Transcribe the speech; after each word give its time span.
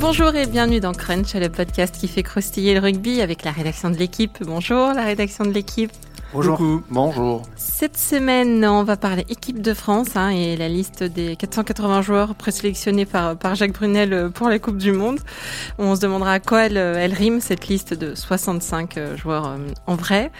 Bonjour 0.00 0.34
et 0.34 0.46
bienvenue 0.46 0.80
dans 0.80 0.92
Crunch, 0.92 1.34
le 1.34 1.48
podcast 1.48 1.94
qui 1.98 2.08
fait 2.08 2.24
croustiller 2.24 2.74
le 2.74 2.80
rugby 2.80 3.20
avec 3.20 3.44
la 3.44 3.52
rédaction 3.52 3.90
de 3.90 3.96
l'équipe. 3.96 4.38
Bonjour 4.44 4.92
la 4.92 5.04
rédaction 5.04 5.44
de 5.44 5.50
l'équipe. 5.50 5.92
Bonjour. 6.32 6.56
Coucou. 6.56 6.82
Bonjour. 6.90 7.42
Cette 7.54 7.96
semaine, 7.96 8.64
on 8.64 8.82
va 8.82 8.96
parler 8.96 9.24
équipe 9.28 9.62
de 9.62 9.72
France 9.72 10.16
hein, 10.16 10.30
et 10.30 10.56
la 10.56 10.68
liste 10.68 11.04
des 11.04 11.36
480 11.36 12.02
joueurs 12.02 12.34
présélectionnés 12.34 13.06
par, 13.06 13.36
par 13.36 13.54
Jacques 13.54 13.72
Brunel 13.72 14.30
pour 14.34 14.48
la 14.48 14.58
Coupe 14.58 14.78
du 14.78 14.90
Monde. 14.90 15.20
On 15.78 15.94
se 15.94 16.00
demandera 16.00 16.32
à 16.32 16.40
quoi 16.40 16.66
elle, 16.66 16.76
elle 16.76 17.14
rime, 17.14 17.40
cette 17.40 17.68
liste 17.68 17.94
de 17.94 18.16
65 18.16 18.98
joueurs 19.16 19.46
euh, 19.46 19.58
en 19.86 19.94
vrai. 19.94 20.32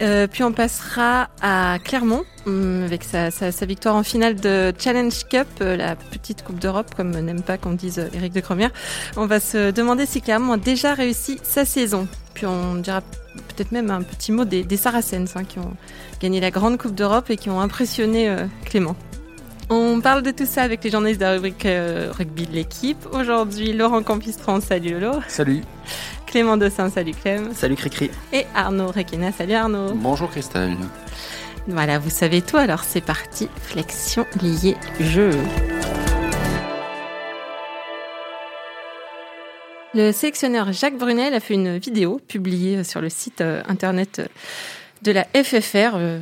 Euh, 0.00 0.26
puis 0.26 0.42
on 0.44 0.52
passera 0.52 1.28
à 1.42 1.78
Clermont 1.82 2.24
hum, 2.46 2.84
avec 2.84 3.04
sa, 3.04 3.30
victoire 3.66 3.96
en 3.96 4.02
finale 4.02 4.36
de 4.36 4.72
Challenge 4.78 5.24
Cup, 5.28 5.48
euh, 5.60 5.76
la 5.76 5.96
petite 5.96 6.44
Coupe 6.44 6.58
d'Europe, 6.58 6.94
comme 6.94 7.10
n'aime 7.10 7.42
pas 7.42 7.58
qu'on 7.58 7.72
dise 7.72 8.08
Eric 8.14 8.32
de 8.32 8.40
Cromière. 8.40 8.70
On 9.16 9.26
va 9.26 9.40
se 9.40 9.70
demander 9.70 10.06
si 10.06 10.20
Clermont 10.20 10.52
a 10.52 10.56
déjà 10.56 10.94
réussi 10.94 11.40
sa 11.42 11.64
saison. 11.64 12.06
Puis 12.34 12.46
on 12.46 12.76
dira 12.76 13.00
peut-être 13.48 13.72
même 13.72 13.90
un 13.90 14.02
petit 14.02 14.32
mot 14.32 14.44
des, 14.44 14.64
Saracens 14.76 15.36
hein, 15.36 15.44
qui 15.44 15.58
ont 15.58 15.74
gagné 16.20 16.40
la 16.40 16.50
grande 16.50 16.78
Coupe 16.78 16.94
d'Europe 16.94 17.30
et 17.30 17.36
qui 17.36 17.50
ont 17.50 17.60
impressionné 17.60 18.28
euh, 18.28 18.46
Clément. 18.64 18.96
On 19.70 20.00
parle 20.00 20.22
de 20.22 20.30
tout 20.30 20.46
ça 20.46 20.62
avec 20.62 20.82
les 20.82 20.90
journalistes 20.90 21.20
de 21.20 21.26
la 21.26 21.32
rubrique 21.32 21.66
euh, 21.66 22.10
rugby 22.10 22.46
de 22.46 22.52
l'équipe. 22.52 23.06
Aujourd'hui, 23.12 23.74
Laurent 23.74 24.02
Campistran, 24.02 24.62
salut 24.62 24.98
Lolo. 24.98 25.20
Salut. 25.28 25.60
Clément 26.26 26.56
Dossin, 26.56 26.88
salut 26.88 27.12
Clem. 27.12 27.52
Salut 27.52 27.76
Cricri. 27.76 28.10
Et 28.32 28.46
Arnaud 28.54 28.86
Requena, 28.86 29.30
salut 29.30 29.52
Arnaud. 29.52 29.92
Bonjour 29.94 30.30
Christelle. 30.30 30.74
Voilà, 31.66 31.98
vous 31.98 32.08
savez 32.08 32.40
tout, 32.40 32.56
alors 32.56 32.82
c'est 32.82 33.02
parti, 33.02 33.50
flexion 33.60 34.24
liée 34.40 34.76
jeu. 35.00 35.32
Le 39.92 40.12
sélectionneur 40.12 40.72
Jacques 40.72 40.96
Brunel 40.96 41.34
a 41.34 41.40
fait 41.40 41.54
une 41.54 41.76
vidéo 41.76 42.20
publiée 42.26 42.84
sur 42.84 43.02
le 43.02 43.10
site 43.10 43.42
euh, 43.42 43.62
internet 43.68 44.22
de 45.02 45.12
la 45.12 45.24
FFR 45.24 45.94
euh, 45.94 46.20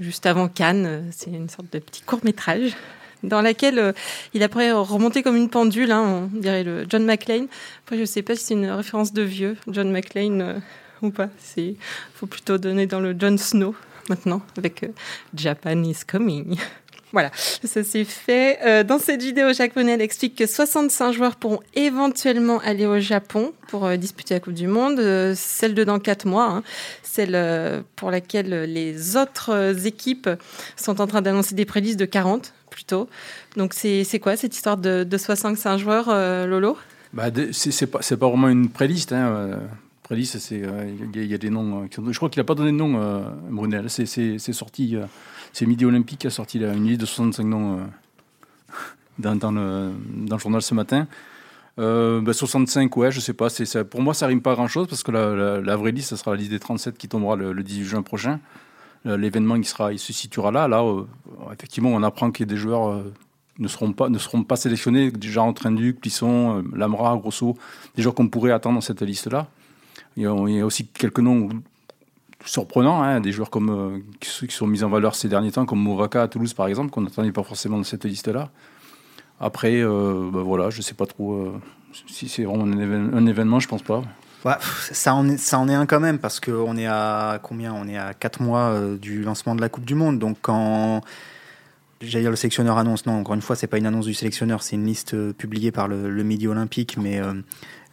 juste 0.00 0.26
avant 0.26 0.48
Cannes. 0.48 1.10
C'est 1.10 1.30
une 1.30 1.48
sorte 1.48 1.72
de 1.72 1.78
petit 1.78 2.02
court 2.02 2.20
métrage 2.24 2.74
dans 3.22 3.40
laquelle 3.40 3.78
euh, 3.78 3.92
il 4.34 4.42
après 4.42 4.72
remonté 4.72 5.22
comme 5.22 5.36
une 5.36 5.48
pendule, 5.48 5.92
hein, 5.92 6.28
on 6.32 6.38
dirait 6.38 6.64
le 6.64 6.86
John 6.88 7.04
McClane. 7.04 7.46
Après, 7.84 7.96
je 7.96 8.02
ne 8.02 8.06
sais 8.06 8.22
pas 8.22 8.36
si 8.36 8.44
c'est 8.44 8.54
une 8.54 8.70
référence 8.70 9.12
de 9.12 9.22
vieux, 9.22 9.56
John 9.68 9.90
McClane 9.90 10.40
euh, 10.40 10.58
ou 11.02 11.10
pas. 11.10 11.28
Il 11.56 11.76
faut 12.14 12.26
plutôt 12.26 12.58
donner 12.58 12.86
dans 12.86 13.00
le 13.00 13.14
John 13.18 13.38
Snow 13.38 13.74
maintenant, 14.08 14.42
avec 14.56 14.82
euh, 14.82 14.88
Japan 15.34 15.82
is 15.84 16.00
coming. 16.06 16.56
Voilà, 17.12 17.30
ça 17.34 17.84
c'est 17.84 18.04
fait. 18.04 18.58
Euh, 18.64 18.84
dans 18.84 18.98
cette 18.98 19.22
vidéo, 19.22 19.52
Jacques 19.52 19.74
Brunel 19.74 20.00
explique 20.00 20.34
que 20.34 20.46
65 20.46 21.12
joueurs 21.12 21.36
pourront 21.36 21.60
éventuellement 21.74 22.58
aller 22.60 22.86
au 22.86 23.00
Japon 23.00 23.52
pour 23.68 23.84
euh, 23.84 23.96
disputer 23.96 24.34
la 24.34 24.40
Coupe 24.40 24.54
du 24.54 24.66
Monde, 24.66 24.98
euh, 24.98 25.34
celle 25.36 25.74
de 25.74 25.84
dans 25.84 25.98
4 25.98 26.26
mois, 26.26 26.46
hein, 26.46 26.62
celle 27.02 27.84
pour 27.96 28.10
laquelle 28.10 28.64
les 28.64 29.16
autres 29.16 29.86
équipes 29.86 30.30
sont 30.76 31.00
en 31.02 31.06
train 31.06 31.20
d'annoncer 31.20 31.54
des 31.54 31.66
prélices 31.66 31.98
de 31.98 32.06
40 32.06 32.54
plutôt. 32.70 33.08
Donc 33.56 33.74
c'est 33.74 34.18
quoi 34.20 34.36
cette 34.36 34.56
histoire 34.56 34.78
de, 34.78 35.04
de 35.04 35.18
65 35.18 35.76
joueurs, 35.76 36.46
Lolo? 36.46 36.78
Bah, 37.12 37.24
C'est 37.52 37.86
pas, 37.86 37.98
pas 37.98 38.28
vraiment 38.28 38.48
une 38.48 38.70
préliste. 38.70 39.12
Hein. 39.12 39.60
Préliste, 40.02 40.50
il 40.50 40.66
y, 41.14 41.26
y, 41.26 41.34
a 41.34 41.38
des 41.38 41.50
noms. 41.50 41.86
je 41.90 42.16
crois 42.16 42.30
qu'il 42.30 42.40
n'a 42.40 42.44
pas 42.44 42.54
donné 42.54 42.72
de 42.72 42.76
nom, 42.76 43.26
Brunel. 43.50 43.90
C'est 43.90 44.38
sorti 44.38 44.96
c'est 45.52 45.66
Midi 45.66 45.84
Olympique 45.84 46.20
qui 46.20 46.26
a 46.26 46.30
sorti 46.30 46.58
là, 46.58 46.72
une 46.72 46.86
liste 46.86 47.00
de 47.00 47.06
65 47.06 47.44
noms 47.44 47.78
euh, 47.78 47.84
dans, 49.18 49.32
le, 49.50 49.92
dans, 50.26 50.36
le, 50.36 50.40
journal 50.40 50.62
ce 50.62 50.74
matin. 50.74 51.06
Euh, 51.78 52.20
bah 52.20 52.32
65, 52.32 52.94
ouais, 52.96 53.10
je 53.10 53.20
sais 53.20 53.32
pas. 53.32 53.48
Pour 53.90 54.02
moi, 54.02 54.14
ça 54.14 54.26
rime 54.26 54.42
pas 54.42 54.54
grand 54.54 54.68
chose 54.68 54.86
parce 54.88 55.02
que 55.02 55.10
la, 55.10 55.76
vraie 55.76 55.92
liste, 55.92 56.10
ça 56.10 56.16
sera 56.16 56.32
la 56.32 56.36
liste 56.36 56.50
des 56.50 56.60
37 56.60 56.98
qui 56.98 57.08
tombera 57.08 57.36
le, 57.36 57.52
le 57.52 57.62
18 57.62 57.84
juin 57.84 58.02
prochain. 58.02 58.40
L'événement, 59.04 59.56
il, 59.56 59.64
sera, 59.64 59.92
il 59.92 59.98
se 59.98 60.12
situera 60.12 60.52
là. 60.52 60.68
Là, 60.68 60.84
euh, 60.84 61.04
effectivement, 61.52 61.90
on 61.90 62.02
apprend 62.02 62.30
que 62.30 62.44
des 62.44 62.56
joueurs 62.56 62.88
euh, 62.88 63.12
ne, 63.58 63.66
seront 63.66 63.92
pas, 63.92 64.08
ne 64.08 64.18
seront 64.18 64.44
pas 64.44 64.56
sélectionnés. 64.56 65.10
Déjà 65.10 65.42
en 65.42 65.52
train 65.52 65.72
du 65.72 65.92
Plisson, 65.92 66.58
euh, 66.58 66.62
Lamra, 66.72 67.16
Grosso, 67.16 67.56
des 67.96 68.02
joueurs 68.02 68.14
qu'on 68.14 68.28
pourrait 68.28 68.52
attendre 68.52 68.76
dans 68.76 68.80
cette 68.80 69.02
liste-là. 69.02 69.48
Il 70.16 70.22
y 70.22 70.26
a 70.26 70.66
aussi 70.66 70.86
quelques 70.86 71.18
noms 71.18 71.48
surprenant, 72.44 73.02
hein, 73.02 73.20
des 73.20 73.32
joueurs 73.32 73.50
comme 73.50 73.70
euh, 73.70 73.98
qui 74.20 74.54
sont 74.54 74.66
mis 74.66 74.82
en 74.82 74.88
valeur 74.88 75.14
ces 75.14 75.28
derniers 75.28 75.52
temps, 75.52 75.66
comme 75.66 75.80
Movaka 75.80 76.22
à 76.22 76.28
Toulouse 76.28 76.54
par 76.54 76.66
exemple, 76.66 76.90
qu'on 76.90 77.02
n'attendait 77.02 77.32
pas 77.32 77.42
forcément 77.42 77.76
dans 77.76 77.84
cette 77.84 78.04
liste-là. 78.04 78.50
Après, 79.40 79.80
euh, 79.82 80.30
bah, 80.32 80.42
voilà, 80.42 80.70
je 80.70 80.82
sais 80.82 80.94
pas 80.94 81.06
trop 81.06 81.34
euh, 81.34 81.52
si 82.06 82.28
c'est 82.28 82.44
vraiment 82.44 82.64
un, 82.64 82.78
évén 82.78 83.10
un, 83.14 83.26
événement, 83.26 83.60
je 83.60 83.68
pense 83.68 83.82
pas. 83.82 84.02
Ça, 84.92 85.14
en 85.14 85.28
est, 85.28 85.36
ça 85.36 85.58
en 85.58 85.68
est 85.68 85.74
un 85.74 85.86
quand 85.86 86.00
même, 86.00 86.18
parce 86.18 86.40
qu'on 86.40 86.76
est 86.76 86.86
à 86.86 87.38
combien? 87.42 87.72
On 87.72 87.86
est 87.86 87.96
à 87.96 88.12
4 88.12 88.42
mois 88.42 88.76
du 89.00 89.22
lancement 89.22 89.54
de 89.54 89.60
la 89.60 89.68
Coupe 89.68 89.84
du 89.84 89.94
Monde. 89.94 90.18
Donc 90.18 90.38
quand 90.42 91.00
j'allais 92.00 92.24
dire 92.24 92.30
le 92.30 92.36
sélectionneur 92.36 92.76
annonce, 92.76 93.06
non, 93.06 93.20
encore 93.20 93.36
une 93.36 93.42
fois, 93.42 93.54
c'est 93.54 93.68
pas 93.68 93.78
une 93.78 93.86
annonce 93.86 94.06
du 94.06 94.14
sélectionneur, 94.14 94.64
c'est 94.64 94.74
une 94.74 94.84
liste 94.84 95.32
publiée 95.34 95.70
par 95.70 95.86
le, 95.86 96.10
le 96.10 96.22
Midi 96.24 96.48
Olympique, 96.48 96.96
mais 96.96 97.20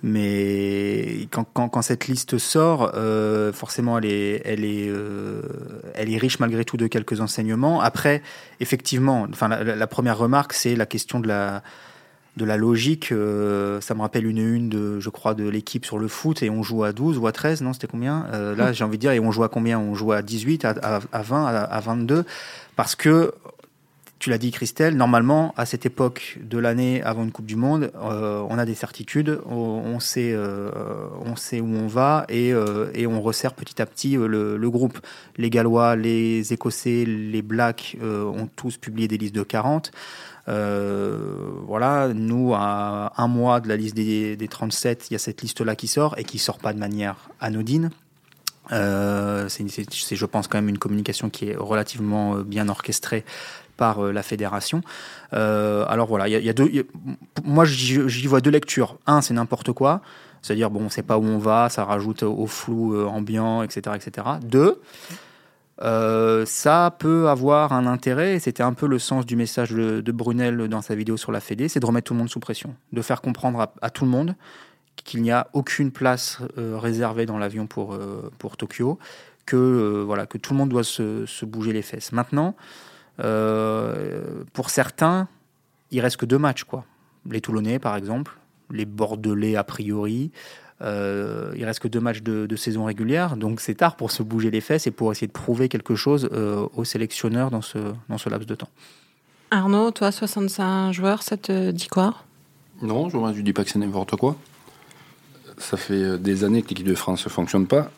mais 0.01 1.27
quand, 1.31 1.45
quand, 1.53 1.67
quand, 1.67 1.81
cette 1.81 2.07
liste 2.07 2.37
sort, 2.37 2.91
euh, 2.95 3.51
forcément, 3.51 3.97
elle 3.97 4.05
est, 4.05 4.41
elle, 4.45 4.63
est, 4.63 4.87
euh, 4.87 5.41
elle 5.93 6.11
est 6.11 6.17
riche 6.17 6.39
malgré 6.39 6.63
tout 6.63 6.77
de 6.77 6.87
quelques 6.87 7.19
enseignements. 7.19 7.81
Après, 7.81 8.21
effectivement, 8.61 9.27
enfin, 9.29 9.49
la, 9.49 9.75
la 9.75 9.87
première 9.87 10.17
remarque, 10.17 10.53
c'est 10.53 10.75
la 10.75 10.85
question 10.85 11.19
de 11.19 11.27
la, 11.27 11.63
de 12.37 12.45
la 12.45 12.57
logique. 12.57 13.11
Euh, 13.11 13.81
ça 13.81 13.93
me 13.93 14.01
rappelle 14.01 14.25
une 14.25 14.37
une, 14.37 14.69
de, 14.69 14.99
je 14.99 15.09
crois, 15.09 15.33
de 15.33 15.47
l'équipe 15.47 15.85
sur 15.85 15.99
le 15.99 16.07
foot, 16.07 16.41
et 16.43 16.49
on 16.49 16.63
joue 16.63 16.83
à 16.83 16.93
12 16.93 17.17
ou 17.17 17.27
à 17.27 17.31
13, 17.31 17.61
non 17.61 17.73
C'était 17.73 17.87
combien? 17.87 18.25
Euh, 18.33 18.55
Là, 18.55 18.71
j'ai 18.71 18.83
envie 18.83 18.97
de 18.97 19.01
dire, 19.01 19.11
et 19.11 19.19
on 19.19 19.31
joue 19.31 19.43
à 19.43 19.49
combien? 19.49 19.79
On 19.79 19.95
joue 19.95 20.13
à 20.13 20.21
18, 20.21 20.65
à, 20.65 20.69
à, 20.81 20.99
à 21.11 21.21
20, 21.21 21.45
à, 21.45 21.49
à 21.61 21.79
22, 21.81 22.23
parce 22.75 22.95
que 22.95 23.33
l'as 24.29 24.37
dit 24.37 24.51
Christelle, 24.51 24.95
normalement, 24.95 25.53
à 25.57 25.65
cette 25.65 25.85
époque 25.85 26.37
de 26.41 26.57
l'année 26.57 27.01
avant 27.03 27.23
une 27.23 27.31
Coupe 27.31 27.45
du 27.45 27.55
Monde, 27.55 27.91
euh, 27.95 28.45
on 28.49 28.57
a 28.57 28.65
des 28.65 28.75
certitudes, 28.75 29.39
on, 29.45 29.99
sait, 29.99 30.31
euh, 30.33 30.69
on 31.25 31.35
sait 31.35 31.59
où 31.59 31.67
on 31.67 31.87
va 31.87 32.25
et, 32.29 32.53
euh, 32.53 32.91
on 33.07 33.21
resserre 33.21 33.53
petit 33.53 33.81
à 33.81 33.85
petit 33.85 34.15
le, 34.15 34.69
groupe. 34.69 34.99
Les 35.37 35.49
Gallois, 35.49 35.95
les 35.95 36.53
Écossais, 36.53 37.05
les 37.05 37.41
Blacks 37.41 37.97
ont 38.01 38.47
tous 38.55 38.77
publié 38.77 39.07
des 39.07 39.17
listes 39.17 39.35
de 39.35 39.43
40. 39.43 39.91
voilà, 40.45 42.09
nous, 42.13 42.53
à 42.53 43.13
un 43.17 43.27
mois 43.27 43.59
de 43.59 43.67
la 43.67 43.75
liste 43.75 43.95
des, 43.95 44.35
des 44.35 44.47
37, 44.47 45.07
il 45.09 45.13
y 45.13 45.15
a 45.15 45.19
cette 45.19 45.41
liste-là 45.41 45.75
qui 45.75 45.87
sort 45.87 46.15
et 46.17 46.23
qui 46.23 46.37
sort 46.37 46.59
pas 46.59 46.73
de 46.73 46.79
manière 46.79 47.29
anodine. 47.39 47.89
C'est, 48.69 50.15
je 50.15 50.25
pense, 50.25 50.47
quand 50.47 50.59
même 50.59 50.69
une 50.69 50.77
communication 50.77 51.29
qui 51.29 51.49
est 51.49 51.55
relativement 51.55 52.35
bien 52.39 52.69
orchestrée 52.69 53.25
par 53.79 54.03
euh, 54.03 54.11
la 54.11 54.21
fédération. 54.21 54.81
Euh, 55.33 55.85
alors 55.87 56.07
voilà, 56.07 56.27
il 56.27 56.43
y, 56.45 56.49
a 56.49 56.53
deux. 56.53 56.67
Y 56.67 56.85
moi, 57.43 57.63
j'y 57.65 58.27
vois 58.27 58.41
deux 58.41 58.51
lectures. 58.51 58.99
Un, 59.07 59.21
c'est 59.21 59.33
n'importe 59.33 59.71
quoi, 59.71 60.01
c'est-à-dire 60.41 60.69
bon, 60.69 60.81
on 60.83 60.89
sait 60.89 61.01
pas 61.01 61.17
où 61.17 61.23
on 61.23 61.39
va, 61.39 61.69
ça 61.69 61.85
rajoute 61.85 62.23
au 62.23 62.45
flou 62.45 62.93
euh, 62.93 63.05
ambiant, 63.05 63.63
etc., 63.63 63.95
etc. 63.95 64.27
Deux. 64.43 64.81
Ça 66.45 66.93
peut 66.99 67.29
avoir 67.29 67.71
un 67.71 67.87
intérêt, 67.87 68.37
c'était 68.39 68.63
un 68.63 68.73
peu 68.73 68.85
le 68.85 68.99
sens 68.99 69.25
du 69.25 69.37
message 69.37 69.71
de, 69.71 70.11
Brunel 70.11 70.67
dans 70.67 70.81
sa 70.81 70.93
vidéo 70.93 71.15
sur 71.15 71.31
la 71.31 71.39
Fédé, 71.39 71.69
c'est 71.69 71.79
de 71.79 71.85
remettre 71.85 72.07
tout 72.07 72.13
le 72.13 72.19
monde 72.19 72.29
sous 72.29 72.41
pression, 72.41 72.75
de 72.91 73.01
faire 73.01 73.21
comprendre 73.21 73.69
à, 73.81 73.89
tout 73.89 74.03
le 74.03 74.11
monde 74.11 74.35
qu'il 74.97 75.21
n'y 75.21 75.31
a 75.31 75.47
aucune 75.53 75.91
place 75.91 76.39
réservée 76.57 77.25
dans 77.25 77.37
l'avion 77.37 77.65
pour, 77.65 77.97
pour 78.39 78.57
Tokyo, 78.57 78.99
que, 79.45 80.03
voilà, 80.05 80.25
que 80.25 80.37
tout 80.37 80.51
le 80.51 80.57
monde 80.57 80.67
doit 80.67 80.83
se 80.83 81.45
bouger 81.45 81.71
les 81.71 81.81
fesses. 81.81 82.11
Maintenant, 82.11 82.55
euh, 83.19 84.43
pour 84.53 84.69
certains, 84.69 85.27
il 85.91 86.01
reste 86.01 86.17
que 86.17 86.25
deux 86.25 86.37
matchs, 86.37 86.63
quoi. 86.63 86.85
Les 87.29 87.41
Toulonnais, 87.41 87.79
par 87.79 87.95
exemple, 87.95 88.37
les 88.71 88.85
Bordelais, 88.85 89.55
a 89.55 89.63
priori. 89.63 90.31
Euh, 90.81 91.53
il 91.57 91.65
reste 91.65 91.81
que 91.81 91.89
deux 91.89 91.99
matchs 91.99 92.21
de, 92.21 92.45
de 92.45 92.55
saison 92.55 92.85
régulière, 92.85 93.35
donc 93.35 93.59
c'est 93.59 93.75
tard 93.75 93.97
pour 93.97 94.11
se 94.11 94.23
bouger 94.23 94.49
les 94.49 94.61
fesses 94.61 94.87
et 94.87 94.91
pour 94.91 95.11
essayer 95.11 95.27
de 95.27 95.33
prouver 95.33 95.67
quelque 95.67 95.93
chose 95.95 96.29
euh, 96.31 96.65
aux 96.73 96.85
sélectionneurs 96.85 97.51
dans 97.51 97.61
ce, 97.61 97.79
dans 98.07 98.17
ce 98.17 98.29
laps 98.29 98.47
de 98.47 98.55
temps. 98.55 98.69
Arnaud, 99.51 99.91
toi, 99.91 100.11
65 100.11 100.93
joueurs, 100.93 101.21
ça 101.21 101.35
te 101.35 101.71
dit 101.71 101.87
quoi? 101.87 102.15
Non, 102.81 103.09
je 103.09 103.17
ne 103.17 103.41
dis 103.41 103.51
pas 103.51 103.65
que 103.65 103.71
c'est 103.71 103.79
n'importe 103.79 104.15
quoi. 104.15 104.37
Ça 105.57 105.75
fait 105.75 106.17
des 106.17 106.45
années 106.45 106.61
que 106.61 106.69
l'équipe 106.69 106.87
de 106.87 106.95
France 106.95 107.25
ne 107.25 107.29
fonctionne 107.29 107.67
pas. 107.67 107.91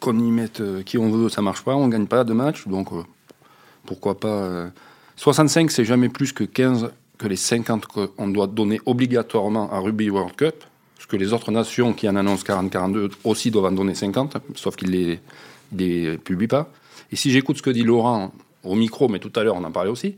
Qu'on 0.00 0.18
y 0.18 0.30
mette 0.32 0.60
qui 0.84 0.98
on 0.98 1.10
veut, 1.10 1.28
ça 1.28 1.40
marche 1.40 1.62
pas, 1.62 1.76
on 1.76 1.86
ne 1.86 1.92
gagne 1.92 2.06
pas 2.06 2.24
de 2.24 2.32
match, 2.32 2.66
donc 2.66 2.88
pourquoi 3.88 4.20
pas. 4.20 4.28
Euh, 4.28 4.68
65, 5.16 5.70
c'est 5.70 5.86
jamais 5.86 6.10
plus 6.10 6.32
que 6.32 6.44
15 6.44 6.90
que 7.16 7.26
les 7.26 7.36
50 7.36 7.86
qu'on 7.86 8.28
doit 8.28 8.46
donner 8.46 8.80
obligatoirement 8.84 9.72
à 9.72 9.80
Rugby 9.80 10.10
World 10.10 10.36
Cup, 10.36 10.54
parce 10.94 11.06
que 11.06 11.16
les 11.16 11.32
autres 11.32 11.50
nations 11.50 11.94
qui 11.94 12.08
en 12.08 12.14
annoncent 12.14 12.44
40-42 12.44 13.10
aussi 13.24 13.50
doivent 13.50 13.64
en 13.64 13.72
donner 13.72 13.94
50, 13.94 14.36
sauf 14.54 14.76
qu'ils 14.76 14.90
ne 14.90 15.16
les, 15.76 16.18
publient 16.18 16.46
pas. 16.46 16.70
Et 17.10 17.16
si 17.16 17.30
j'écoute 17.30 17.56
ce 17.56 17.62
que 17.62 17.70
dit 17.70 17.82
Laurent 17.82 18.30
au 18.62 18.74
micro, 18.74 19.08
mais 19.08 19.18
tout 19.18 19.32
à 19.34 19.42
l'heure 19.42 19.56
on 19.56 19.64
en 19.64 19.72
parlait 19.72 19.90
aussi, 19.90 20.16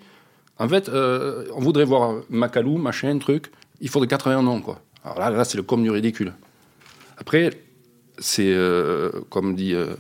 en 0.59 0.69
fait, 0.69 0.89
euh, 0.89 1.47
on 1.55 1.61
voudrait 1.61 1.85
voir 1.85 2.17
Macalou, 2.29 2.77
machin, 2.77 3.17
truc, 3.19 3.51
il 3.81 3.89
faut 3.89 4.01
de 4.01 4.07
80 4.07 4.43
noms, 4.43 4.61
quoi. 4.61 4.83
Alors 5.05 5.21
là, 5.21 5.31
là 5.31 5.45
c'est 5.45 5.57
le 5.57 5.63
com 5.63 5.83
du 5.83 5.91
ridicule. 5.91 6.35
Après, 7.17 7.51
c'est 8.19 8.53
euh, 8.53 9.11
comme 9.31 9.55
dit 9.55 9.75
euh, 9.75 9.95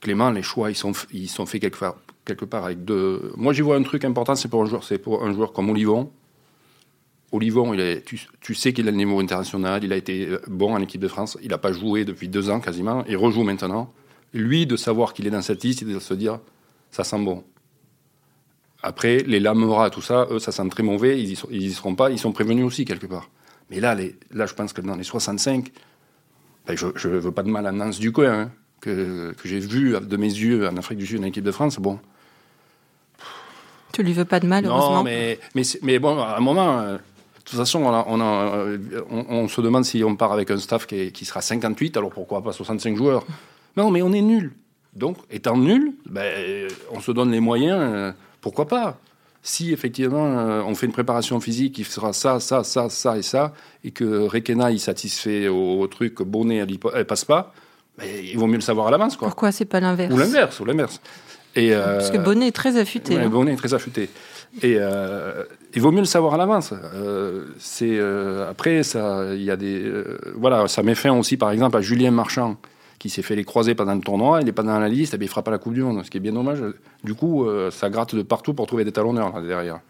Clément, 0.00 0.30
les 0.30 0.42
choix 0.42 0.70
ils 0.70 0.74
sont, 0.74 0.92
ils 1.12 1.30
sont 1.30 1.46
faits 1.46 1.62
quelque 1.62 1.78
part, 1.78 1.96
quelque 2.24 2.44
part 2.44 2.64
avec 2.64 2.84
deux. 2.84 3.32
Moi, 3.36 3.52
j'y 3.52 3.62
vois 3.62 3.76
un 3.76 3.82
truc 3.82 4.04
important, 4.04 4.34
c'est 4.34 4.48
pour 4.48 4.62
un 4.62 4.66
joueur, 4.66 4.84
c'est 4.84 4.98
pour 4.98 5.24
un 5.24 5.32
joueur 5.32 5.52
comme 5.52 5.70
Olivon. 5.70 6.10
Olivon, 7.32 7.74
il 7.74 7.80
est, 7.80 8.04
tu, 8.04 8.54
sais 8.54 8.72
qu'il 8.72 8.86
a 8.86 8.90
le 8.90 8.96
niveau 8.96 9.18
international, 9.18 9.82
il 9.82 9.92
a 9.92 9.96
été 9.96 10.28
euh, 10.28 10.38
bon 10.46 10.74
en 10.74 10.78
équipe 10.80 11.00
de 11.00 11.08
France, 11.08 11.36
il 11.42 11.48
n'a 11.48 11.58
pas 11.58 11.72
joué 11.72 12.04
depuis 12.04 12.28
deux 12.28 12.48
ans 12.48 12.60
quasiment, 12.60 13.04
il 13.08 13.16
rejoue 13.16 13.42
maintenant. 13.42 13.92
Lui, 14.32 14.66
de 14.66 14.76
savoir 14.76 15.12
qu'il 15.14 15.26
est 15.26 15.30
dans 15.30 15.42
cette 15.42 15.62
liste, 15.64 15.82
et 15.82 15.84
de 15.84 15.98
se 15.98 16.14
dire, 16.14 16.38
ça 16.90 17.02
sent 17.02 17.18
bon. 17.18 17.44
Après, 18.82 19.18
les 19.18 19.40
Lamora, 19.40 19.90
tout 19.90 20.02
ça, 20.02 20.28
eux, 20.30 20.38
ça 20.38 20.52
sent 20.52 20.68
très 20.68 20.82
mauvais, 20.82 21.20
ils 21.20 21.32
y, 21.32 21.36
sont- 21.36 21.48
ils 21.50 21.62
y 21.62 21.72
seront 21.72 21.94
pas, 21.94 22.10
ils 22.10 22.18
sont 22.18 22.32
prévenus 22.32 22.64
aussi 22.64 22.84
quelque 22.84 23.06
part. 23.06 23.30
Mais 23.70 23.80
là, 23.80 23.96
là, 24.30 24.46
je 24.46 24.54
pense 24.54 24.72
que 24.72 24.80
dans 24.80 24.94
les 24.94 25.04
65, 25.04 25.72
ben, 26.66 26.76
je 26.76 27.08
ne 27.08 27.18
veux 27.18 27.32
pas 27.32 27.42
de 27.42 27.50
mal 27.50 27.66
à 27.66 27.72
Nance 27.72 27.98
du 27.98 28.12
hein, 28.18 28.50
que, 28.80 29.32
que 29.32 29.48
j'ai 29.48 29.58
vu 29.58 29.96
de 30.00 30.16
mes 30.16 30.26
yeux 30.28 30.68
en 30.68 30.76
Afrique 30.76 30.98
du 30.98 31.06
Sud 31.06 31.20
en 31.20 31.24
équipe 31.24 31.44
de 31.44 31.50
France. 31.50 31.78
Bon, 31.78 31.98
Tu 33.94 34.02
lui 34.02 34.12
veux 34.12 34.24
pas 34.24 34.40
de 34.40 34.46
mal, 34.46 34.64
heureusement. 34.66 34.96
non, 34.98 35.02
mais, 35.04 35.38
mais, 35.54 35.62
mais 35.82 35.98
bon, 35.98 36.18
à 36.20 36.36
un 36.36 36.40
moment, 36.40 36.78
euh, 36.80 36.94
de 36.96 37.42
toute 37.44 37.58
façon, 37.58 37.80
on, 37.84 37.88
a- 37.92 38.04
on, 38.08 38.20
a, 38.20 38.24
euh, 38.56 38.78
on, 39.10 39.24
on 39.28 39.48
se 39.48 39.60
demande 39.60 39.84
si 39.84 40.02
on 40.04 40.16
part 40.16 40.32
avec 40.32 40.50
un 40.50 40.58
staff 40.58 40.86
qui, 40.86 40.96
est- 40.96 41.10
qui 41.12 41.24
sera 41.24 41.40
58, 41.40 41.96
alors 41.96 42.10
pourquoi 42.10 42.42
pas 42.42 42.52
65 42.52 42.96
joueurs 42.96 43.24
Non, 43.76 43.90
mais 43.90 44.02
on 44.02 44.12
est 44.12 44.20
nul. 44.22 44.52
Donc, 44.94 45.16
étant 45.30 45.56
nul, 45.56 45.92
ben, 46.06 46.68
on 46.92 47.00
se 47.00 47.10
donne 47.12 47.30
les 47.32 47.40
moyens, 47.40 47.78
euh, 47.80 48.12
pourquoi 48.40 48.66
pas? 48.68 48.98
Si 49.46 49.72
effectivement 49.74 50.24
euh, 50.38 50.62
on 50.62 50.74
fait 50.74 50.86
une 50.86 50.92
préparation 50.92 51.38
physique 51.38 51.74
qui 51.74 51.84
sera 51.84 52.14
ça, 52.14 52.40
ça, 52.40 52.64
ça, 52.64 52.88
ça 52.88 53.18
et 53.18 53.22
ça, 53.22 53.52
et 53.84 53.90
que 53.90 54.26
Requena 54.26 54.70
il 54.70 54.80
satisfait 54.80 55.48
au, 55.48 55.80
au 55.80 55.86
truc, 55.86 56.22
Bonnet 56.22 56.56
elle, 56.56 56.78
elle 56.94 57.04
passe 57.04 57.26
pas, 57.26 57.52
ben, 57.98 58.06
il 58.24 58.38
vaut 58.38 58.46
mieux 58.46 58.54
le 58.54 58.60
savoir 58.62 58.86
à 58.86 58.90
l'avance, 58.90 59.16
quoi. 59.18 59.28
Pourquoi 59.28 59.52
c'est 59.52 59.66
pas 59.66 59.80
l'inverse? 59.80 60.14
Ou 60.14 60.16
l'inverse, 60.16 60.60
ou 60.60 60.64
l'inverse. 60.64 60.98
Et, 61.56 61.74
euh, 61.74 61.98
Parce 61.98 62.10
que 62.10 62.18
Bonnet 62.18 62.48
est 62.48 62.52
très 62.52 62.76
affûté. 62.76 63.16
Ouais, 63.16 63.22
hein. 63.22 63.28
Bonnet 63.28 63.52
est 63.52 63.56
très 63.56 63.74
affûté. 63.74 64.08
Et 64.62 64.76
euh, 64.78 65.44
il 65.74 65.82
vaut 65.82 65.90
mieux 65.90 66.00
le 66.00 66.04
savoir 66.04 66.34
à 66.34 66.36
l'avance. 66.36 66.72
Euh, 66.94 67.44
c'est 67.58 67.96
euh, 67.98 68.48
après 68.50 68.82
ça, 68.82 69.34
il 69.34 69.42
y 69.42 69.50
a 69.50 69.56
des 69.56 69.82
euh, 69.84 70.18
voilà, 70.36 70.68
ça 70.68 70.82
met 70.82 70.94
fin 70.94 71.12
aussi 71.12 71.36
par 71.36 71.50
exemple 71.50 71.76
à 71.76 71.80
Julien 71.80 72.10
Marchand 72.10 72.56
qui 73.00 73.10
s'est 73.10 73.22
fait 73.22 73.36
les 73.36 73.44
croisés 73.44 73.74
pendant 73.74 73.94
le 73.94 74.00
tournoi, 74.00 74.40
il 74.40 74.46
n'est 74.46 74.52
pas 74.52 74.62
dans 74.62 74.78
la 74.78 74.88
liste, 74.88 75.12
et 75.12 75.18
bien 75.18 75.26
il 75.26 75.28
fera 75.28 75.42
pas 75.42 75.50
la 75.50 75.58
Coupe 75.58 75.74
du 75.74 75.82
Monde, 75.82 76.02
ce 76.04 76.10
qui 76.10 76.16
est 76.16 76.20
bien 76.20 76.32
dommage. 76.32 76.62
Du 77.02 77.12
coup, 77.14 77.44
euh, 77.44 77.70
ça 77.70 77.90
gratte 77.90 78.14
de 78.14 78.22
partout 78.22 78.54
pour 78.54 78.66
trouver 78.66 78.84
des 78.84 78.92
talonneurs 78.92 79.34
là 79.34 79.42
derrière. 79.46 79.80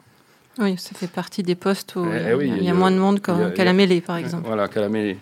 Oui, 0.59 0.77
ça 0.79 0.91
fait 0.95 1.07
partie 1.07 1.45
des 1.45 1.55
postes 1.55 1.95
où 1.95 2.05
Eh, 2.07 2.17
il 2.17 2.23
y 2.23 2.27
a- 2.27 2.31
eh 2.31 2.35
oui, 2.35 2.53
il 2.57 2.65
y 2.65 2.69
a, 2.71 2.75
moins 2.75 2.91
de 2.91 2.97
monde 2.97 3.21
qu'à 3.21 3.65
la 3.65 3.73
mêlée, 3.73 4.01
par 4.01 4.17
exemple. 4.17 4.45
Voilà, 4.47 4.67
Calamé. 4.67 5.17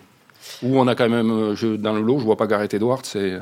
Où 0.62 0.78
on 0.78 0.86
a 0.88 0.94
quand 0.94 1.08
même 1.08 1.30
euh, 1.30 1.54
je, 1.54 1.76
dans 1.76 1.92
le 1.92 2.00
lot, 2.00 2.18
je 2.18 2.24
vois 2.24 2.36
pas 2.36 2.46
Gareth 2.46 2.72
Edwards, 2.74 3.02
c'est 3.04 3.32
euh, 3.32 3.40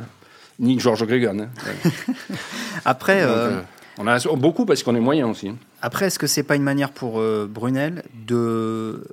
ni 0.60 0.78
George 0.78 1.04
Gregan. 1.06 1.40
hein. 1.40 1.48
Ouais. 1.66 1.90
Après, 2.84 3.22
Donc, 3.22 3.30
euh, 3.30 3.50
euh, 3.50 3.60
on 3.98 4.06
a 4.06 4.18
beaucoup 4.36 4.64
parce 4.66 4.82
qu'on 4.82 4.94
est 4.94 5.00
moyen 5.00 5.26
aussi. 5.28 5.48
hein. 5.48 5.56
Après, 5.82 6.06
est-ce 6.06 6.18
que 6.18 6.26
c'est 6.26 6.42
pas 6.44 6.54
une 6.56 6.62
manière 6.62 6.90
pour 6.92 7.18
euh, 7.20 7.48
Brunel 7.50 8.04
de 8.26 9.04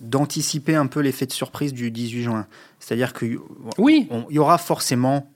d'anticiper 0.00 0.74
un 0.74 0.86
peu 0.86 1.00
l'effet 1.00 1.24
de 1.26 1.32
surprise 1.32 1.72
du 1.72 1.90
18 1.90 2.22
juin? 2.22 2.46
C'est-à-dire 2.80 3.12
qu'il 3.14 3.38
Oui, 3.78 4.08
y 4.30 4.38
aura 4.38 4.58
forcément 4.58 5.30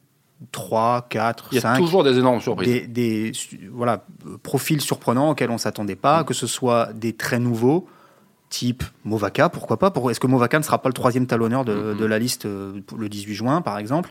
3, 0.53 1.07
4, 1.09 1.49
il 1.53 1.55
y 1.57 1.59
a 1.59 1.63
5 1.63 1.79
toujours 1.79 2.05
des 2.05 2.19
énormes 2.19 2.41
surprises. 2.41 2.89
des, 2.89 3.33
voilà, 3.73 4.05
profils 4.43 4.81
surprenants 4.81 5.31
auxquels 5.31 5.51
on 5.51 5.55
ne 5.55 5.59
s'attendait 5.59 5.97
pas, 5.97 6.23
que 6.25 6.35
ce 6.35 6.47
soit 6.47 6.93
des 6.93 7.13
très 7.13 7.39
nouveaux, 7.39 7.89
type 8.51 8.83
Movaka, 9.05 9.49
pourquoi 9.49 9.79
pas 9.79 9.93
Est-ce 10.11 10.21
que 10.21 10.27
Movaka 10.27 10.59
ne 10.59 10.65
sera 10.65 10.79
pas 10.81 10.89
le 10.89 10.95
troisième 10.95 11.27
talonneur 11.27 11.65
de, 11.65 11.75
Mhm. 11.75 11.99
de 11.99 12.05
la 12.07 12.19
liste 12.19 12.47
euh, 12.47 12.81
le 12.97 13.09
18 13.09 13.35
juin, 13.35 13.61
par 13.63 13.79
exemple 13.79 14.11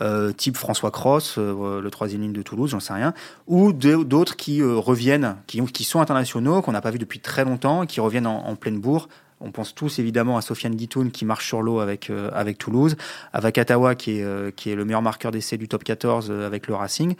Euh, 0.00 0.32
Type 0.32 0.56
François 0.56 0.90
Cross, 0.90 1.34
euh, 1.38 1.80
le 1.82 1.90
troisième 1.90 2.22
ligne 2.22 2.32
de 2.32 2.42
Toulouse, 2.42 2.70
j'en 2.70 2.80
sais 2.80 2.92
rien. 2.94 3.12
Ou 3.48 3.72
d'autres 3.72 4.36
qui 4.36 4.62
euh, 4.62 4.76
reviennent, 4.76 5.36
qui, 5.46 5.60
ont- 5.60 5.66
qui 5.66 5.84
sont 5.84 6.00
internationaux, 6.00 6.62
qu'on 6.62 6.72
n'a 6.72 6.80
pas 6.80 6.90
vu 6.90 6.98
depuis 6.98 7.20
très 7.20 7.44
longtemps, 7.44 7.84
qui 7.86 8.00
reviennent 8.00 8.26
en, 8.26 8.46
en 8.46 8.56
pleine 8.56 8.78
bourre. 8.80 9.08
On 9.42 9.50
pense 9.50 9.74
tous 9.74 9.98
évidemment 9.98 10.36
à 10.36 10.42
Sofiane 10.42 10.74
Guitoun 10.74 11.10
qui 11.10 11.24
marche 11.24 11.46
sur 11.46 11.60
l'eau 11.62 11.80
avec, 11.80 12.10
avec 12.34 12.58
Toulouse, 12.58 12.96
à 13.32 13.40
Vakatawa 13.40 13.94
qui 13.94 14.20
est, 14.20 14.54
qui 14.56 14.70
est 14.70 14.74
le 14.74 14.84
meilleur 14.84 15.00
marqueur 15.02 15.32
d'essai 15.32 15.56
du 15.56 15.66
top 15.68 15.82
14 15.84 16.28
euh, 16.30 16.46
avec 16.46 16.66
le 16.66 16.74
Racing. 16.74 17.14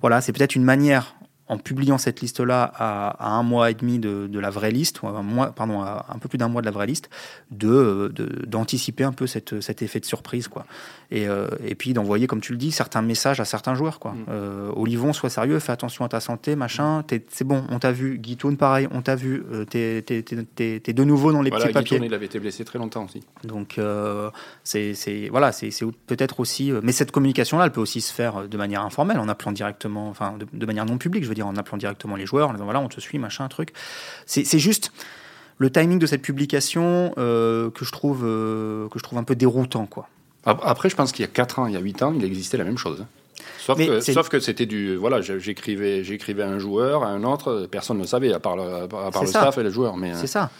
Voilà, 0.00 0.20
c'est 0.20 0.32
peut-être 0.32 0.54
une 0.56 0.64
manière, 0.64 1.14
en 1.46 1.58
publiant 1.58 1.98
cette 1.98 2.20
liste-là 2.22 2.72
à, 2.74 3.10
à 3.22 3.28
un 3.30 3.42
mois 3.42 3.70
et 3.70 3.74
demi 3.74 3.98
de, 3.98 4.26
de 4.28 4.38
la 4.38 4.48
vraie 4.48 4.70
liste, 4.70 5.02
ou 5.02 5.08
à 5.08 5.10
un, 5.10 5.22
mois, 5.22 5.52
pardon, 5.52 5.82
à 5.82 6.06
un 6.08 6.18
peu 6.18 6.28
plus 6.28 6.38
d'un 6.38 6.48
mois 6.48 6.62
de 6.62 6.66
la 6.66 6.72
vraie 6.72 6.86
liste, 6.86 7.10
de, 7.50 7.68
euh, 7.68 8.08
de- 8.08 8.46
d'anticiper 8.46 9.04
un 9.04 9.12
peu 9.12 9.26
cette, 9.26 9.60
cet 9.60 9.82
effet 9.82 10.00
de 10.00 10.06
surprise. 10.06 10.48
Quoi. 10.48 10.64
Et, 11.10 11.28
euh, 11.28 11.48
et 11.66 11.74
puis 11.74 11.92
d'envoyer, 11.92 12.26
comme 12.26 12.40
tu 12.40 12.52
le 12.52 12.58
dis, 12.58 12.72
certains 12.72 13.02
messages 13.02 13.40
à 13.40 13.44
certains 13.44 13.74
joueurs. 13.74 13.98
Quoi. 13.98 14.12
Mm. 14.12 14.24
Euh, 14.30 14.70
Olivon, 14.74 15.12
sois 15.12 15.28
sérieux, 15.28 15.58
fais 15.58 15.72
attention 15.72 16.04
à 16.04 16.08
ta 16.08 16.20
santé, 16.20 16.56
machin. 16.56 17.02
T'es- 17.06 17.24
c'est 17.28 17.44
bon, 17.44 17.64
on 17.70 17.78
t'a 17.78 17.92
vu. 17.92 18.16
Guitoun, 18.18 18.56
pareil, 18.56 18.88
on 18.90 19.02
t'a 19.02 19.14
vu. 19.14 19.44
Euh, 19.52 19.64
t'es, 19.66 20.02
t'es 20.02 20.92
de 20.92 21.04
nouveau 21.04 21.30
dans 21.32 21.42
les 21.42 21.50
Voilà, 21.50 21.66
petits 21.66 21.74
papiers. 21.74 21.96
Guitoun, 21.98 22.06
il 22.10 22.14
avait 22.14 22.26
été 22.26 22.38
blessé 22.40 22.64
très 22.64 22.78
longtemps 22.78 23.04
aussi. 23.04 23.20
Donc 23.44 23.76
euh, 23.78 24.30
c'est 24.62 24.94
voilà, 25.30 25.50
peut-être 26.06 26.40
aussi. 26.40 26.72
euh, 26.72 26.80
mais 26.82 26.92
cette 26.92 27.10
communication-là, 27.12 27.66
elle 27.66 27.72
peut 27.72 27.80
aussi 27.80 28.00
se 28.00 28.12
faire 28.12 28.48
de 28.48 28.56
manière 28.56 28.82
informelle, 28.82 29.18
en 29.18 29.28
appelant 29.28 29.52
directement, 29.52 30.08
enfin 30.08 30.36
de, 30.38 30.46
de 30.52 30.66
manière 30.66 30.86
non 30.86 30.98
publique, 30.98 31.22
je 31.24 31.28
veux 31.28 31.33
dire, 31.34 31.46
en 31.46 31.56
appelant 31.56 31.76
directement 31.78 32.16
les 32.16 32.26
joueurs, 32.26 32.48
en 32.48 32.52
disant 32.52 32.64
voilà, 32.64 32.80
on 32.80 32.88
te 32.88 33.00
suit, 33.00 33.18
machin, 33.18 33.46
truc. 33.48 33.72
C'est 34.26 34.58
juste 34.58 34.92
le 35.58 35.70
timing 35.70 35.98
de 35.98 36.06
cette 36.06 36.22
publication 36.22 37.14
euh, 37.18 37.70
que 37.70 37.84
je 37.84 37.92
trouve 37.92 38.22
euh, 38.24 38.88
que 38.88 38.98
je 38.98 39.04
trouve 39.04 39.18
un 39.18 39.24
peu 39.24 39.34
déroutant, 39.36 39.86
quoi. 39.86 40.08
Ap- 40.46 40.60
Après, 40.64 40.88
je 40.90 40.96
pense 40.96 41.12
qu'il 41.12 41.22
y 41.24 41.28
a 41.28 41.30
4 41.30 41.58
ans, 41.60 41.66
il 41.66 41.74
y 41.74 41.76
a 41.76 41.80
8 41.80 42.02
ans, 42.02 42.12
il 42.16 42.24
existait 42.24 42.56
la 42.56 42.64
même 42.64 42.76
chose. 42.78 43.00
hein. 43.02 43.06
Sauf 43.58 43.78
Mais 43.78 43.86
que, 44.28 44.40
c'était 44.40 44.66
du. 44.66 44.94
Voilà, 44.96 45.20
j'écrivais, 45.22 46.04
j'écrivais 46.04 46.42
à 46.42 46.48
un 46.48 46.58
joueur, 46.58 47.02
à 47.02 47.08
un 47.08 47.24
autre, 47.24 47.66
personne 47.70 47.96
ne 47.96 48.02
le 48.02 48.08
savait, 48.08 48.32
à 48.32 48.38
part 48.40 48.56
le, 48.56 48.62
à 48.62 48.88
part 48.88 49.22
le 49.22 49.28
staff 49.28 49.56
et 49.58 49.62
les 49.62 49.70
joueurs. 49.70 49.96
Mais 49.96 50.12
C'est 50.14 50.26
ça. 50.26 50.50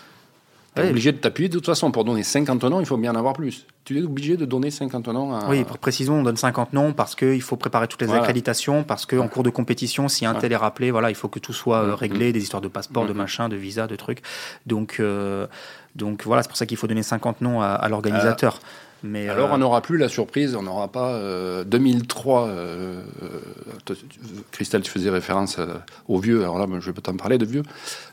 Tu 0.74 0.80
es 0.80 0.84
Ouais. 0.84 0.90
obligé 0.90 1.12
de 1.12 1.18
t'appuyer. 1.18 1.48
De 1.48 1.54
toute 1.54 1.66
façon, 1.66 1.90
pour 1.90 2.04
donner 2.04 2.22
50 2.22 2.64
noms, 2.64 2.80
il 2.80 2.86
faut 2.86 2.96
bien 2.96 3.12
en 3.12 3.16
avoir 3.16 3.32
plus. 3.34 3.66
Tu 3.84 3.98
es 3.98 4.02
obligé 4.02 4.36
de 4.36 4.44
donner 4.44 4.70
50 4.70 5.06
noms 5.08 5.32
à. 5.34 5.48
Oui, 5.48 5.62
pour 5.64 5.78
précision, 5.78 6.14
on 6.14 6.22
donne 6.22 6.36
50 6.36 6.72
noms 6.72 6.92
parce 6.92 7.14
qu'il 7.14 7.42
faut 7.42 7.56
préparer 7.56 7.86
toutes 7.86 8.00
les 8.00 8.06
Voilà. 8.08 8.22
accréditations, 8.22 8.82
parce 8.82 9.06
qu'en 9.06 9.28
cours 9.28 9.42
de 9.42 9.50
compétition, 9.50 10.08
si 10.08 10.26
un 10.26 10.34
Ouais. 10.34 10.40
tel 10.40 10.52
est 10.52 10.56
rappelé, 10.56 10.90
voilà, 10.90 11.10
il 11.10 11.14
faut 11.16 11.28
que 11.28 11.38
tout 11.38 11.52
soit 11.52 11.78
euh, 11.78 11.88
Mhm. 11.88 11.94
réglé, 11.94 12.32
des 12.32 12.42
histoires 12.42 12.62
de 12.62 12.68
passeport, 12.68 13.06
de 13.06 13.12
Mhm. 13.12 13.18
machin, 13.18 13.48
de 13.48 13.56
visa, 13.56 13.86
de 13.86 13.94
trucs. 13.96 14.22
Donc, 14.66 14.96
euh, 15.00 15.46
donc 15.96 16.24
voilà, 16.24 16.42
c'est 16.42 16.48
pour 16.48 16.56
ça 16.56 16.66
qu'il 16.66 16.76
faut 16.76 16.86
donner 16.86 17.02
50 17.02 17.40
noms 17.40 17.60
à, 17.60 17.66
à 17.68 17.88
l'organisateur. 17.88 18.58
Mais 19.06 19.28
Alors, 19.28 19.50
euh, 19.50 19.54
on 19.54 19.58
n'aura 19.58 19.82
plus 19.82 19.98
la 19.98 20.08
surprise, 20.08 20.56
on 20.56 20.62
n'aura 20.62 20.88
pas 20.88 21.10
euh, 21.12 21.62
2003. 21.64 22.46
euh, 22.48 23.02
euh, 23.22 23.94
Christelle, 24.50 24.82
tu 24.82 24.90
faisais 24.90 25.10
référence 25.10 25.56
euh, 25.58 25.66
aux 26.08 26.18
vieux, 26.18 26.42
alors 26.42 26.58
là, 26.58 26.66
je 26.80 26.86
vais 26.86 26.92
pas 26.94 27.02
t'en 27.02 27.16
parler 27.16 27.36
de 27.38 27.44
vieux. 27.44 27.62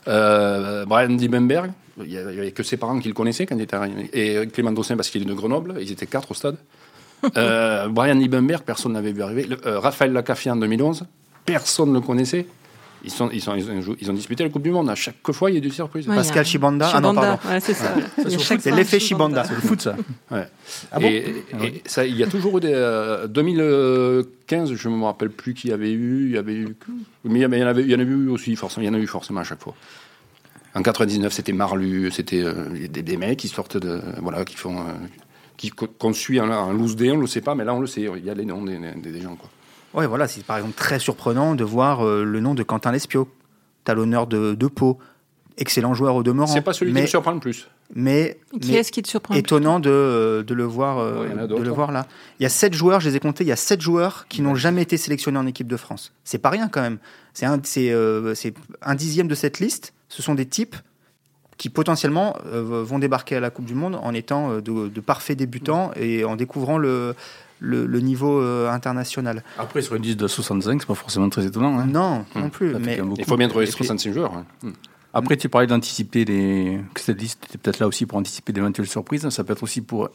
Euh, 0.08 0.84
Brian 0.84 1.08
Diebenberg, 1.10 1.70
il 1.98 2.08
n'y 2.10 2.16
avait 2.18 2.52
que 2.52 2.62
ses 2.62 2.76
parents 2.76 2.98
qui 2.98 3.08
le 3.08 3.14
connaissaient 3.14 3.46
quand 3.46 3.56
il 3.56 3.62
était 3.62 3.76
arrivé. 3.76 4.10
Et 4.12 4.46
Clément 4.48 4.72
Dossin, 4.72 4.96
parce 4.96 5.08
qu'il 5.08 5.22
est 5.22 5.26
de 5.26 5.32
Grenoble, 5.34 5.76
ils 5.80 5.90
étaient 5.92 6.06
quatre 6.06 6.30
au 6.30 6.34
stade. 6.34 6.56
Euh, 7.36 7.86
Brian 7.86 8.16
Diebenberg, 8.16 8.62
personne 8.64 8.94
n'avait 8.94 9.12
vu 9.12 9.22
arriver. 9.22 9.44
Le- 9.44 9.64
euh, 9.64 9.78
Raphaël 9.78 10.12
Lacaffi 10.12 10.50
en 10.50 10.56
2011, 10.56 11.04
personne 11.46 11.90
ne 11.90 11.94
le 11.94 12.00
connaissait. 12.00 12.46
Ils, 13.04 13.10
sont, 13.10 13.28
ils, 13.32 13.40
sont, 13.40 13.54
ils, 13.56 13.68
ont, 13.68 13.96
ils 14.00 14.10
ont 14.10 14.14
disputé 14.14 14.44
la 14.44 14.50
Coupe 14.50 14.62
du 14.62 14.70
Monde. 14.70 14.88
À 14.88 14.94
chaque 14.94 15.16
fois, 15.32 15.50
il 15.50 15.54
y 15.54 15.56
a 15.56 15.60
du 15.60 15.70
surprise. 15.70 16.06
Ouais, 16.08 16.14
Pascal 16.14 16.40
a- 16.40 16.44
Shibanda, 16.44 16.90
ah 16.94 17.00
non, 17.00 17.14
pardon. 17.14 17.48
ouais, 17.48 17.60
c'est 17.60 17.74
ça. 17.74 17.94
C'est 18.60 18.70
l'effet 18.70 19.00
Shibanda. 19.00 19.44
C'est 19.44 19.54
le 19.54 19.60
foot, 19.60 19.80
ça. 19.80 19.96
Ouais. 20.30 20.46
Ah 20.92 21.00
bon 21.00 21.06
et, 21.08 21.34
et 21.62 21.82
ça, 21.84 22.06
il 22.06 22.16
y 22.16 22.22
a 22.22 22.26
toujours 22.28 22.58
eu 22.58 22.60
des. 22.60 22.72
euh, 22.72 23.26
2015, 23.26 24.74
je 24.74 24.88
ne 24.88 24.96
me 24.96 25.04
rappelle 25.04 25.30
plus 25.30 25.54
qui 25.54 25.68
y 25.68 25.72
avait 25.72 25.90
eu. 25.92 26.26
Il 26.26 26.32
y 26.32 26.38
avait 26.38 26.54
eu. 26.54 26.76
Mais 27.24 27.40
il 27.40 27.42
y, 27.42 27.44
avait- 27.44 27.58
il 27.58 27.60
y 27.60 27.64
en 27.64 27.68
avait, 27.68 27.82
il 27.82 27.90
y 27.90 27.94
en 27.94 27.98
a 27.98 28.02
eu 28.02 28.28
aussi, 28.28 28.54
forcément. 28.56 28.84
Il 28.84 28.86
y 28.86 28.90
en 28.90 28.94
a 28.94 28.98
eu 29.02 29.06
forcément 29.06 29.40
à 29.40 29.44
chaque 29.44 29.60
fois. 29.62 29.74
En 30.74 30.82
99, 30.82 31.32
c'était 31.32 31.52
Marlu, 31.52 32.10
c'était 32.10 32.42
euh, 32.42 32.54
des, 32.88 33.02
des 33.02 33.16
mecs 33.16 33.38
qui 33.38 33.48
sortent 33.48 33.76
de. 33.76 34.00
Voilà, 34.20 34.44
qui 34.44 34.56
font. 34.56 34.78
euh, 34.78 34.92
qui, 35.56 35.70
qu'on 35.70 36.12
suit 36.12 36.40
en, 36.40 36.50
en 36.50 36.72
loose 36.72 36.96
day, 36.96 37.10
on 37.10 37.16
ne 37.16 37.20
le 37.20 37.26
sait 37.26 37.40
pas, 37.42 37.54
mais 37.54 37.64
là, 37.64 37.74
on 37.74 37.80
le 37.80 37.86
sait. 37.86 38.08
Il 38.16 38.24
y 38.24 38.30
a 38.30 38.34
les 38.34 38.44
noms 38.44 38.62
des, 38.64 38.78
des- 39.02 39.12
des 39.12 39.20
gens, 39.20 39.36
quoi. 39.36 39.50
Ouais, 39.94 40.06
voilà, 40.06 40.28
c'est 40.28 40.44
par 40.44 40.56
exemple 40.56 40.74
très 40.74 40.98
surprenant 40.98 41.54
de 41.54 41.64
voir 41.64 42.06
euh, 42.06 42.24
le 42.24 42.40
nom 42.40 42.54
de 42.54 42.62
Quentin 42.62 42.92
Lespio, 42.92 43.28
talonneur 43.84 44.26
de, 44.26 44.54
de 44.54 44.66
Pau. 44.66 44.98
Excellent 45.58 45.92
joueur 45.92 46.16
au 46.16 46.22
demeurant. 46.22 46.46
C'est 46.52 46.62
pas 46.62 46.72
celui 46.72 46.92
mais, 46.92 47.00
qui 47.00 47.04
me 47.04 47.08
surprend 47.08 47.32
le 47.32 47.38
plus. 47.38 47.68
mais, 47.94 48.38
Qui 48.58 48.70
mais 48.70 48.78
est-ce 48.78 48.90
qui 48.90 49.02
te 49.02 49.08
surprend 49.08 49.34
le 49.34 49.42
plus 49.42 49.46
étonnant 49.46 49.80
de, 49.80 49.90
euh, 49.90 50.42
de 50.42 50.54
le 50.54 50.64
voir 50.64 50.98
euh, 50.98 51.20
Ouais, 51.20 51.26
il 51.30 51.36
y 51.36 51.38
en 51.38 51.44
a 51.44 51.46
de 51.46 51.54
le 51.56 51.70
voir 51.70 51.92
là. 51.92 52.06
Il 52.40 52.42
y 52.42 52.46
a 52.46 52.48
sept 52.48 52.72
joueurs, 52.72 53.00
je 53.00 53.10
les 53.10 53.16
ai 53.16 53.20
comptés, 53.20 53.44
il 53.44 53.48
y 53.48 53.52
a 53.52 53.56
sept 53.56 53.82
joueurs 53.82 54.24
qui 54.28 54.40
n'ont 54.40 54.54
jamais 54.54 54.80
été 54.80 54.96
sélectionnés 54.96 55.38
en 55.38 55.46
équipe 55.46 55.68
de 55.68 55.76
France. 55.76 56.14
C'est 56.24 56.38
pas 56.38 56.48
rien 56.48 56.68
quand 56.68 56.80
même. 56.80 56.98
C'est 57.34 57.44
un, 57.44 57.60
c'est, 57.62 57.92
euh, 57.92 58.34
c'est 58.34 58.54
un 58.80 58.94
dixième 58.94 59.28
de 59.28 59.34
cette 59.34 59.60
liste. 59.60 59.92
Ce 60.08 60.22
sont 60.22 60.34
des 60.34 60.46
types 60.46 60.76
qui 61.58 61.68
potentiellement 61.70 62.36
euh, 62.46 62.82
vont 62.84 62.98
débarquer 62.98 63.36
à 63.36 63.40
la 63.40 63.50
Coupe 63.50 63.66
du 63.66 63.74
Monde 63.74 63.98
en 64.02 64.14
étant 64.14 64.50
euh, 64.50 64.60
de, 64.60 64.88
de 64.88 65.00
parfaits 65.00 65.36
débutants 65.38 65.90
et 65.96 66.24
en 66.24 66.34
découvrant 66.36 66.78
le, 66.78 67.14
le, 67.60 67.86
le 67.86 68.00
niveau 68.00 68.40
euh, 68.40 68.68
international. 68.70 69.44
Après, 69.58 69.82
sur 69.82 69.94
une 69.94 70.02
liste 70.02 70.18
de 70.18 70.26
65, 70.26 70.80
c'est 70.80 70.86
pas 70.86 70.94
forcément 70.94 71.28
très 71.28 71.46
étonnant. 71.46 71.78
Hein. 71.78 71.86
Non, 71.86 72.24
non 72.34 72.48
plus. 72.50 72.74
Mais. 72.80 72.98
Il 73.18 73.24
faut 73.24 73.36
bien 73.36 73.48
trouver 73.48 73.64
Et 73.66 73.68
puis- 73.68 73.84
65 73.84 74.12
joueurs. 74.12 74.34
hein. 74.34 74.44
Hmm. 74.62 74.70
Après, 75.14 75.36
tu 75.36 75.48
parlais 75.50 75.66
d'anticiper 75.66 76.24
les. 76.24 76.80
que 76.94 77.00
cette 77.00 77.20
liste 77.20 77.44
était 77.48 77.58
peut-être 77.58 77.78
là 77.80 77.86
aussi 77.86 78.06
pour 78.06 78.16
anticiper 78.18 78.52
d'éventuelles 78.54 78.86
surprises. 78.88 79.28
Ça 79.28 79.44
peut 79.44 79.52
être 79.52 79.62
aussi 79.62 79.82
pour 79.82 80.08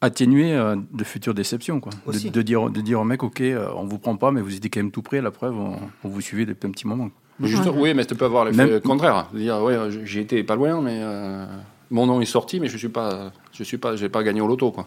atténuer 0.00 0.52
euh, 0.54 0.76
de 0.92 1.02
futures 1.04 1.34
déceptions. 1.34 1.80
Quoi. 1.80 1.92
De, 2.06 2.40
dire, 2.42 2.70
de 2.70 2.80
dire 2.80 3.00
au 3.00 3.04
mec, 3.04 3.24
OK, 3.24 3.40
euh, 3.40 3.66
on 3.74 3.84
vous 3.84 3.98
prend 3.98 4.16
pas, 4.16 4.30
mais 4.30 4.40
vous 4.40 4.54
étiez 4.54 4.70
quand 4.70 4.78
même 4.78 4.92
tout 4.92 5.02
prêt. 5.02 5.20
La 5.20 5.32
preuve, 5.32 5.56
on, 5.58 5.76
on 6.04 6.08
vous 6.08 6.20
suivait 6.20 6.46
depuis 6.46 6.68
un 6.68 6.70
petit 6.70 6.86
moment. 6.86 7.10
Juste- 7.46 7.64
Ouais. 7.66 7.70
Oui, 7.76 7.94
mais 7.94 8.04
tu 8.04 8.14
peux 8.14 8.24
avoir 8.24 8.44
l'effet 8.44 8.66
Même- 8.66 8.80
contraire. 8.80 9.28
Dire, 9.32 9.62
ouais, 9.62 9.76
j'ai 10.04 10.20
été 10.20 10.42
pas 10.42 10.56
loin, 10.56 10.80
mais 10.80 10.98
euh, 11.02 11.46
mon 11.90 12.06
nom 12.06 12.20
est 12.20 12.24
sorti, 12.26 12.58
mais 12.60 12.68
je 12.68 12.76
suis 12.76 12.88
pas, 12.88 13.30
je 13.52 13.62
suis 13.64 13.78
pas, 13.78 13.96
j'ai 13.96 14.08
pas 14.08 14.22
gagné 14.22 14.40
au 14.40 14.46
loto, 14.48 14.70
quoi. 14.70 14.86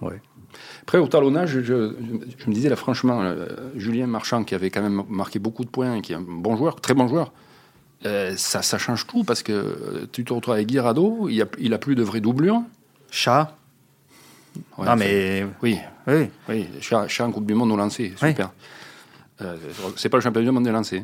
Ouais. 0.00 0.20
Après, 0.82 0.98
au 0.98 1.06
talonnage, 1.08 1.50
je, 1.50 1.60
je- 1.62 1.92
je 2.38 2.46
me 2.48 2.52
disais 2.54 2.68
là, 2.68 2.76
franchement, 2.76 3.20
euh, 3.22 3.46
Julien 3.76 4.06
Marchand, 4.06 4.44
qui 4.44 4.54
avait 4.54 4.70
quand 4.70 4.82
même 4.82 5.02
marqué 5.08 5.38
beaucoup 5.38 5.64
de 5.64 5.70
points, 5.70 6.00
qui 6.02 6.12
est 6.12 6.16
un 6.16 6.20
bon 6.26 6.56
joueur, 6.56 6.76
très 6.80 6.92
bon 6.94 7.08
joueur, 7.08 7.32
euh, 8.04 8.34
ça, 8.36 8.60
ça 8.60 8.76
change 8.76 9.06
tout 9.06 9.24
parce 9.24 9.42
que 9.42 10.06
tu 10.12 10.24
te 10.24 10.32
retrouves 10.34 10.54
avec 10.54 10.66
Guirado, 10.66 11.28
il 11.30 11.40
a, 11.40 11.46
il 11.58 11.72
a 11.72 11.78
plus 11.78 11.94
de 11.94 12.02
vraie 12.02 12.20
doublure. 12.20 12.60
Chat. 13.10 13.56
Ouais, 14.76 14.86
non, 14.86 14.96
mais. 14.96 15.46
Oui, 15.62 15.78
Oui. 16.06 16.28
oui, 16.48 16.66
chat, 16.80 17.08
chat 17.08 17.24
en 17.26 17.32
Coupe 17.32 17.46
du 17.46 17.54
Monde 17.54 17.72
au 17.72 17.76
lancer, 17.76 18.12
Oui. 18.22 18.34
Euh, 19.42 19.56
c'est 19.96 20.08
pas 20.08 20.16
le 20.18 20.22
championnat 20.22 20.46
du 20.46 20.52
monde 20.52 20.62
des 20.64 20.70
lancers. 20.70 21.02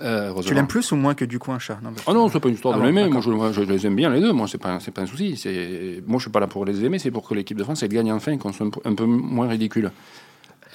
Euh, 0.00 0.32
Tu 0.42 0.54
l'aimes 0.54 0.66
plus 0.66 0.90
ou 0.92 0.96
moins 0.96 1.14
que 1.14 1.26
du 1.26 1.38
coup 1.38 1.52
un 1.52 1.58
chat 1.58 1.78
non, 1.82 1.90
Ah 2.06 2.12
non, 2.14 2.28
c'est 2.30 2.40
pas 2.40 2.48
une 2.48 2.54
histoire 2.54 2.74
Ah 2.74 2.78
de 2.78 2.80
bon, 2.82 2.86
l'aimer. 2.86 3.08
Moi, 3.10 3.20
je, 3.52 3.60
les 3.60 3.86
aime 3.86 3.94
bien 3.96 4.08
les 4.10 4.20
deux. 4.22 4.32
Moi, 4.32 4.46
c'est 4.48 4.56
pas, 4.58 4.80
c'est 4.80 4.90
pas 4.90 5.02
un 5.02 5.06
souci. 5.06 5.36
C'est, 5.36 6.02
moi, 6.06 6.18
je 6.18 6.22
suis 6.22 6.30
pas 6.30 6.40
là 6.40 6.46
pour 6.46 6.64
les 6.64 6.82
aimer. 6.84 6.98
C'est 6.98 7.10
pour 7.10 7.28
que 7.28 7.34
l'équipe 7.34 7.58
de 7.58 7.64
France 7.64 7.82
elle 7.82 7.90
gagne 7.90 8.10
enfin, 8.10 8.32
et 8.32 8.38
qu'on 8.38 8.52
soit 8.54 8.66
un, 8.66 8.70
peu- 8.70 8.80
un 8.86 8.94
peu 8.94 9.04
moins 9.04 9.48
ridicule. 9.48 9.90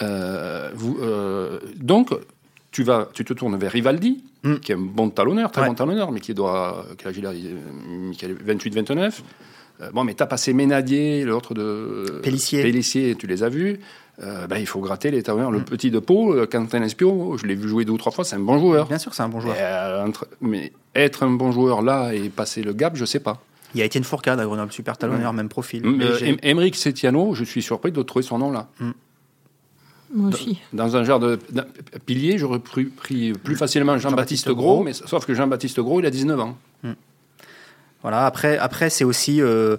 Euh, 0.01 0.69
vous, 0.75 0.97
donc, 1.77 2.11
tu 2.71 2.83
vas, 2.83 3.09
tu 3.13 3.23
te 3.25 3.33
tournes 3.33 3.57
vers 3.57 3.71
Rivaldi, 3.71 4.23
Mm. 4.43 4.55
qui 4.57 4.71
est 4.73 4.75
un 4.75 4.79
bon 4.79 5.09
talonneur, 5.09 5.51
très 5.51 5.61
Ouais. 5.61 5.67
bon 5.69 5.73
talonneur, 5.75 6.11
mais 6.11 6.19
qui 6.19 6.33
doit, 6.33 6.85
quel 6.97 7.07
âge 7.09 7.17
il 7.17 7.25
a, 7.25 7.33
Il- 7.33 7.55
Michael, 8.09 8.35
28-29. 8.45 9.23
Euh, 9.81 9.89
bon, 9.91 10.03
mais 10.03 10.13
t'as 10.15 10.25
passé 10.25 10.53
Ménadier, 10.53 11.23
l'autre 11.23 11.53
de 11.53 12.19
Pellissier. 12.21 12.61
Pellissier, 12.61 13.15
tu 13.15 13.25
les 13.25 13.41
as 13.43 13.49
vus. 13.49 13.79
Euh, 14.21 14.45
ben, 14.45 14.57
il 14.57 14.67
faut 14.67 14.79
gratter 14.79 15.09
les 15.09 15.23
talonneurs. 15.23 15.49
Le 15.51 15.61
petit 15.63 15.89
de 15.89 15.97
Pau, 15.99 16.33
euh, 16.35 16.45
Quentin 16.45 16.83
Espio, 16.83 17.35
je 17.37 17.47
l'ai 17.47 17.55
vu 17.55 17.67
jouer 17.67 17.83
deux 17.83 17.93
ou 17.93 17.97
trois 17.97 18.11
fois, 18.11 18.23
c'est 18.23 18.35
un 18.35 18.39
bon 18.39 18.59
joueur. 18.59 18.87
Bien 18.87 18.99
sûr, 18.99 19.13
c'est 19.13 19.23
un 19.23 19.29
bon 19.29 19.39
joueur. 19.39 19.55
Euh, 19.57 20.05
entre- 20.05 20.27
mais 20.39 20.71
être 20.93 21.23
un 21.23 21.31
bon 21.31 21.51
joueur 21.51 21.81
là 21.81 22.13
et 22.13 22.29
passer 22.29 22.61
le 22.61 22.73
gap, 22.73 22.95
je 22.95 23.05
sais 23.05 23.19
pas. 23.19 23.41
Il 23.73 23.79
y 23.79 23.81
a 23.81 23.85
Étienne 23.85 24.03
Fourcade 24.03 24.39
à 24.39 24.45
Grenoble, 24.45 24.71
super 24.71 24.97
talonneur, 24.99 25.33
même 25.33 25.49
profil. 25.49 25.81
Mais 25.83 26.05
Euh, 26.05 26.35
Emeric 26.43 26.75
Setiano, 26.75 27.33
je 27.33 27.43
suis 27.43 27.63
surpris 27.63 27.91
de 27.91 28.03
trouver 28.03 28.21
son 28.23 28.37
nom 28.37 28.51
là. 28.51 28.67
Moi 30.13 30.29
aussi. 30.29 30.59
Dans 30.73 30.95
un 30.95 31.03
genre 31.03 31.19
de 31.19 31.39
pilier, 32.05 32.37
j'aurais 32.37 32.59
pris, 32.59 32.83
pris 32.85 33.33
plus 33.33 33.55
facilement 33.55 33.97
Jean-Baptiste 33.97 34.49
Gros, 34.49 34.75
Gros. 34.75 34.83
mais 34.83 34.93
sauf 34.93 35.25
que 35.25 35.33
Jean-Baptiste 35.33 35.79
Gros, 35.79 35.99
il 36.01 36.05
a 36.05 36.11
19 36.11 36.39
ans. 36.39 36.55
Voilà, 38.03 38.25
après, 38.27 38.57
après 38.57 38.89
c'est 38.91 39.05
aussi. 39.05 39.41
euh, 39.41 39.77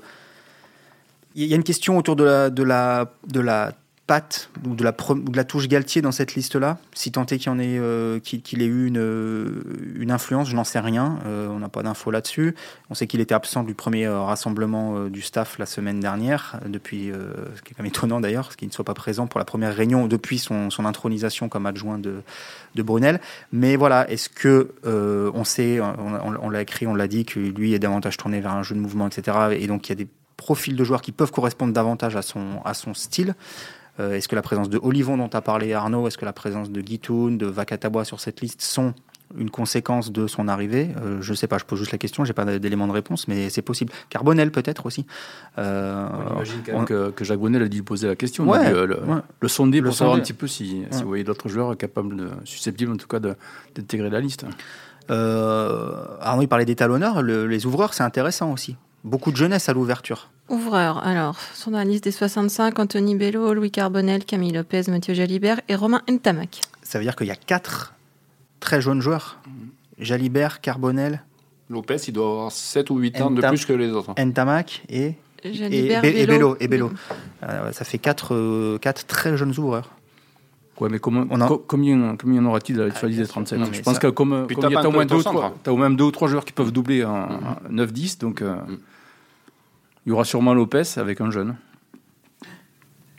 Il 1.37 1.45
y 1.45 1.53
a 1.53 1.57
une 1.57 1.62
question 1.62 1.99
autour 1.99 2.17
de 2.17 2.25
la, 2.25 2.50
de 2.50 2.62
la, 2.64 3.12
de 3.29 3.38
la 3.41 3.73
patte 4.06 4.50
ou 4.66 4.75
de 4.75 4.84
la, 4.84 5.44
touche 5.44 5.68
Galtier 5.68 6.02
dans 6.02 6.12
cette 6.12 6.34
liste-là. 6.34 6.78
Si 6.92 7.11
tant 7.11 7.25
est 7.26 7.38
qu'il 7.38 7.61
ait, 7.61 7.78
euh, 7.78 8.18
ait 8.18 8.64
eu 8.64 8.87
une, 8.87 8.99
euh, 8.99 9.62
une 9.96 10.11
influence, 10.11 10.49
je 10.49 10.56
n'en 10.56 10.64
sais 10.64 10.78
rien. 10.78 11.18
Euh, 11.26 11.49
on 11.49 11.58
n'a 11.58 11.70
pas 11.70 11.82
d'infos 11.82 12.11
là-dessus. 12.11 12.54
On 12.90 12.94
sait 12.94 13.06
qu'il 13.06 13.20
était 13.20 13.34
absent 13.34 13.62
du 13.62 13.75
premier 13.75 14.06
rassemblement 14.06 15.08
du 15.08 15.23
staff 15.23 15.58
la 15.58 15.66
semaine 15.66 16.00
dernière, 16.00 16.61
depuis, 16.66 17.11
ce 17.54 17.62
qui 17.62 17.73
est 17.73 17.75
quand 17.75 17.82
même 17.82 17.87
étonnant 17.87 18.20
d'ailleurs, 18.20 18.54
qu'il 18.56 18.68
ne 18.68 18.73
soit 18.73 18.84
pas 18.84 18.94
présent 18.94 19.26
pour 19.26 19.38
la 19.38 19.44
première 19.44 19.75
réunion 19.75 20.06
depuis 20.06 20.38
son, 20.38 20.68
intronisation 20.84 21.49
comme 21.49 21.64
adjoint 21.66 21.99
de, 21.99 22.23
Brunel. 22.76 23.20
Mais 23.52 23.76
voilà, 23.76 24.08
est-ce 24.11 24.28
que 24.28 24.73
on 24.84 25.44
sait, 25.44 25.80
on, 25.80 26.50
l'a 26.50 26.62
écrit, 26.62 26.87
on 26.87 26.94
l'a 26.94 27.08
dit, 27.08 27.25
que 27.25 27.40
lui 27.40 27.73
est 27.73 27.78
davantage 27.78 28.16
tourné 28.16 28.40
vers 28.40 28.52
un 28.52 28.62
jeu 28.62 28.75
de 28.75 28.80
mouvement, 28.80 29.06
etc. 29.06 29.56
Et 29.58 29.66
donc 29.66 29.88
il 29.88 29.90
y 29.90 29.92
a 29.92 29.96
des 29.96 30.08
profils 30.37 30.76
de 30.76 30.84
joueurs 30.84 31.00
qui 31.00 31.12
peuvent 31.12 31.32
correspondre 31.32 31.73
davantage 31.73 32.16
à 32.16 32.23
son 32.75 32.94
style. 32.94 33.34
Euh, 34.01 34.15
est-ce 34.15 34.27
que 34.29 34.35
la 34.37 34.43
présence 34.43 34.69
de 34.69 34.79
Olivon 34.83 35.17
dont 35.17 35.31
a 35.33 35.41
parlé 35.41 35.73
Arnaud, 35.73 36.07
est-ce 36.09 36.19
que 36.19 36.25
la 36.25 36.33
présence 36.33 36.71
de 36.71 36.81
Guitoun, 36.81 37.39
de 37.39 37.47
Vakatabois 37.47 38.05
sur 38.05 38.19
cette 38.21 38.41
liste 38.41 38.61
sont 38.61 38.93
une 39.39 39.51
conséquence 39.51 40.11
de 40.13 40.27
son 40.27 40.49
arrivée? 40.49 40.91
Euh, 41.01 41.19
Je 41.23 41.31
ne 41.31 41.37
sais 41.37 41.47
pas, 41.47 41.59
je 41.59 41.65
pose 41.65 41.79
juste 41.79 41.93
la 41.93 41.99
question, 41.99 42.25
j'ai 42.25 42.33
pas 42.33 42.45
d'élément 42.59 42.87
de 42.89 42.93
réponse, 42.93 43.29
mais 43.29 43.51
c'est 43.51 43.63
possible. 43.63 43.93
Carbonel 44.11 44.51
peut-être 44.51 44.87
aussi. 44.87 45.07
Euh, 45.59 46.09
On 46.29 46.35
imagine 46.37 46.61
quand 46.67 46.73
on- 46.73 46.77
même 46.79 46.85
que, 46.87 47.11
que 47.11 47.25
Jacques 47.25 47.39
Bonnet 47.39 47.63
a 47.63 47.69
dû 47.69 47.83
poser 47.85 48.09
la 48.09 48.17
question, 48.17 48.49
Ouais, 48.49 48.73
le, 48.73 48.85
le- 48.87 49.01
ouais. 49.05 49.21
le 49.41 49.49
sonder 49.49 49.79
Le 49.81 49.87
pour 49.87 49.95
savoir 49.97 50.17
un 50.17 50.21
petit 50.21 50.33
peu 50.33 50.47
si, 50.49 50.85
vous 50.91 51.07
voyez 51.09 51.23
d'autres 51.25 51.49
joueurs 51.49 51.77
capables, 51.77 52.17
de, 52.17 52.29
susceptibles 52.45 52.93
en 52.93 52.97
tout 52.97 53.09
cas 53.09 53.21
de- 53.21 53.35
d'intégrer 53.77 54.11
la 54.11 54.21
liste. 54.21 54.45
Euh, 55.11 55.93
Arnaud, 56.21 56.43
il 56.43 56.49
parlait 56.49 56.65
des 56.65 56.77
talonneurs, 56.77 57.23
le- 57.23 57.47
les 57.47 57.67
ouvreurs, 57.67 57.95
c'est 57.95 58.03
intéressant 58.03 58.53
aussi. 58.53 58.77
Beaucoup 59.05 59.31
de 59.31 59.37
jeunesse 59.37 59.69
à 59.69 59.73
l'ouverture. 59.73 60.31
Ouvreur, 60.51 60.99
alors, 60.99 61.39
sur 61.55 61.71
la 61.71 61.85
liste 61.85 62.05
des 62.05 62.11
65, 62.11 62.79
Anthony 62.79 63.15
Bello, 63.17 63.55
Louis 63.55 63.71
Carbonel, 63.71 64.25
Camille 64.25 64.53
Lopez, 64.53 64.83
Mathieu 64.89 65.15
Jalibert 65.15 65.61
et 65.69 65.75
Romain 65.75 66.03
Ntamak. 66.09 66.61
Ça 66.83 66.99
veut 66.99 67.05
dire 67.05 67.17
qu'il 67.17 67.27
y 67.29 67.31
a 67.31 67.37
quatre 67.37 67.95
très 68.61 68.83
jeunes 68.83 69.01
joueurs. 69.01 69.39
Jalibert, 69.99 70.61
Carbonel, 70.61 71.23
Lopez, 71.71 71.97
il 72.09 72.13
doit 72.13 72.27
avoir 72.29 72.53
7 72.53 72.91
ou 72.91 72.99
8 72.99 73.21
ans 73.23 73.31
de 73.31 73.41
plus 73.41 73.65
que 73.65 73.73
les 73.73 73.91
autres. 73.91 74.13
Ntamak 74.23 74.83
et, 74.91 75.15
et, 75.45 75.55
Jalibert, 75.55 76.03
Be- 76.03 76.07
et 76.15 76.27
Bello. 76.27 76.57
Et 76.61 76.69
Bello. 76.69 76.93
Euh, 77.43 77.73
ça 77.73 77.85
fait 77.87 77.99
quatre, 77.99 78.35
euh, 78.35 78.77
quatre 78.79 79.07
très 79.07 79.39
jeunes 79.39 79.59
ouvreurs. 79.59 79.91
Ouais, 80.79 80.91
mais 80.91 80.99
comment, 80.99 81.25
On 81.31 81.41
en- 81.41 81.47
co- 81.49 81.65
combien, 81.67 82.17
combien 82.21 82.43
en 82.45 82.47
aura-t-il 82.51 82.79
à 82.83 82.91
sur 82.91 83.05
la 83.07 83.09
liste 83.09 83.23
des 83.23 83.29
37 83.29 83.59
non, 83.61 83.67
Je 83.73 83.81
pense 83.81 83.95
ça- 83.95 84.01
que 84.01 84.09
comme, 84.09 84.45
Puis 84.47 84.57
comme 84.57 84.63
t'as 84.65 84.69
il 84.69 84.73
y 84.73 84.75
a 84.75 84.79
pas 84.79 84.83
t'as 84.83 84.89
au 84.89 84.93
moins, 84.93 85.07
deux, 85.07 85.15
ou 85.17 85.23
trois- 85.23 85.33
centre. 85.43 85.55
t'as 85.63 85.71
au 85.71 85.77
même 85.79 85.97
deux 85.97 86.05
ou 86.05 86.11
trois 86.11 86.29
joueurs 86.29 86.45
qui 86.45 86.53
peuvent 86.53 86.73
doubler 86.73 87.03
en, 87.05 87.29
Mhm. 87.29 87.39
en 87.71 87.73
9-10, 87.73 88.19
donc 88.19 88.43
euh, 88.43 88.57
il 90.06 90.11
y 90.11 90.12
aura 90.12 90.25
sûrement 90.25 90.54
Lopez 90.54 90.82
avec 90.96 91.20
un 91.20 91.30
jeune. 91.30 91.56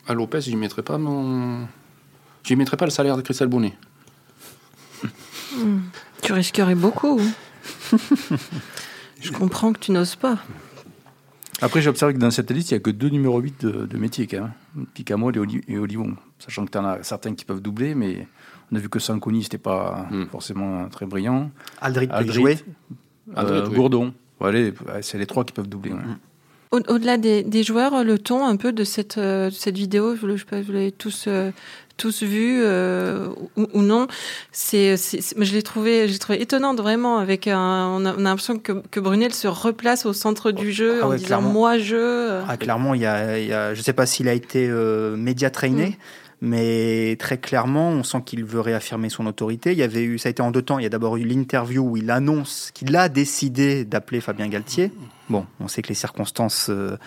À 0.08 0.14
Lopez, 0.14 0.42
j'y 0.42 0.56
mettrais 0.56 0.84
pas 0.84 0.98
mon. 0.98 1.68
J'y 2.44 2.56
mettrais 2.56 2.78
pas 2.78 2.86
le 2.86 2.92
salaire 2.92 3.18
de 3.18 3.22
Christelle 3.22 3.48
Bonnet. 3.48 3.74
Tu 6.22 6.34
risquerais 6.34 6.76
beaucoup. 6.76 7.20
Je 9.22 9.32
comprends 9.32 9.74
que 9.74 9.80
tu 9.80 9.92
n'oses 9.92 10.16
pas. 10.16 10.38
Après, 11.62 11.82
j'ai 11.82 11.90
observé 11.90 12.14
que 12.14 12.20
dans 12.20 12.32
cette 12.32 12.52
liste, 12.52 12.72
il 12.72 12.74
n'y 12.74 12.78
a 12.78 12.82
que 12.82 12.90
deux 12.92 13.08
numéros 13.10 13.40
8 13.40 13.66
de, 13.66 13.86
de 13.86 13.98
métier, 13.98 14.28
quand 14.28 14.42
même. 14.76 14.86
Picamol 14.94 15.36
et, 15.38 15.40
Oli- 15.40 15.64
et 15.70 15.78
Olivon. 15.78 16.16
Sachant 16.38 16.66
que 16.66 16.72
tu 16.72 16.78
en 16.78 16.86
as 16.86 17.02
certains 17.04 17.34
qui 17.34 17.46
peuvent 17.46 17.62
doubler, 17.62 17.96
mais 17.96 18.28
on 18.72 18.76
a 18.76 18.80
vu 18.80 18.90
que 18.90 19.00
Sanconi, 19.00 19.44
c'était 19.44 19.58
pas 19.58 20.06
Hmm. 20.12 20.26
forcément 20.26 20.90
très 20.90 21.06
brillant. 21.06 21.50
Aldrit 21.80 22.08
peut 22.08 22.14
Aldrit, 22.14 22.58
euh, 23.38 23.68
oui. 23.70 23.76
Gourdon. 23.76 24.14
Voilà, 24.40 24.70
c'est 25.02 25.18
les 25.18 25.26
trois 25.26 25.46
qui 25.46 25.54
peuvent 25.54 25.70
doubler. 25.70 25.94
ouais. 25.94 26.00
Au- 26.00 26.35
Au-delà 26.72 27.18
des, 27.18 27.44
des 27.44 27.64
joueurs, 27.64 28.04
le 28.04 28.18
ton 28.20 28.46
un 28.46 28.58
peu 28.58 28.72
de 28.74 28.84
cette, 28.84 29.18
euh, 29.18 29.50
cette 29.52 29.78
vidéo, 29.78 30.16
je 30.16 30.26
ne 30.26 30.36
sais 30.38 30.44
pas, 30.46 30.62
vous 30.62 30.74
l'avez 30.74 30.92
tous, 30.92 31.26
euh, 31.28 31.52
tous 31.96 32.22
vu 32.24 32.60
euh, 32.64 33.30
ou, 33.56 33.68
ou 33.74 33.82
non, 33.82 34.08
c'est, 34.52 34.98
je 34.98 35.54
l'ai 35.54 35.64
trouvé, 35.64 36.10
j'ai 36.10 36.18
trouvé 36.20 36.42
étonnante 36.42 36.78
vraiment. 36.78 37.18
Avec 37.20 37.48
un, 37.48 37.88
on 37.88 38.06
a, 38.06 38.14
on 38.14 38.20
a 38.20 38.30
l'impression 38.30 38.60
que, 38.60 38.74
que 38.92 39.00
Brunel 39.00 39.34
se 39.34 39.48
replace 39.48 40.06
au 40.06 40.12
centre 40.12 40.52
du 40.52 40.74
jeu 40.74 41.00
Ah 41.02 41.06
en 41.06 41.10
ouais, 41.12 41.16
disant 41.16 41.28
clairement. 41.28 41.50
moi 41.52 41.78
je. 41.78 42.42
Ah, 42.48 42.58
clairement, 42.58 42.94
il 42.94 43.02
y 43.02 43.06
a, 43.06 43.40
il 43.40 43.48
y 43.48 43.54
a- 43.54 43.74
je 43.74 43.80
ne 43.80 43.84
sais 43.84 43.94
pas 43.94 44.06
s'il 44.06 44.28
a 44.28 44.34
été 44.34 44.68
euh, 44.70 45.16
média 45.16 45.50
trainé, 45.50 45.92
Mm. 45.92 45.94
Mais 46.46 47.16
très 47.20 47.40
clairement, 47.40 47.90
on 47.90 48.04
sent 48.04 48.22
qu'il 48.24 48.46
veut 48.46 48.60
réaffirmer 48.60 49.10
son 49.10 49.26
autorité. 49.26 49.72
Il 49.72 49.80
y 49.80 49.84
avait 49.84 50.04
eu, 50.04 50.20
ça 50.20 50.30
a 50.30 50.30
été 50.30 50.44
en 50.44 50.52
deux 50.52 50.62
temps. 50.62 50.78
Il 50.78 50.84
y 50.84 50.86
a 50.86 50.90
d'abord 50.90 51.18
eu 51.18 51.24
l'interview 51.24 51.82
où 51.84 51.98
il 51.98 52.12
annonce 52.12 52.70
qu'il 52.72 52.96
a 52.96 53.10
décidé 53.10 53.84
d'appeler 53.84 54.22
Fabien 54.22 54.48
Galtier. 54.48 54.92
Bon, 55.28 55.48
on 55.60 55.68
sait 55.68 55.82
que 55.82 55.90
les 55.90 55.96
circonstances 55.96 56.68
euh, 56.70 56.98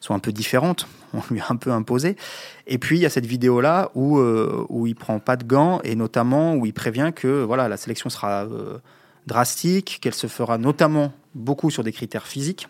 sont 0.00 0.14
un 0.14 0.18
peu 0.18 0.32
différentes. 0.32 0.88
On 1.14 1.22
lui 1.30 1.40
a 1.40 1.46
un 1.48 1.54
peu 1.54 1.70
imposé. 1.70 2.16
Et 2.66 2.78
puis 2.78 2.98
il 2.98 3.02
y 3.02 3.06
a 3.06 3.10
cette 3.10 3.24
vidéo 3.24 3.60
là 3.60 3.90
où 3.94 4.18
euh, 4.18 4.66
où 4.68 4.88
il 4.88 4.96
prend 4.96 5.20
pas 5.20 5.36
de 5.36 5.44
gants 5.44 5.80
et 5.84 5.94
notamment 5.94 6.56
où 6.56 6.66
il 6.66 6.74
prévient 6.74 7.12
que 7.14 7.44
voilà 7.44 7.68
la 7.68 7.76
sélection 7.76 8.10
sera 8.10 8.46
euh, 8.46 8.78
drastique, 9.26 10.00
qu'elle 10.02 10.12
se 10.12 10.26
fera 10.26 10.58
notamment 10.58 11.12
beaucoup 11.36 11.70
sur 11.70 11.84
des 11.84 11.92
critères 11.92 12.26
physiques 12.26 12.68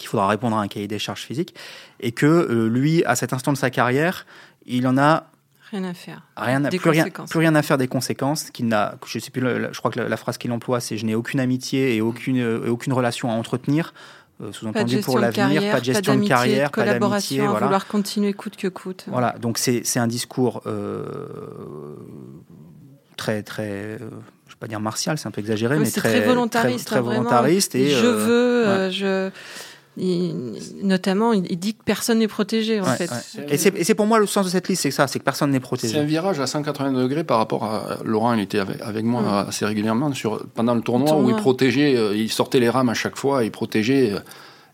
qu'il 0.00 0.08
faudra 0.08 0.26
répondre 0.26 0.56
à 0.56 0.62
un 0.62 0.68
cahier 0.68 0.88
des 0.88 0.98
charges 0.98 1.22
physiques, 1.22 1.54
et 2.00 2.10
que 2.10 2.26
euh, 2.26 2.68
lui, 2.68 3.04
à 3.04 3.14
cet 3.14 3.34
instant 3.34 3.52
de 3.52 3.58
sa 3.58 3.70
carrière, 3.70 4.26
il 4.66 4.88
en 4.88 4.98
a 4.98 5.29
Rien 5.70 5.84
à 5.84 5.94
faire. 5.94 6.22
rien, 6.36 6.64
à- 6.64 6.70
Des 6.70 6.78
plus, 6.78 6.90
rien, 6.90 7.06
plus 7.08 7.38
rien 7.38 7.54
à 7.54 7.62
faire 7.62 7.78
des 7.78 7.86
conséquences. 7.88 8.50
Qu'il 8.50 8.66
n'a, 8.66 8.96
je 9.06 9.18
sais 9.18 9.30
plus, 9.30 9.40
je 9.42 9.78
crois 9.78 9.90
que 9.90 10.00
la, 10.00 10.08
la 10.08 10.16
phrase 10.16 10.36
qu'il 10.38 10.50
emploie, 10.52 10.80
c'est 10.80 10.96
je 10.96 11.06
n'ai 11.06 11.14
aucune 11.14 11.38
amitié 11.40 11.94
et 11.96 12.00
aucune, 12.00 12.40
euh, 12.40 12.66
et 12.66 12.68
aucune 12.68 12.92
relation 12.92 13.30
à 13.30 13.34
entretenir. 13.34 13.94
Euh, 14.42 14.52
Sous-entendu 14.52 15.00
pour 15.00 15.18
l'avenir, 15.18 15.70
pas 15.70 15.80
de 15.80 15.84
gestion 15.84 16.16
de, 16.16 16.26
carrière, 16.26 16.70
pas 16.70 16.82
collaboration, 16.82 17.36
d'amitié. 17.36 17.46
Voilà. 17.46 17.66
vouloir 17.66 17.86
continuer 17.86 18.32
coûte 18.32 18.56
que 18.56 18.68
coûte. 18.68 19.04
Voilà, 19.06 19.36
donc 19.38 19.58
c'est 19.58 19.98
un 19.98 20.06
discours 20.06 20.62
euh, 20.66 21.04
très, 23.16 23.42
très, 23.42 23.62
euh, 23.68 23.98
je 23.98 24.04
ne 24.04 24.08
vais 24.08 24.56
pas 24.58 24.66
dire 24.66 24.80
martial, 24.80 25.18
c'est 25.18 25.28
un 25.28 25.30
peu 25.30 25.40
exagéré, 25.40 25.76
Oui, 25.76 25.84
mais 25.84 25.90
très, 25.90 26.08
très 26.08 26.20
volontariste, 26.26 26.86
très, 26.86 26.96
hein, 26.96 27.02
vraiment. 27.02 27.22
volontariste. 27.24 27.74
Et, 27.74 27.90
je 27.90 28.06
veux, 28.06 28.66
ouais. 28.66 28.90
je. 28.90 29.30
Il- 30.00 30.86
notamment, 30.86 31.32
il, 31.32 31.42
dit 31.58 31.74
que 31.74 31.82
personne 31.84 32.18
n'est 32.18 32.28
protégé 32.28 32.80
en 32.80 32.84
Ouais, 32.84 32.96
fait. 32.96 33.10
ouais. 33.10 33.54
Et 33.78 33.84
c'est 33.84 33.94
pour 33.94 34.06
moi 34.06 34.18
le 34.18 34.26
sens 34.26 34.46
de 34.46 34.50
cette 34.50 34.68
liste, 34.68 34.82
c'est 34.82 34.90
ça, 34.90 35.06
c'est 35.06 35.18
que 35.18 35.24
personne 35.24 35.50
n'est 35.50 35.58
C'est 35.58 35.64
un 35.64 35.66
protégé. 35.66 36.04
virage 36.04 36.40
à 36.40 36.46
180 36.46 36.92
degrés 36.92 37.24
par 37.24 37.38
rapport 37.38 37.64
à 37.64 37.98
Laurent. 38.04 38.32
Il 38.34 38.40
était 38.40 38.58
avec, 38.58 38.80
avec 38.80 39.04
moi 39.04 39.40
assez 39.48 39.64
régulièrement 39.66 40.12
sur, 40.14 40.46
pendant 40.54 40.74
le 40.74 40.80
tournoi, 40.82 41.06
Le 41.08 41.10
tournoi. 41.12 41.32
où 41.32 41.36
il 41.36 41.40
protégeait, 41.40 41.96
euh, 41.96 42.16
il 42.16 42.30
sortait 42.30 42.60
les 42.60 42.70
rames 42.70 42.88
à 42.88 42.94
chaque 42.94 43.16
fois, 43.16 43.44
il 43.44 43.50
protégeait 43.50 44.12
euh, 44.12 44.18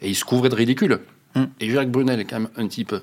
et 0.00 0.08
il 0.10 0.14
se 0.14 0.24
couvrait 0.24 0.48
de 0.48 0.54
ridicule. 0.54 1.00
Mm. 1.34 1.44
Et 1.60 1.70
Jacques 1.70 1.90
Brunel 1.90 2.20
est 2.20 2.24
quand 2.24 2.40
même 2.40 2.48
un 2.56 2.68
type 2.68 2.94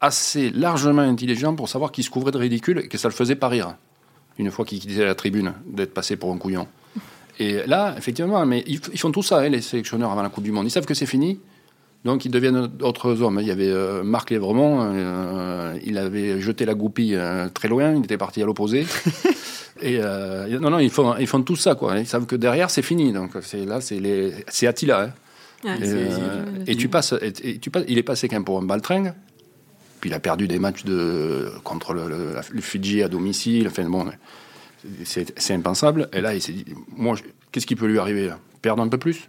assez 0.00 0.50
largement 0.50 1.02
intelligent 1.02 1.54
pour 1.54 1.68
savoir 1.68 1.92
qu'il 1.92 2.04
se 2.04 2.10
couvrait 2.10 2.32
de 2.32 2.38
ridicule 2.38 2.78
et 2.80 2.88
que 2.88 2.96
ça 2.98 3.08
le 3.08 3.14
faisait 3.14 3.36
pas 3.36 3.48
rire. 3.48 3.74
Une 4.38 4.50
fois 4.50 4.64
qu'il 4.64 4.78
quittait 4.80 5.04
la 5.04 5.14
tribune, 5.14 5.52
d'être 5.66 5.92
passé 5.92 6.16
pour 6.16 6.32
un 6.32 6.38
couillon. 6.38 6.66
Et 7.40 7.66
là, 7.66 7.94
effectivement, 7.98 8.44
mais 8.46 8.62
ils, 8.66 8.80
ils 8.92 8.98
font 8.98 9.10
tout 9.10 9.22
ça, 9.22 9.38
hein, 9.38 9.48
les 9.48 9.62
sélectionneurs 9.62 10.12
avant 10.12 10.22
la 10.22 10.28
Coupe 10.28 10.44
du 10.44 10.52
Monde. 10.52 10.66
Ils 10.66 10.70
savent 10.70 10.84
que 10.86 10.94
c'est 10.94 11.06
fini, 11.06 11.40
donc 12.04 12.24
ils 12.26 12.30
deviennent 12.30 12.66
d'autres 12.66 13.22
hommes. 13.22 13.38
Il 13.40 13.46
y 13.48 13.50
avait 13.50 13.66
euh, 13.70 14.02
Marc 14.04 14.30
Lévremont, 14.30 14.78
euh, 14.82 15.74
il 15.84 15.96
avait 15.98 16.40
jeté 16.40 16.64
la 16.66 16.74
goupille 16.74 17.16
euh, 17.16 17.48
très 17.48 17.68
loin, 17.68 17.94
il 17.94 18.04
était 18.04 18.18
parti 18.18 18.42
à 18.42 18.46
l'opposé. 18.46 18.86
et 19.82 19.98
euh, 20.00 20.58
non, 20.60 20.70
non, 20.70 20.78
ils 20.78 20.90
font, 20.90 21.16
ils 21.18 21.26
font 21.26 21.42
tout 21.42 21.56
ça, 21.56 21.74
quoi. 21.74 21.98
Ils 21.98 22.06
savent 22.06 22.26
que 22.26 22.36
derrière, 22.36 22.68
c'est 22.70 22.82
fini. 22.82 23.12
Donc 23.12 23.30
c'est 23.40 23.64
là, 23.64 23.80
c'est 23.80 23.98
les, 24.00 24.32
c'est 24.48 24.66
Attila. 24.66 25.02
hein. 25.02 25.10
Et, 25.82 26.72
euh, 26.72 26.74
tu 26.76 26.88
passes, 26.88 27.14
et, 27.20 27.32
et 27.50 27.58
tu 27.58 27.70
passes, 27.70 27.84
il 27.88 27.96
est 27.98 28.02
passé 28.02 28.28
quand 28.28 28.36
même 28.36 28.44
pour 28.44 28.58
un 28.58 28.62
baltringue. 28.64 29.12
Puis 30.00 30.08
il 30.08 30.14
a 30.14 30.20
perdu 30.20 30.48
des 30.48 30.58
matchs 30.58 30.84
de, 30.84 31.50
contre 31.64 31.92
le, 31.92 32.02
le- 32.08 32.60
Fidji 32.62 33.02
à 33.02 33.08
domicile. 33.08 33.66
Enfin, 33.68 33.84
bon, 33.84 34.06
c'est 35.04 35.52
impensable. 35.54 36.08
Et 36.12 36.20
là, 36.20 36.34
il 36.34 36.40
s'est 36.42 36.52
dit, 36.52 36.64
moi, 36.96 37.16
qu'est-ce 37.52 37.66
qui 37.66 37.76
peut 37.76 37.86
lui 37.86 37.98
arriver 37.98 38.26
là? 38.28 38.38
Perdre 38.62 38.82
un 38.82 38.88
peu 38.88 38.98
plus? 38.98 39.28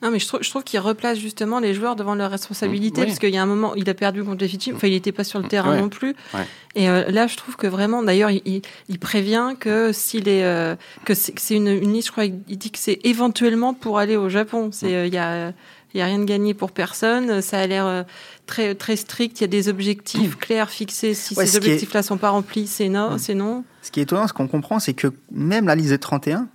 Non, 0.00 0.12
mais 0.12 0.20
je 0.20 0.28
trouve, 0.28 0.40
je 0.44 0.50
trouve 0.50 0.62
qu'il 0.62 0.78
replace 0.78 1.18
justement 1.18 1.58
les 1.58 1.74
joueurs 1.74 1.96
devant 1.96 2.14
leurs 2.14 2.30
responsabilités, 2.30 3.00
Mm, 3.00 3.04
oui. 3.04 3.06
parce 3.08 3.18
qu'il 3.18 3.30
y 3.34 3.36
a 3.36 3.42
un 3.42 3.46
moment, 3.46 3.74
il 3.74 3.90
a 3.90 3.94
perdu 3.94 4.22
contre 4.22 4.42
les 4.42 4.48
Fidji, 4.48 4.72
enfin, 4.72 4.86
il 4.86 4.92
n'était 4.92 5.10
pas 5.10 5.24
sur 5.24 5.40
le 5.40 5.48
terrain 5.48 5.72
Ouais. 5.72 5.80
non 5.80 5.88
plus. 5.88 6.14
Ouais. 6.34 6.46
Et 6.76 6.88
euh, 6.88 7.10
là, 7.10 7.26
je 7.26 7.36
trouve 7.36 7.56
que 7.56 7.66
vraiment, 7.66 8.04
d'ailleurs, 8.04 8.30
il, 8.30 8.40
il- 8.44 8.62
il 8.88 9.00
prévient 9.00 9.54
que 9.58 9.90
s'il 9.92 10.28
est, 10.28 10.44
euh, 10.44 10.76
que 11.04 11.14
c'est 11.14 11.34
une, 11.50 11.66
une 11.66 11.92
liste, 11.92 12.06
je 12.08 12.12
crois, 12.12 12.26
il 12.26 12.58
dit 12.58 12.70
que 12.70 12.78
c'est 12.78 13.00
éventuellement 13.02 13.74
pour 13.74 13.98
aller 13.98 14.16
au 14.16 14.28
Japon. 14.28 14.70
C'est, 14.70 14.94
euh, 14.94 15.06
il 15.08 15.14
y 15.14 15.18
a, 15.18 15.52
il 15.94 15.98
y 15.98 16.02
a 16.02 16.06
rien 16.06 16.18
de 16.18 16.24
gagné 16.24 16.54
pour 16.54 16.70
personne. 16.72 17.40
Ça 17.40 17.60
a 17.60 17.66
l'air 17.66 17.86
euh, 17.86 18.02
très, 18.46 18.74
très 18.74 18.96
strict. 18.96 19.40
Il 19.40 19.42
y 19.42 19.44
a 19.44 19.48
des 19.48 19.68
objectifs 19.68 20.36
clairs 20.38 20.70
fixés. 20.70 21.14
Si 21.14 21.34
Ouais, 21.34 21.46
ces 21.46 21.52
ce 21.52 21.58
qui 21.58 21.64
est- 21.66 21.68
objectifs-là 21.70 22.02
sont 22.02 22.18
pas 22.18 22.30
remplis, 22.30 22.66
c'est 22.66 22.88
non, 22.88 23.16
c'est 23.18 23.34
non. 23.34 23.64
Ce 23.82 23.90
qui 23.90 24.00
est 24.00 24.02
étonnant, 24.04 24.26
ce 24.28 24.32
qu'on 24.32 24.48
comprend, 24.48 24.78
c'est 24.80 24.94
que 24.94 25.08
même 25.32 25.66
la 25.66 25.74
liste 25.74 25.90
des 25.90 25.98
31, 25.98 26.48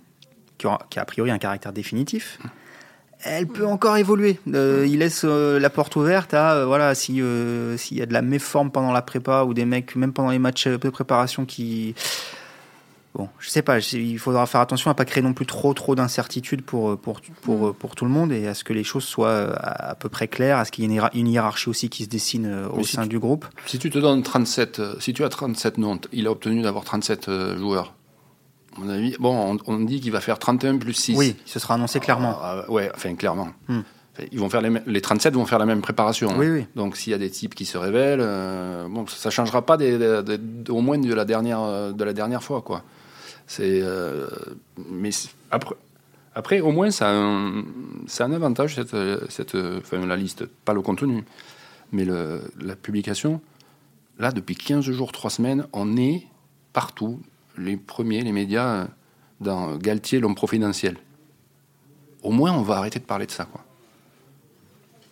qui, 0.58 0.66
a 0.68 0.78
a 0.96 1.04
priori 1.04 1.30
un 1.30 1.38
caractère 1.38 1.72
définitif, 1.72 2.38
elle 3.24 3.46
peut 3.46 3.66
encore 3.66 3.96
évoluer. 3.96 4.38
Euh, 4.52 4.86
il 4.88 4.98
laisse 4.98 5.22
euh, 5.24 5.58
la 5.58 5.70
porte 5.70 5.96
ouverte 5.96 6.34
à, 6.34 6.54
euh, 6.56 6.66
voilà, 6.66 6.94
si, 6.94 7.20
s'il 7.78 7.96
y 7.98 8.02
a 8.02 8.06
de 8.06 8.12
la 8.12 8.22
méforme 8.22 8.70
pendant 8.70 8.92
la 8.92 9.02
prépa 9.02 9.44
ou 9.44 9.54
des 9.54 9.64
mecs, 9.64 9.96
même 9.96 10.12
pendant 10.12 10.30
les 10.30 10.38
matchs 10.38 10.68
de 10.68 10.88
préparation 10.90 11.44
qui. 11.44 11.94
Bon, 13.16 13.28
je 13.38 13.48
sais 13.48 13.62
pas, 13.62 13.78
il 13.78 14.18
faudra 14.18 14.44
faire 14.46 14.60
attention 14.60 14.90
à 14.90 14.94
pas 14.94 15.04
créer 15.04 15.22
non 15.22 15.34
plus 15.34 15.46
trop 15.46 15.72
trop 15.72 15.94
d'incertitudes 15.94 16.62
pour, 16.62 16.98
pour, 16.98 17.20
pour, 17.42 17.68
Mm. 17.68 17.74
pour 17.74 17.94
tout 17.94 18.04
le 18.04 18.10
monde 18.10 18.32
et 18.32 18.48
à 18.48 18.54
ce 18.54 18.64
que 18.64 18.72
les 18.72 18.82
choses 18.82 19.04
soient 19.04 19.28
euh, 19.28 19.54
à, 19.56 19.94
peu 19.94 20.08
près 20.08 20.26
claires, 20.26 20.58
à 20.58 20.64
ce 20.64 20.72
qu'il 20.72 20.82
y 20.82 20.86
ait 20.86 20.90
une 20.90 20.94
hiérar- 20.96 21.10
une 21.14 21.28
hiérarchie 21.28 21.68
aussi 21.68 21.88
qui 21.88 22.02
se 22.04 22.08
dessine 22.08 22.46
euh, 22.46 22.68
au 22.68 22.78
Mais 22.78 22.82
si 22.82 22.96
sein 22.96 23.02
tu- 23.04 23.10
du 23.10 23.18
groupe. 23.20 23.46
Si 23.66 23.78
tu 23.78 23.88
te 23.88 23.98
donnes 23.98 24.24
37, 24.24 24.80
euh, 24.80 24.94
si 24.98 25.12
tu 25.12 25.22
as 25.22 25.28
37 25.28 25.78
noms, 25.78 26.00
il 26.12 26.26
a 26.26 26.32
obtenu 26.32 26.60
d'avoir 26.62 26.82
37 26.84 27.28
euh, 27.28 27.56
joueurs. 27.56 27.94
À 28.76 28.80
mon 28.80 28.88
avis, 28.90 29.14
bon, 29.20 29.58
on, 29.66 29.72
on 29.72 29.78
dit 29.78 30.00
qu'il 30.00 30.10
va 30.10 30.20
faire 30.20 30.40
31 30.40 30.78
plus 30.78 30.94
6. 30.94 31.16
Oui, 31.16 31.36
ce 31.44 31.60
sera 31.60 31.74
annoncé 31.74 32.00
clairement. 32.00 32.36
Ah, 32.42 32.64
ah, 32.66 32.70
ouais, 32.72 32.90
enfin, 32.96 33.14
clairement. 33.14 33.50
Hmm. 33.68 33.82
Enfin, 34.16 34.26
Ils 34.32 34.40
vont 34.40 34.48
faire 34.50 34.60
les, 34.62 34.72
les 34.86 35.00
37 35.00 35.34
vont 35.34 35.46
faire 35.46 35.60
la 35.60 35.66
même 35.66 35.82
préparation. 35.82 36.30
hein. 36.30 36.36
Oui, 36.36 36.48
oui. 36.48 36.66
Donc, 36.74 36.96
s'il 36.96 37.12
y 37.12 37.14
a 37.14 37.18
des 37.18 37.30
types 37.30 37.54
qui 37.54 37.64
se 37.64 37.78
révèlent, 37.78 38.18
euh, 38.20 38.88
bon, 38.88 39.06
ça 39.06 39.28
ne 39.28 39.32
changera 39.32 39.62
pas 39.62 39.76
des- 39.76 39.98
des- 39.98 40.22
des- 40.38 40.70
au 40.72 40.80
moins 40.80 40.98
de 40.98 41.14
la 41.14 41.24
dernière, 41.24 41.92
de 41.92 42.04
la 42.04 42.12
dernière 42.12 42.42
fois. 42.42 42.60
Quoi. 42.62 42.82
C'est, 43.46 43.80
euh, 43.82 44.26
mais 44.90 45.10
après, 45.50 45.74
après, 46.34 46.60
au 46.60 46.72
moins, 46.72 46.90
ça 46.90 47.08
a 47.08 47.12
un, 47.12 47.64
un 48.18 48.32
avantage, 48.32 48.74
cette, 48.74 48.96
cette, 49.30 49.54
enfin, 49.54 50.04
la 50.06 50.16
liste, 50.16 50.46
pas 50.46 50.72
le 50.72 50.82
contenu, 50.82 51.24
mais 51.92 52.04
la 52.04 52.76
publication. 52.76 53.40
Là, 54.18 54.32
depuis 54.32 54.54
15 54.54 54.84
jours, 54.90 55.12
3 55.12 55.30
semaines, 55.30 55.66
on 55.72 55.96
est 55.96 56.26
partout, 56.72 57.20
les 57.58 57.76
premiers, 57.76 58.22
les 58.22 58.32
médias, 58.32 58.88
dans 59.40 59.76
Galtier, 59.76 60.20
l'homme 60.20 60.34
providentiel. 60.34 60.96
Au 62.22 62.30
moins, 62.30 62.52
on 62.52 62.62
va 62.62 62.76
arrêter 62.76 62.98
de 62.98 63.04
parler 63.04 63.26
de 63.26 63.30
ça. 63.30 63.44
Quoi. 63.44 63.64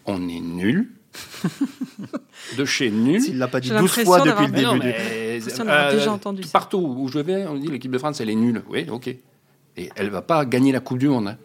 On 0.07 0.28
est 0.28 0.40
nul. 0.40 0.90
de 2.59 2.64
chez 2.64 2.90
nul. 2.90 3.20
S'il 3.20 3.38
l'a 3.38 3.48
pas 3.48 3.61
dit 3.61 3.68
J'ai 3.68 3.75
12 3.75 3.83
l'impression 3.83 4.05
fois 4.05 4.20
depuis 4.20 4.46
le 4.46 4.53
début. 4.53 4.64
non, 4.66 4.72
du- 4.75 4.79
mais, 4.81 5.40
euh, 5.68 5.92
déjà 5.92 6.12
entendu 6.12 6.42
ça. 6.42 6.51
Partout 6.53 6.79
où 6.79 7.09
je 7.09 7.18
vais, 7.18 7.46
on 7.46 7.55
dit 7.57 7.68
l'équipe 7.68 7.90
de 7.90 7.98
France, 7.98 8.20
elle 8.20 8.31
est 8.31 8.35
nulle. 8.35 8.62
Oui, 8.68 8.87
ok. 8.90 9.09
Et 9.77 9.90
elle 9.96 10.11
va 10.11 10.22
pas 10.22 10.44
gagner 10.44 10.72
la 10.72 10.81
Coupe 10.81 10.98
du 10.98 11.09
Monde. 11.09 11.29
hein. 11.29 11.37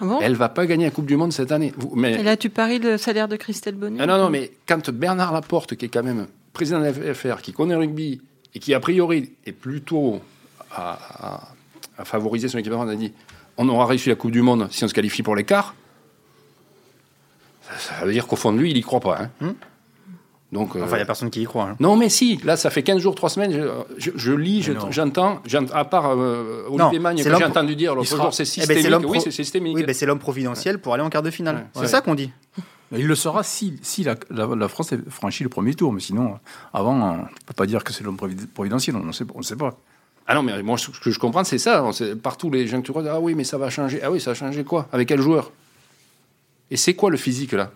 Ah 0.00 0.04
bon? 0.06 0.18
Elle 0.20 0.34
va 0.34 0.48
pas 0.48 0.66
gagner 0.66 0.86
la 0.86 0.90
Coupe 0.90 1.06
du 1.06 1.16
Monde 1.16 1.32
cette 1.32 1.52
année. 1.52 1.72
Vous- 1.76 1.92
mais, 1.94 2.14
Et 2.14 2.22
là, 2.24 2.36
tu 2.36 2.50
paries 2.50 2.80
le 2.80 2.96
salaire 2.98 3.28
de 3.28 3.36
Christelle 3.36 3.76
Bonny 3.76 3.98
ah 4.00 4.06
non, 4.06 4.18
non, 4.18 4.28
mais 4.30 4.50
quand 4.66 4.90
Bernard 4.90 5.32
Laporte, 5.32 5.76
qui 5.76 5.84
est 5.84 5.88
quand 5.88 6.02
même 6.02 6.26
président 6.52 6.80
de 6.80 6.84
la 6.84 6.92
FFR, 6.92 7.40
qui 7.42 7.52
connaît 7.52 7.74
le 7.74 7.80
rugby 7.80 8.20
et 8.54 8.58
qui 8.58 8.74
a 8.74 8.80
priori 8.80 9.32
est 9.46 9.52
plutôt 9.52 10.20
à, 10.72 10.98
à- 11.36 11.48
à 11.98 12.04
favoriser 12.04 12.48
son 12.48 12.58
équipe 12.58 12.72
de 12.72 12.76
France, 12.76 12.90
a 12.90 12.96
dit 12.96 13.12
on 13.56 13.68
aura 13.68 13.86
réussi 13.86 14.08
la 14.08 14.16
Coupe 14.16 14.32
du 14.32 14.42
Monde 14.42 14.66
si 14.72 14.82
on 14.82 14.88
se 14.88 14.94
qualifie 14.94 15.22
pour 15.22 15.36
l'écart. 15.36 15.76
Ça, 17.68 17.94
ça 17.98 18.04
veut 18.04 18.12
dire 18.12 18.26
qu'au 18.26 18.36
fond 18.36 18.52
de 18.52 18.58
lui, 18.58 18.70
il 18.70 18.76
y 18.76 18.82
croit 18.82 19.00
pas. 19.00 19.18
hein. 19.22 19.30
Hmm. 19.40 19.52
Donc, 20.52 20.76
euh, 20.76 20.82
Enfin, 20.84 20.92
il 20.96 20.98
n'y 20.98 21.02
a 21.02 21.06
personne 21.06 21.30
qui 21.30 21.42
y 21.42 21.44
croit. 21.46 21.64
hein. 21.70 21.76
non, 21.80 21.96
mais 21.96 22.08
si, 22.08 22.36
là, 22.44 22.56
ça 22.56 22.70
fait 22.70 22.84
15 22.84 22.98
jours, 23.00 23.16
3 23.16 23.28
semaines, 23.28 23.52
je, 23.52 23.66
je- 23.98 24.10
je 24.14 24.32
lis, 24.32 24.62
j'entends, 24.90 25.40
j'ent- 25.46 25.66
à 25.72 25.84
part 25.84 26.12
euh, 26.12 26.66
Non, 26.70 26.84
Olivier 26.84 27.00
Magne, 27.00 27.16
c'est 27.18 27.24
que 27.24 27.28
l'homme- 27.30 27.38
j'ai 27.40 27.44
entendu 27.46 27.74
dire 27.74 27.94
l'autre 27.96 28.06
il 28.06 28.10
sera- 28.10 28.22
jour, 28.24 28.34
c'est 28.34 28.42
Eh 28.44 28.60
ben, 28.60 28.66
c'est 28.66 28.74
systémique. 28.74 28.90
l'homme 28.90 29.04
oui, 29.06 29.20
c'est 29.20 29.30
systémique. 29.32 29.74
Oui, 29.76 29.82
ben, 29.82 29.94
c'est 29.94 30.06
l'homme 30.06 30.20
providentiel 30.20 30.78
pour 30.78 30.94
aller 30.94 31.02
en 31.02 31.10
quart 31.10 31.22
de 31.22 31.30
finale. 31.30 31.56
Ouais. 31.56 31.62
c'est 31.74 31.80
Ouais. 31.80 31.86
ça 31.88 32.00
qu'on 32.02 32.14
dit. 32.14 32.30
Il 32.96 33.08
le 33.08 33.14
sera 33.16 33.42
si, 33.42 33.76
si 33.82 34.04
la, 34.04 34.14
la- 34.30 34.46
la 34.54 34.68
France 34.68 34.92
a 34.92 34.96
franchi 35.10 35.42
le 35.42 35.48
premier 35.48 35.74
tour, 35.74 35.92
mais 35.92 36.00
sinon, 36.00 36.34
euh, 36.34 36.36
avant, 36.72 36.92
on 36.94 37.16
ne 37.16 37.22
peut 37.46 37.54
pas 37.56 37.66
dire 37.66 37.82
que 37.82 37.92
c'est 37.92 38.04
l'homme 38.04 38.16
provid- 38.16 38.46
providentiel, 38.46 38.94
on 38.94 39.00
ne 39.02 39.10
sait, 39.12 39.24
on 39.34 39.42
sait 39.42 39.56
pas. 39.56 39.76
Ah 40.28 40.34
non, 40.36 40.42
mais 40.44 40.62
moi, 40.62 40.78
ce 40.78 40.90
que 40.90 41.10
je 41.10 41.18
comprends, 41.18 41.42
c'est 41.42 41.58
ça. 41.58 41.84
Partout, 42.22 42.48
les 42.50 42.68
gens 42.68 42.80
que 42.80 42.86
tu 42.86 42.92
crois, 42.92 43.02
ah 43.10 43.18
oui, 43.18 43.34
mais 43.34 43.42
ça 43.44 43.58
va 43.58 43.70
changer. 43.70 44.00
Ah 44.04 44.10
oui, 44.12 44.20
ça 44.20 44.30
va 44.30 44.34
changer 44.34 44.62
quoi? 44.62 44.86
Avec 44.92 45.08
quel 45.08 45.20
joueur? 45.20 45.50
Et 46.70 46.76
c'est 46.76 46.94
quoi 46.94 47.10
le 47.10 47.16
physique, 47.16 47.52
là? 47.52 47.70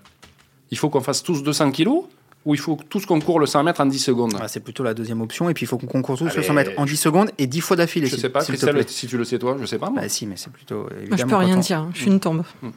Il 0.70 0.78
faut 0.78 0.88
qu'on 0.90 1.00
fasse 1.00 1.22
tous 1.22 1.42
200 1.42 1.70
kilos 1.72 2.04
ou 2.44 2.54
il 2.54 2.60
faut 2.60 2.78
tous 2.88 3.04
qu'on 3.06 3.20
court 3.20 3.40
le 3.40 3.46
100 3.46 3.62
mètres 3.64 3.80
en 3.80 3.86
10 3.86 3.98
secondes? 3.98 4.34
Ah, 4.40 4.48
c'est 4.48 4.60
plutôt 4.60 4.82
la 4.82 4.94
deuxième 4.94 5.20
option. 5.20 5.48
Et 5.50 5.54
puis, 5.54 5.64
il 5.64 5.66
faut 5.68 5.78
qu'on 5.78 5.86
concourt 5.86 6.18
tous 6.18 6.24
le 6.24 6.30
Allez, 6.30 6.42
100 6.42 6.52
mètres 6.54 6.70
en 6.76 6.84
10 6.86 6.96
secondes 6.96 7.30
et 7.38 7.46
10 7.46 7.60
fois 7.60 7.76
d'affilée. 7.76 8.06
Je 8.06 8.12
s'il- 8.12 8.20
sais 8.22 8.28
pas, 8.28 8.42
Christelle, 8.44 8.74
plaît. 8.74 8.84
si 8.88 9.06
tu 9.06 9.16
le 9.18 9.24
sais 9.24 9.38
toi, 9.38 9.56
je 9.60 9.66
sais 9.66 9.78
pas. 9.78 9.90
moi. 9.90 10.02
Bah 10.02 10.08
si, 10.08 10.26
mais 10.26 10.36
c'est 10.36 10.52
plutôt 10.52 10.82
Moi, 10.82 10.90
je 11.00 11.06
évidemment. 11.06 11.30
peux 11.30 11.36
rien 11.44 11.56
dire, 11.58 11.78
hein. 11.80 11.90
je 11.94 12.00
suis 12.02 12.10
une 12.10 12.20
tombe. 12.20 12.42
Mm. 12.62 12.68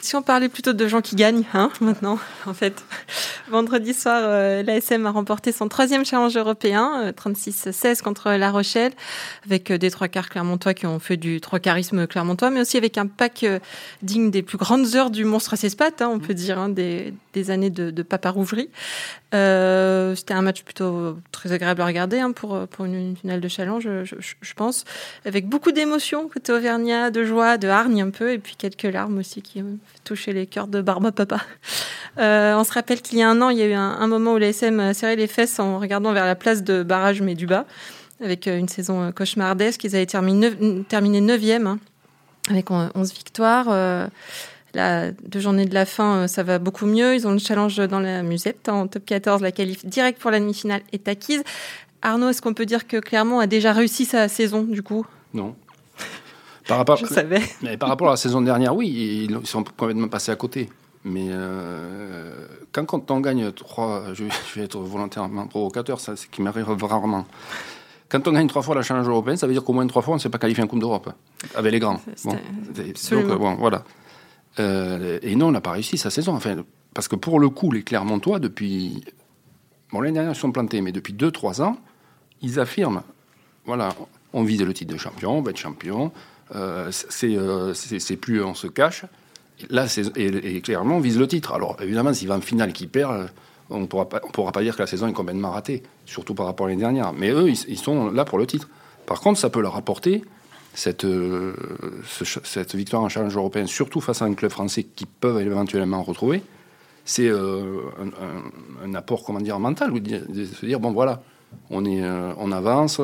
Si 0.00 0.14
on 0.16 0.22
parlait 0.22 0.48
plutôt 0.48 0.72
de 0.72 0.86
gens 0.88 1.00
qui 1.00 1.16
gagnent, 1.16 1.44
hein, 1.54 1.70
maintenant, 1.80 2.18
en 2.46 2.54
fait. 2.54 2.84
Vendredi 3.48 3.94
soir, 3.94 4.20
euh, 4.24 4.62
l'ASM 4.62 5.04
a 5.06 5.10
remporté 5.10 5.52
son 5.52 5.68
troisième 5.68 6.04
challenge 6.04 6.36
européen, 6.36 7.02
euh, 7.06 7.12
36-16 7.12 8.02
contre 8.02 8.30
La 8.32 8.50
Rochelle, 8.50 8.92
avec 9.44 9.70
euh, 9.70 9.78
des 9.78 9.90
trois 9.90 10.08
quarts 10.08 10.28
clermontois 10.28 10.74
qui 10.74 10.86
ont 10.86 10.98
fait 10.98 11.16
du 11.16 11.40
trois 11.40 11.58
quarisme 11.60 12.06
clermontois, 12.06 12.50
mais 12.50 12.60
aussi 12.60 12.76
avec 12.76 12.98
un 12.98 13.06
pack 13.06 13.42
euh, 13.44 13.58
digne 14.02 14.30
des 14.30 14.42
plus 14.42 14.58
grandes 14.58 14.94
heures 14.94 15.10
du 15.10 15.24
monstre 15.24 15.54
à 15.54 15.56
ses 15.56 15.70
pattes, 15.74 16.02
hein, 16.02 16.10
on 16.12 16.18
peut 16.18 16.34
dire, 16.34 16.58
hein, 16.58 16.68
des, 16.68 17.12
années 17.50 17.70
de, 17.70 17.90
de 17.90 18.02
papa 18.02 18.30
rougerie. 18.30 18.70
Euh, 19.34 20.14
C'était 20.14 20.34
un 20.34 20.42
match 20.42 20.62
plutôt 20.62 21.18
très 21.32 21.52
agréable 21.52 21.82
à 21.82 21.86
regarder 21.86 22.18
hein, 22.20 22.32
pour, 22.32 22.66
pour 22.68 22.84
une, 22.84 23.16
finale 23.16 23.40
de 23.40 23.48
challenge, 23.48 23.82
je, 23.84 24.04
je- 24.04 24.34
je 24.40 24.54
pense, 24.54 24.84
avec 25.24 25.46
beaucoup 25.48 25.72
d'émotions 25.72 26.28
côté 26.28 26.52
Auvergnat, 26.52 27.10
de 27.10 27.24
joie, 27.24 27.58
de 27.58 27.68
hargne 27.68 28.02
un 28.02 28.10
peu, 28.10 28.32
et 28.32 28.38
puis 28.38 28.56
quelques 28.56 28.84
larmes 28.84 29.18
aussi 29.18 29.42
qui 29.42 29.62
toucher 30.04 30.32
les 30.32 30.46
cœurs 30.46 30.66
de 30.68 30.80
Barba 30.80 31.12
Papa. 31.12 31.40
Euh, 32.18 32.54
on 32.56 32.64
se 32.64 32.72
rappelle 32.72 33.02
qu'il 33.02 33.18
y 33.18 33.22
a 33.22 33.28
un 33.28 33.42
an, 33.42 33.50
il 33.50 33.58
y 33.58 33.62
a 33.62 33.66
eu 33.66 33.72
un, 33.74 34.06
moment 34.06 34.32
où 34.34 34.38
l'ASM 34.38 34.94
serré 34.94 35.16
les 35.16 35.26
fesses 35.26 35.58
en 35.58 35.78
regardant 35.78 36.12
vers 36.12 36.24
la 36.24 36.34
place 36.34 36.62
de 36.64 36.82
barrage 36.82 37.20
mais 37.20 37.34
du 37.34 37.46
bas, 37.46 37.66
avec 38.22 38.48
euh, 38.48 38.56
une 38.58 38.68
saison 38.68 39.02
euh, 39.02 39.10
cauchemardesque. 39.10 39.84
Ils 39.84 39.94
avaient 39.96 40.06
terminé, 40.06 40.48
neuf- 40.50 40.86
terminé 40.88 41.20
9e, 41.20 41.66
hein, 41.66 41.78
avec 42.48 42.70
on- 42.70 42.88
11 42.94 43.12
victoires. 43.12 44.08
La 44.74 45.10
deux 45.10 45.40
journées 45.40 45.64
de 45.64 45.72
la 45.74 45.86
fin, 45.86 46.26
ça 46.28 46.42
va 46.42 46.58
beaucoup 46.58 46.84
mieux. 46.86 47.14
Ils 47.14 47.26
ont 47.26 47.32
le 47.32 47.38
challenge 47.38 47.76
dans 47.76 48.00
la 48.00 48.22
musette. 48.22 48.68
En 48.68 48.86
top 48.86 49.06
14, 49.06 49.40
la 49.40 49.50
qualif 49.52 49.86
direct 49.86 50.20
pour 50.20 50.30
la 50.30 50.38
demi-finale 50.38 50.82
est 50.92 51.08
acquise. 51.08 51.42
Arnaud, 52.02 52.28
est-ce 52.28 52.42
qu'on 52.42 52.52
peut 52.54 52.66
dire 52.66 52.86
que 52.86 52.98
Clermont 52.98 53.38
a 53.40 53.46
déjà 53.46 53.72
réussi 53.72 54.04
sa 54.04 54.28
saison, 54.28 54.62
du 54.64 54.82
coup? 54.82 55.06
Non. 55.32 55.56
Par 56.66 56.78
rapport, 56.78 56.96
Je 56.96 57.06
savais. 57.06 57.42
mais 57.62 57.76
par 57.76 57.88
rapport 57.88 58.08
à 58.08 58.12
la 58.12 58.16
saison 58.16 58.40
dernière, 58.40 58.74
oui, 58.74 59.28
ils, 59.28 59.46
sont 59.46 59.62
complètement 59.62 60.08
passés 60.08 60.32
à 60.32 60.36
côté. 60.36 60.68
Mais 61.04 61.28
euh, 61.30 62.46
quand, 62.72 62.84
quand 62.84 63.10
on 63.10 63.20
gagne 63.20 63.52
trois, 63.52 64.12
je, 64.14 64.24
je 64.24 64.58
vais 64.58 64.64
être 64.64 64.78
volontairement 64.78 65.46
provocateur, 65.46 66.00
ça, 66.00 66.16
c'est 66.16 66.28
qui 66.28 66.42
m'arrive 66.42 66.66
rarement. 66.82 67.26
Quand 68.08 68.26
on 68.26 68.32
gagne 68.32 68.48
trois 68.48 68.62
fois 68.62 68.74
la 68.74 68.82
challenge 68.82 69.08
européenne, 69.08 69.36
ça 69.36 69.46
veut 69.46 69.52
dire 69.52 69.64
qu'au 69.64 69.72
moins 69.72 69.86
trois 69.86 70.02
fois 70.02 70.14
on 70.14 70.16
ne 70.16 70.20
s'est 70.20 70.28
pas 70.28 70.38
qualifié 70.38 70.62
en 70.62 70.66
Coupe 70.66 70.80
d'Europe 70.80 71.10
avec 71.54 71.72
les 71.72 71.80
grands. 71.80 72.00
Donc, 72.24 72.38
bon, 73.38 73.54
voilà. 73.54 73.84
Euh, 74.58 75.18
et 75.22 75.34
non, 75.36 75.48
on 75.48 75.50
n'a 75.50 75.60
pas 75.60 75.72
réussi 75.72 75.98
sa 75.98 76.10
saison. 76.10 76.34
Enfin, 76.34 76.56
parce 76.94 77.08
que 77.08 77.16
pour 77.16 77.40
le 77.40 77.48
coup, 77.48 77.70
les 77.70 77.82
Clermontois, 77.82 78.38
depuis. 78.38 79.04
Bon, 79.92 80.00
l'année 80.00 80.14
dernière, 80.14 80.32
ils 80.32 80.38
sont 80.38 80.52
plantés, 80.52 80.80
mais 80.80 80.92
depuis 80.92 81.14
2-3 81.14 81.62
ans, 81.62 81.76
ils 82.42 82.58
affirment 82.58 83.02
voilà, 83.66 83.88
on 84.32 84.44
vise 84.44 84.62
le 84.62 84.72
titre 84.72 84.92
de 84.92 84.98
champion, 84.98 85.38
on 85.38 85.42
va 85.42 85.50
être 85.50 85.58
champion. 85.58 86.12
Euh, 86.54 86.90
euh, 87.24 87.74
c'est 87.74 88.16
plus 88.16 88.42
on 88.42 88.54
se 88.54 88.66
cache. 88.66 89.04
Là, 89.70 89.86
et, 90.16 90.60
clairement, 90.60 90.96
on 90.96 91.00
vise 91.00 91.18
le 91.18 91.26
titre. 91.26 91.52
Alors, 91.52 91.76
évidemment, 91.80 92.12
s'il 92.12 92.28
va 92.28 92.36
en 92.36 92.40
finale 92.40 92.70
et 92.70 92.72
qu'il 92.72 92.88
perd, 92.88 93.30
on 93.70 93.80
ne 93.80 93.86
pourra 93.86 94.06
pas 94.52 94.62
dire 94.62 94.76
que 94.76 94.82
la 94.82 94.86
saison 94.86 95.08
est 95.08 95.12
complètement 95.12 95.50
ratée, 95.50 95.82
surtout 96.04 96.34
par 96.34 96.46
rapport 96.46 96.66
à 96.66 96.68
l'année 96.68 96.80
dernière. 96.80 97.12
Mais 97.12 97.30
eux, 97.30 97.48
ils, 97.48 97.78
sont 97.78 98.10
là 98.10 98.24
pour 98.24 98.38
le 98.38 98.46
titre. 98.46 98.68
Par 99.06 99.20
contre, 99.20 99.40
ça 99.40 99.48
peut 99.48 99.60
leur 99.60 99.76
apporter 99.76 100.22
cette, 100.74 101.04
euh, 101.04 101.54
cette 102.20 102.74
victoire 102.74 103.02
en 103.02 103.08
challenge 103.08 103.34
européen, 103.34 103.66
surtout 103.66 104.02
face 104.02 104.20
à 104.20 104.26
un 104.26 104.34
club 104.34 104.50
français 104.50 104.84
qui 104.84 105.06
peuvent 105.06 105.40
éventuellement 105.40 106.02
retrouver. 106.02 106.42
C'est 107.06 107.30
un, 107.30 108.94
apport, 108.94 109.24
comment 109.24 109.40
dire, 109.40 109.58
mental, 109.58 109.92
de 109.92 110.44
se 110.44 110.66
dire, 110.66 110.80
bon 110.80 110.90
voilà, 110.90 111.22
on, 111.70 111.84
est, 111.84 112.02
on 112.38 112.52
avance, 112.52 113.00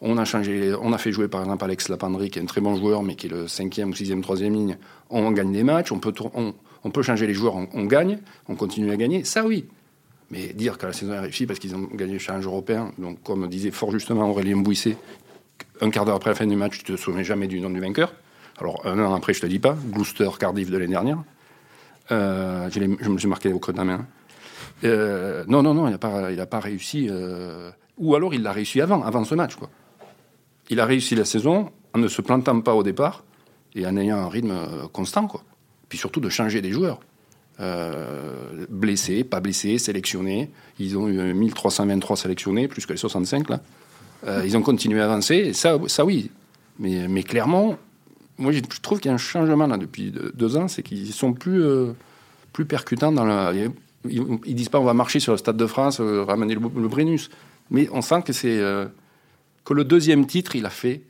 on 0.00 0.18
a 0.18 0.24
changé, 0.24 0.74
on 0.80 0.92
a 0.92 0.98
fait 0.98 1.12
jouer 1.12 1.28
par 1.28 1.42
exemple 1.42 1.64
Alex 1.64 1.88
Lapandry, 1.88 2.30
qui 2.30 2.38
est 2.38 2.42
un 2.42 2.46
très 2.46 2.60
bon 2.60 2.76
joueur, 2.76 3.02
mais 3.02 3.16
qui 3.16 3.26
est 3.26 3.30
le 3.30 3.48
cinquième 3.48 3.90
ou 3.90 3.94
sixième, 3.94 4.22
troisième 4.22 4.54
ligne. 4.54 4.78
On 5.10 5.30
gagne 5.32 5.52
des 5.52 5.64
matchs, 5.64 5.90
on 5.90 5.98
peut, 5.98 6.12
on, 6.34 6.90
peut 6.90 7.02
changer 7.02 7.26
les 7.26 7.34
joueurs, 7.34 7.54
on, 7.56 7.84
gagne, 7.84 8.18
on 8.48 8.54
continue 8.54 8.90
à 8.90 8.96
gagner. 8.96 9.24
Ça, 9.24 9.44
oui. 9.44 9.66
Mais 10.30 10.48
dire 10.52 10.76
que 10.78 10.86
la 10.86 10.92
saison 10.92 11.14
est 11.14 11.20
réussie 11.20 11.46
parce 11.46 11.58
qu'ils 11.58 11.74
ont 11.74 11.88
gagné 11.94 12.14
le 12.14 12.18
challenge 12.18 12.46
européen, 12.46 12.92
donc 12.98 13.22
comme 13.22 13.48
disait 13.48 13.70
fort 13.70 13.90
justement 13.90 14.28
Aurélien 14.28 14.58
Bouissé, 14.58 14.96
un 15.80 15.90
quart 15.90 16.04
d'heure 16.04 16.16
après 16.16 16.30
la 16.30 16.36
fin 16.36 16.46
du 16.46 16.56
match, 16.56 16.78
tu 16.78 16.84
te 16.84 16.96
souviens 16.96 17.22
jamais 17.22 17.46
du 17.46 17.60
nom 17.60 17.70
du 17.70 17.80
vainqueur. 17.80 18.12
Alors 18.58 18.86
un 18.86 18.98
an 18.98 19.14
après, 19.14 19.32
je 19.32 19.40
te 19.40 19.46
dis 19.46 19.58
pas, 19.58 19.76
Gloucester, 19.92 20.28
Cardiff 20.38 20.70
de 20.70 20.76
l'année 20.76 20.92
dernière. 20.92 21.18
Euh, 22.10 22.68
je, 22.70 23.08
me 23.08 23.18
suis 23.18 23.28
marqué 23.28 23.52
au 23.52 23.58
creux 23.58 23.72
de 23.72 23.78
la 23.78 23.84
main. 23.84 24.06
Euh, 24.84 25.44
non, 25.48 25.62
non, 25.62 25.74
non, 25.74 25.88
il 25.88 26.36
n'a 26.36 26.46
pas, 26.46 26.60
réussi. 26.60 27.08
Euh, 27.10 27.70
ou 27.98 28.14
alors 28.14 28.34
il 28.34 28.42
l'a 28.42 28.52
réussi 28.52 28.80
avant, 28.80 29.02
avant 29.02 29.24
ce 29.24 29.34
match, 29.34 29.54
il 30.70 30.80
a 30.80 30.86
réussi 30.86 31.14
la 31.14 31.24
saison 31.24 31.70
en 31.94 31.98
ne 31.98 32.08
se 32.08 32.22
plantant 32.22 32.60
pas 32.60 32.74
au 32.74 32.82
départ 32.82 33.24
et 33.74 33.86
en 33.86 33.96
ayant 33.96 34.18
un 34.18 34.28
rythme 34.28 34.52
euh, 34.52 34.88
constant. 34.92 35.26
Quoi. 35.26 35.42
Puis 35.88 35.98
surtout 35.98 36.20
de 36.20 36.28
changer 36.28 36.60
des 36.60 36.72
joueurs. 36.72 37.00
Blessés, 38.68 39.24
pas 39.24 39.40
blessés, 39.40 39.78
sélectionnés. 39.78 40.48
Ils 40.78 40.96
ont 40.96 41.08
eu 41.08 41.34
1323 41.34 42.16
sélectionnés, 42.16 42.68
plus 42.68 42.86
que 42.86 42.92
les 42.92 42.98
65 42.98 43.48
là. 43.48 43.60
Ils 44.44 44.56
ont 44.56 44.62
continué 44.62 45.00
à 45.00 45.06
avancer, 45.06 45.52
ça, 45.54 45.76
ça 45.88 46.04
oui. 46.04 46.30
Mais, 46.78 47.08
mais 47.08 47.24
clairement, 47.24 47.76
moi 48.36 48.52
je 48.52 48.60
trouve 48.80 49.00
qu'il 49.00 49.08
y 49.08 49.10
a 49.10 49.14
un 49.14 49.18
changement 49.18 49.66
là 49.66 49.76
depuis 49.76 50.12
deux 50.34 50.56
ans, 50.56 50.68
c'est 50.68 50.84
qu'ils 50.84 51.12
sont 51.12 51.32
plus, 51.32 51.64
plus 52.52 52.64
percutants 52.64 53.10
dans 53.10 53.24
la. 53.24 53.52
Ils, 54.04 54.22
ils, 54.46 54.54
disent 54.54 54.68
pas 54.68 54.78
on 54.78 54.84
va 54.84 54.94
marcher 54.94 55.20
sur 55.20 55.32
le 55.32 55.38
Stade 55.38 55.56
de 55.56 55.66
France, 55.66 56.00
ramener 56.00 56.54
le, 56.54 56.60
le 56.60 56.88
Brennus. 56.88 57.30
Mais 57.70 57.88
on 57.92 58.02
sent 58.02 58.22
que 58.22 58.32
c'est 58.32 58.60
que 59.64 59.74
le 59.74 59.84
deuxième 59.84 60.26
titre, 60.26 60.56
il 60.56 60.64
a 60.64 60.70
fait 60.70 61.02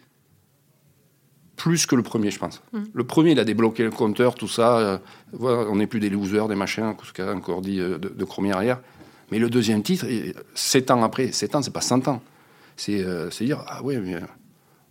plus 1.59 1.87
que 1.87 1.95
le 1.95 2.03
premier, 2.03 2.31
je 2.31 2.39
pense. 2.39 2.63
Mm. 2.73 2.83
Le 2.95 3.05
premier, 3.05 3.33
il 3.33 3.41
a 3.41 3.45
débloqué 3.45 3.83
le 3.83 3.91
compteur, 3.91 4.35
tout 4.35 4.49
ça. 4.49 4.79
Euh, 4.79 4.99
on 5.41 5.77
n'est 5.77 5.87
plus 5.87 6.01
des 6.01 6.09
losers, 6.09 6.49
des 6.49 6.55
machins, 6.55 6.95
ce 7.05 7.13
qu'a 7.13 7.35
encore 7.35 7.61
dit 7.61 7.81
euh, 7.81 7.99
de, 7.99 8.09
de 8.09 8.53
arrière. 8.53 8.81
Mais 9.31 9.39
le 9.39 9.51
deuxième 9.51 9.83
titre, 9.83 10.07
sept 10.55 10.91
ans 10.91 11.03
après, 11.03 11.33
sept 11.33 11.55
ans, 11.55 11.61
c'est 11.61 11.73
pas 11.73 11.83
100 11.83 12.09
ans. 12.09 12.23
Euh, 12.89 13.29
c'est 13.31 13.45
dire, 13.45 13.63
ah 13.67 13.83
ouais, 13.83 13.99
mais 13.99 14.17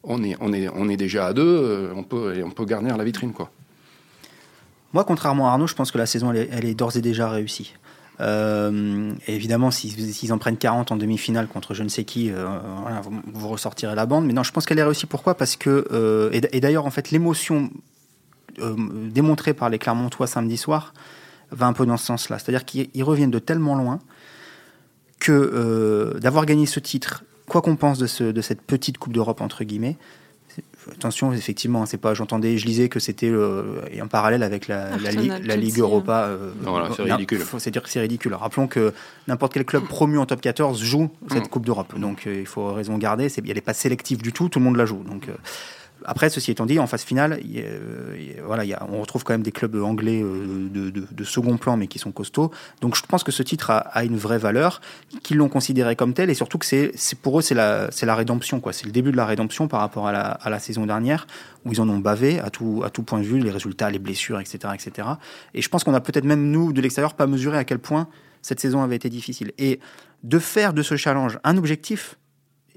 on 0.04 0.24
est, 0.24 0.36
on 0.40 0.54
est, 0.54 0.70
on 0.70 0.90
est 0.90 0.98
déjà 0.98 1.28
à 1.28 1.34
deux, 1.34 1.92
on 1.96 2.04
peut, 2.04 2.44
on 2.46 2.52
peut 2.52 2.66
garnir 2.66 2.98
la 2.98 3.04
vitrine, 3.04 3.34
quoi. 3.34 3.50
Moi, 4.94 5.04
contrairement 5.04 5.50
à 5.50 5.52
Arnaud, 5.52 5.68
je 5.68 5.76
pense 5.76 5.92
que 5.92 5.98
la 5.98 6.06
saison, 6.06 6.32
elle 6.32 6.66
est 6.66 6.76
d'ores 6.76 6.96
et 6.96 7.02
déjà 7.02 7.30
réussie. 7.30 7.74
Euh, 8.20 9.14
évidemment, 9.28 9.70
s'ils 9.72 10.34
en 10.34 10.38
prennent 10.38 10.58
40 10.58 10.92
en 10.92 10.96
demi-finale 10.96 11.48
contre 11.48 11.74
je 11.74 11.84
ne 11.84 11.90
sais 11.90 12.04
qui, 12.04 12.32
euh, 12.32 12.48
vous, 13.34 13.48
ressortirez 13.48 13.96
la 13.96 14.06
bande. 14.06 14.26
Mais 14.26 14.34
non, 14.34 14.44
je 14.44 14.52
pense 14.52 14.66
qu'elle 14.66 14.80
est 14.80 14.84
réussie. 14.84 15.06
Pourquoi? 15.06 15.36
Parce 15.36 15.56
que, 15.56 15.88
euh, 15.92 16.30
et, 16.34 16.60
d'ailleurs, 16.60 16.86
en 16.86 16.92
fait, 16.92 17.12
l'émotion 17.12 17.70
démontrée 18.58 19.54
par 19.54 19.70
les 19.70 19.78
Clermontois 19.78 20.26
samedi 20.26 20.58
soir 20.58 20.96
va 21.52 21.68
un 21.68 21.74
peu 21.74 21.86
dans 21.86 21.98
ce 21.98 22.08
sens-là. 22.08 22.40
C'est-à-dire 22.40 22.66
qu'ils 22.66 23.04
reviennent 23.04 23.30
de 23.30 23.38
tellement 23.38 23.76
loin 23.76 24.00
que 25.20 26.18
d'avoir 26.20 26.48
gagné 26.48 26.66
ce 26.66 26.80
titre, 26.80 27.24
quoi 27.48 27.62
qu'on 27.62 27.76
pense 27.76 28.00
de 28.00 28.08
cette 28.42 28.62
petite 28.64 28.98
Coupe 28.98 29.14
d'Europe, 29.14 29.42
entre 29.42 29.64
guillemets, 29.64 29.96
attention, 30.92 31.34
effectivement, 31.34 31.86
c'est 31.86 31.98
pas. 31.98 32.14
J'entendais, 32.14 32.58
je 32.58 32.66
lisais 32.66 32.90
que 32.90 33.00
c'était 33.00 33.30
euh, 33.30 33.82
en 34.02 34.08
parallèle 34.08 34.44
avec 34.44 34.68
la, 34.68 34.98
la, 34.98 35.56
Ligue 35.56 35.80
Europa. 35.80 36.26
Euh, 36.26 36.52
c'est 36.96 37.04
ridicule. 37.04 37.44
C'est 37.58 37.72
dire 37.72 37.84
que 37.84 37.90
c'est 37.90 38.00
ridicule. 38.00 38.34
Rappelons 38.34 38.68
que 38.68 38.94
n'importe 39.28 39.54
quel 39.54 39.66
club 39.66 39.84
promu 39.86 40.18
en 40.18 40.26
top 40.26 40.42
14 40.42 40.82
joue 40.82 41.10
cette 41.30 41.46
mm. 41.46 41.48
Coupe 41.48 41.66
d'Europe. 41.66 41.98
Donc 42.00 42.28
euh, 42.28 42.40
il 42.40 42.46
faut 42.46 42.74
raison 42.74 42.98
garder. 42.98 43.28
Elle 43.38 43.54
n'est 43.54 43.62
pas 43.62 43.74
sélective 43.74 44.22
du 44.22 44.34
tout. 44.34 44.50
Tout 44.50 44.60
le 44.60 44.66
monde 44.66 44.78
la 44.78 44.86
joue. 44.86 45.04
Donc 45.04 45.28
après, 46.06 46.30
ceci 46.30 46.52
étant 46.52 46.66
dit, 46.66 46.80
en 46.80 46.88
phase 46.88 47.04
finale, 47.04 47.40
voilà, 48.46 48.64
on 48.90 49.02
retrouve 49.02 49.24
quand 49.24 49.34
même 49.34 49.44
des 49.44 49.52
clubs 49.52 49.76
anglais 49.76 50.22
euh, 50.24 50.70
de, 50.70 51.24
second 51.24 51.58
plan, 51.58 51.78
mais 51.78 51.88
qui 51.88 52.00
sont 52.00 52.12
costauds. 52.12 52.52
Donc 52.82 52.96
je 52.96 53.02
pense 53.04 53.24
que 53.24 53.32
ce 53.32 53.44
titre 53.44 53.72
a, 53.72 54.04
une 54.04 54.18
vraie 54.18 54.38
valeur, 54.38 54.82
qu'ils 55.24 55.38
l'ont 55.38 55.50
considéré 55.50 55.96
comme 55.96 56.14
tel, 56.14 56.30
et 56.30 56.34
surtout 56.34 56.58
que 56.58 56.66
c'est 56.66 56.94
pour 57.22 57.40
eux, 57.40 57.42
c'est 57.42 57.56
la, 57.56 57.90
la 58.02 58.16
rédemption. 58.16 58.62
C'est 58.72 58.86
le 58.86 58.92
début 58.92 59.12
de 59.12 59.18
la 59.18 59.26
rédemption 59.26 59.68
par 59.68 59.80
rapport 59.80 60.08
à 60.08 60.50
la, 60.50 60.60
saison 60.60 60.86
dernière, 60.86 61.28
où 61.66 61.74
ils 61.74 61.82
en 61.82 61.90
ont 61.90 62.00
bavé 62.00 62.40
à 62.40 62.50
tout, 62.50 62.82
à 62.86 62.90
tout 62.90 63.04
point 63.04 63.20
de 63.20 63.26
vue, 63.26 63.40
les 63.40 63.52
résultats, 63.52 63.90
les 63.90 64.00
blessures, 64.00 64.40
etc. 64.40 64.74
etc. 64.74 65.08
Et 65.54 65.62
je 65.62 65.70
pense 65.70 65.84
qu'on 65.84 65.94
a 65.94 66.02
peut-être 66.02 66.26
même, 66.26 66.52
nous, 66.52 66.74
de 66.74 66.82
l'extérieur, 66.82 67.14
pas 67.14 67.28
mesuré 67.28 67.58
à 67.58 67.64
quel 67.64 67.80
point 67.80 68.08
cette 68.42 68.60
saison 68.60 68.82
avait 68.82 68.96
été 68.96 69.10
difficile. 69.10 69.52
Et 69.58 69.80
de 70.24 70.40
faire 70.40 70.74
de 70.74 70.82
ce 70.82 70.96
challenge 70.96 71.40
un 71.44 71.58
objectif, 71.58 72.18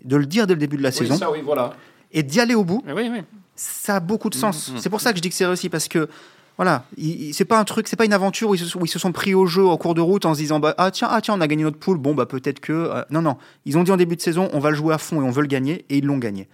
de 0.04 0.16
le 0.16 0.26
dire 0.26 0.46
dès 0.46 0.54
le 0.54 0.61
début 0.61 0.76
de 0.76 0.83
la 0.83 0.90
saison. 0.90 1.16
Ça, 1.16 1.30
oui, 1.30 1.40
voilà 1.44 1.74
et 2.12 2.22
d'y 2.22 2.40
aller 2.40 2.54
au 2.54 2.64
bout, 2.64 2.82
oui, 2.86 3.10
ça 3.56 3.96
a 3.96 4.00
beaucoup 4.00 4.30
de 4.30 4.34
sens. 4.34 4.68
Mm, 4.68 4.74
mm. 4.74 4.78
C'est 4.78 4.90
pour 4.90 5.00
ça 5.00 5.12
que 5.12 5.16
je 5.16 5.22
dis 5.22 5.28
que 5.28 5.34
c'est 5.34 5.46
réussi 5.46 5.68
parce 5.68 5.88
que 5.88 6.08
voilà, 6.56 6.84
c'est 7.32 7.44
pas 7.46 7.58
un 7.58 7.64
truc, 7.64 7.88
c'est 7.88 7.96
pas 7.96 8.04
une 8.04 8.12
aventure 8.12 8.50
où 8.50 8.54
ils, 8.54 8.60
se, 8.60 8.98
sont 8.98 9.12
pris 9.12 9.32
au 9.32 9.46
jeu 9.46 9.66
en 9.66 9.76
cours 9.78 9.94
de 9.94 10.00
route 10.02 10.26
en 10.26 10.34
se 10.34 10.40
disant 10.40 10.60
bah, 10.60 10.74
ah 10.76 10.90
tiens 10.90 11.08
ah 11.10 11.20
tiens 11.22 11.34
on 11.34 11.40
a 11.40 11.46
gagné 11.46 11.62
notre 11.62 11.78
poule. 11.78 11.98
Bon 11.98 12.14
bah 12.14 12.26
peut-être 12.26 12.60
que 12.60 12.72
euh, 12.72 13.02
non 13.10 13.22
non. 13.22 13.36
Ils 13.64 13.78
ont 13.78 13.82
dit 13.82 13.90
en 13.90 13.96
début 13.96 14.16
de 14.16 14.20
saison 14.20 14.50
on 14.52 14.58
va 14.58 14.70
le 14.70 14.76
jouer 14.76 14.92
à 14.92 14.98
fond 14.98 15.22
et 15.22 15.24
on 15.24 15.30
veut 15.30 15.42
le 15.42 15.48
gagner 15.48 15.86
et 15.88 15.98
ils 15.98 16.04
l'ont 16.04 16.18
gagné. 16.18 16.48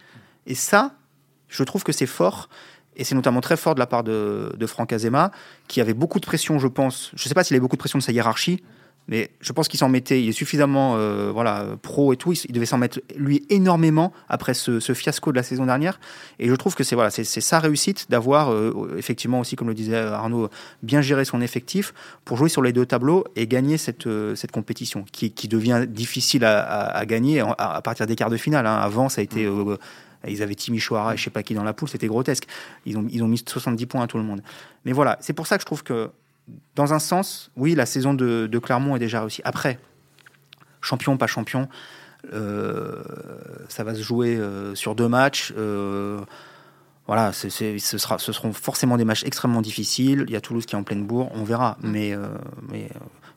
Et 0.46 0.54
ça 0.54 0.92
je 1.48 1.62
trouve 1.64 1.82
que 1.82 1.92
c'est 1.92 2.06
fort 2.06 2.48
et 2.96 3.04
c'est 3.04 3.14
notamment 3.14 3.40
très 3.40 3.56
fort 3.56 3.74
de 3.74 3.80
la 3.80 3.86
part 3.86 4.04
de, 4.04 4.52
de 4.56 4.66
Franck 4.66 4.92
Azema 4.92 5.32
qui 5.68 5.80
avait 5.80 5.94
beaucoup 5.94 6.20
de 6.20 6.26
pression 6.26 6.58
je 6.58 6.68
pense. 6.68 7.10
Je 7.16 7.28
sais 7.28 7.34
pas 7.34 7.42
s'il 7.42 7.54
avait 7.54 7.60
beaucoup 7.60 7.76
de 7.76 7.80
pression 7.80 7.98
de 7.98 8.04
sa 8.04 8.12
hiérarchie 8.12 8.62
mais 9.08 9.30
je 9.40 9.52
pense 9.52 9.68
qu'il 9.68 9.78
s'en 9.78 9.88
mettait, 9.88 10.22
il 10.22 10.28
est 10.28 10.32
suffisamment 10.32 10.94
euh, 10.96 11.30
voilà, 11.32 11.76
pro 11.82 12.12
et 12.12 12.16
tout, 12.16 12.32
il, 12.32 12.52
devait 12.52 12.66
s'en 12.66 12.78
mettre 12.78 13.00
lui 13.16 13.44
énormément 13.50 14.12
après 14.28 14.54
ce, 14.54 14.80
fiasco 14.94 15.30
de 15.30 15.36
la 15.36 15.42
saison 15.42 15.66
dernière. 15.66 16.00
Et 16.38 16.48
je 16.48 16.54
trouve 16.54 16.74
que 16.74 16.82
c'est 16.82 16.94
voilà, 16.94 17.10
c'est 17.10 17.24
sa 17.24 17.60
réussite 17.60 18.10
d'avoir 18.10 18.52
euh, 18.52 18.94
effectivement 18.98 19.40
aussi, 19.40 19.54
comme 19.56 19.68
le 19.68 19.74
disait 19.74 19.96
Arnaud, 19.96 20.48
bien 20.82 21.00
géré 21.00 21.24
son 21.24 21.40
effectif 21.40 21.94
pour 22.24 22.36
jouer 22.36 22.48
sur 22.48 22.62
les 22.62 22.72
deux 22.72 22.86
tableaux 22.86 23.24
et 23.36 23.46
gagner 23.46 23.76
cette, 23.76 24.06
euh, 24.06 24.34
cette 24.34 24.50
compétition 24.50 25.04
qui, 25.12 25.30
qui 25.30 25.48
devient 25.48 25.86
difficile 25.88 26.44
à, 26.44 26.62
à, 26.62 27.06
gagner 27.06 27.40
à, 27.58 27.80
partir 27.82 28.06
des 28.06 28.16
quarts 28.16 28.30
de 28.30 28.36
finale. 28.36 28.66
Hein. 28.66 28.76
Avant, 28.76 29.08
ça 29.08 29.20
a 29.20 29.24
été. 29.24 29.46
Mm. 29.46 29.76
ils 30.26 30.42
avaient 30.42 30.54
Timișoara 30.54 31.14
et 31.14 31.16
je 31.16 31.22
sais 31.22 31.30
pas 31.30 31.44
qui 31.44 31.54
dans 31.54 31.62
la 31.62 31.72
poule, 31.72 31.88
c'était 31.88 32.08
grotesque. 32.08 32.46
Ils 32.84 32.98
ont, 32.98 33.06
ils 33.10 33.22
ont 33.22 33.28
mis 33.28 33.42
70 33.46 33.86
points 33.86 34.02
à 34.02 34.06
tout 34.08 34.18
le 34.18 34.24
monde. 34.24 34.42
Mais 34.84 34.92
voilà, 34.92 35.16
c'est 35.20 35.32
pour 35.32 35.46
ça 35.46 35.56
que 35.56 35.62
je 35.62 35.66
trouve 35.66 35.84
que 35.84 36.10
dans 36.74 36.92
un 36.92 36.98
sens, 36.98 37.50
oui, 37.56 37.74
la 37.74 37.86
saison 37.86 38.14
de, 38.14 38.58
Clermont 38.62 38.96
est 38.96 39.00
déjà 39.00 39.20
réussie. 39.20 39.42
Après, 39.44 39.78
champion, 40.80 41.16
pas 41.16 41.26
champion, 41.26 41.68
euh, 42.32 43.02
ça 43.68 43.84
va 43.84 43.94
se 43.94 44.02
jouer 44.02 44.36
euh, 44.36 44.74
sur 44.74 44.94
deux 44.94 45.08
matchs. 45.08 45.52
Euh, 45.56 46.20
voilà, 47.06 47.32
ce, 47.32 47.48
sera, 47.98 48.18
ce 48.18 48.32
seront 48.32 48.52
forcément 48.52 48.96
des 48.96 49.04
matchs 49.04 49.24
extrêmement 49.24 49.62
difficiles. 49.62 50.24
Il 50.26 50.32
y 50.32 50.36
a 50.36 50.40
Toulouse 50.40 50.66
qui 50.66 50.74
est 50.74 50.78
en 50.78 50.82
pleine 50.82 51.06
bourre, 51.06 51.30
on 51.34 51.44
verra. 51.44 51.76
Mm. 51.80 51.90
Mais, 51.90 52.14
mais 52.70 52.88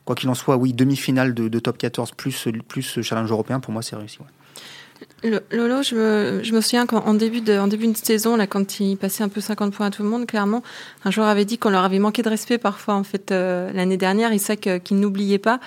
quoi 0.04 0.16
qu'il 0.16 0.28
en 0.28 0.34
soit, 0.34 0.56
oui, 0.56 0.72
demi-finale 0.72 1.34
de, 1.34 1.58
top 1.58 1.78
14 1.78 2.12
plus, 2.12 2.48
plus 2.66 3.02
challenge 3.02 3.30
européen, 3.30 3.60
pour 3.60 3.72
moi, 3.72 3.82
c'est 3.82 3.96
réussi. 3.96 4.18
Lolo, 5.22 5.82
je 5.82 5.94
me, 5.94 6.40
je 6.42 6.52
me 6.54 6.60
souviens 6.60 6.86
qu'en 6.86 7.14
début 7.14 7.40
de, 7.40 7.58
en 7.58 7.66
début 7.66 7.86
de 7.88 7.96
saison, 7.96 8.36
là, 8.36 8.46
quand 8.46 8.80
il 8.80 8.96
passait 8.96 9.22
un 9.22 9.28
peu 9.28 9.40
50 9.40 9.72
points 9.74 9.86
à 9.86 9.90
tout 9.90 10.02
le 10.02 10.08
monde, 10.08 10.26
clairement, 10.26 10.62
un 11.04 11.10
joueur 11.10 11.28
avait 11.28 11.44
dit 11.44 11.58
qu'on 11.58 11.70
leur 11.70 11.84
avait 11.84 11.98
manqué 11.98 12.22
de 12.22 12.28
respect 12.28 12.58
parfois, 12.58 12.94
en 12.94 13.04
fait, 13.04 13.30
euh, 13.30 13.70
l'année 13.72 13.98
dernière. 13.98 14.32
Il 14.32 14.40
sait 14.40 14.56
qu'il 14.56 14.98
n'oubliait 14.98 15.38
pas. 15.38 15.60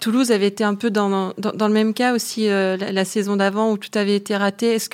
Toulouse 0.00 0.32
avait 0.32 0.46
été 0.46 0.64
un 0.64 0.74
peu 0.74 0.90
dans, 0.90 1.32
dans, 1.38 1.68
le 1.68 1.74
même 1.74 1.94
cas 1.94 2.14
aussi 2.14 2.48
euh, 2.48 2.76
la, 2.76 3.04
saison 3.04 3.36
d'avant 3.36 3.72
où 3.72 3.78
tout 3.78 3.96
avait 3.96 4.16
été 4.16 4.36
raté. 4.36 4.74
Est-ce 4.74 4.88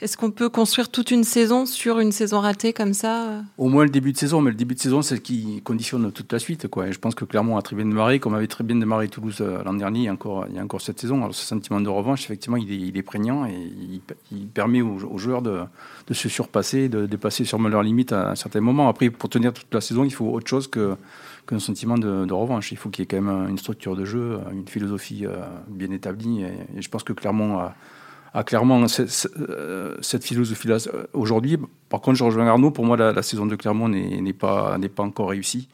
est-ce 0.00 0.16
qu'on 0.16 0.30
peut 0.30 0.48
construire 0.48 0.88
toute 0.88 1.10
une 1.10 1.24
saison 1.24 1.66
sur 1.66 1.98
une 1.98 2.12
saison 2.12 2.40
ratée 2.40 2.72
comme 2.72 2.94
ça 2.94 3.42
Au 3.58 3.68
moins 3.68 3.84
le 3.84 3.90
début 3.90 4.12
de 4.12 4.16
saison, 4.16 4.40
mais 4.40 4.50
le 4.50 4.56
début 4.56 4.74
de 4.74 4.80
saison 4.80 5.02
c'est 5.02 5.16
ce 5.16 5.20
qui 5.20 5.60
conditionne 5.62 6.10
toute 6.12 6.32
la 6.32 6.38
suite. 6.38 6.68
Quoi. 6.68 6.88
Et 6.88 6.92
je 6.92 6.98
pense 6.98 7.14
que 7.14 7.24
Clermont 7.24 7.56
a 7.56 7.62
très 7.62 7.76
bien 7.76 7.84
démarré, 7.84 8.18
comme 8.18 8.34
avait 8.34 8.46
très 8.46 8.64
bien 8.64 8.76
démarré 8.76 9.08
Toulouse 9.08 9.38
euh, 9.40 9.62
l'an 9.64 9.74
dernier. 9.74 10.00
Il 10.00 10.04
y, 10.04 10.08
a 10.08 10.12
encore, 10.12 10.46
il 10.48 10.56
y 10.56 10.58
a 10.58 10.62
encore 10.62 10.80
cette 10.80 11.00
saison. 11.00 11.18
Alors 11.18 11.34
ce 11.34 11.44
sentiment 11.44 11.80
de 11.80 11.88
revanche, 11.88 12.24
effectivement, 12.24 12.56
il 12.56 12.72
est, 12.72 12.76
il 12.76 12.96
est 12.96 13.02
prégnant 13.02 13.46
et 13.46 13.72
il, 14.32 14.46
permet 14.46 14.80
aux, 14.80 15.18
joueurs 15.18 15.42
de, 15.42 15.60
de 16.06 16.14
se 16.14 16.28
surpasser, 16.28 16.88
de 16.88 17.06
dépasser 17.06 17.44
sûrement 17.44 17.68
leurs 17.68 17.82
limites 17.82 18.12
à 18.12 18.30
un 18.30 18.34
certain 18.36 18.60
moment. 18.60 18.88
Après, 18.88 19.10
pour 19.10 19.28
tenir 19.28 19.52
toute 19.52 19.72
la 19.72 19.80
saison, 19.80 20.04
il 20.04 20.12
faut 20.12 20.26
autre 20.26 20.48
chose 20.48 20.66
que 20.66 20.96
qu'un 21.46 21.58
sentiment 21.58 21.98
de, 21.98 22.24
de, 22.24 22.32
revanche. 22.32 22.72
Il 22.72 22.76
faut 22.76 22.90
qu'il 22.90 23.02
y 23.02 23.04
ait 23.04 23.06
quand 23.06 23.20
même 23.20 23.48
une 23.48 23.58
structure 23.58 23.96
de 23.96 24.04
jeu, 24.04 24.40
une 24.52 24.68
philosophie 24.68 25.26
euh, 25.26 25.38
bien 25.68 25.90
établie. 25.90 26.42
Et, 26.42 26.78
et 26.78 26.82
je 26.82 26.88
pense 26.88 27.02
que 27.02 27.12
Clermont 27.12 27.58
a, 27.58 27.74
a 28.34 28.44
clairement 28.44 28.86
cette, 28.88 29.28
euh, 29.38 29.96
cette 30.00 30.24
philosophie-là 30.24 30.78
aujourd'hui. 31.12 31.58
Par 31.88 32.00
contre, 32.00 32.18
je 32.18 32.24
rejoins 32.24 32.46
Arnaud. 32.46 32.70
Pour 32.70 32.84
moi, 32.84 32.96
la, 32.96 33.12
la 33.12 33.22
saison 33.22 33.46
de 33.46 33.56
Clermont 33.56 33.88
n'est 33.88 34.32
pas, 34.32 34.78
pas 34.94 35.02
encore 35.02 35.30
réussie. 35.30 35.68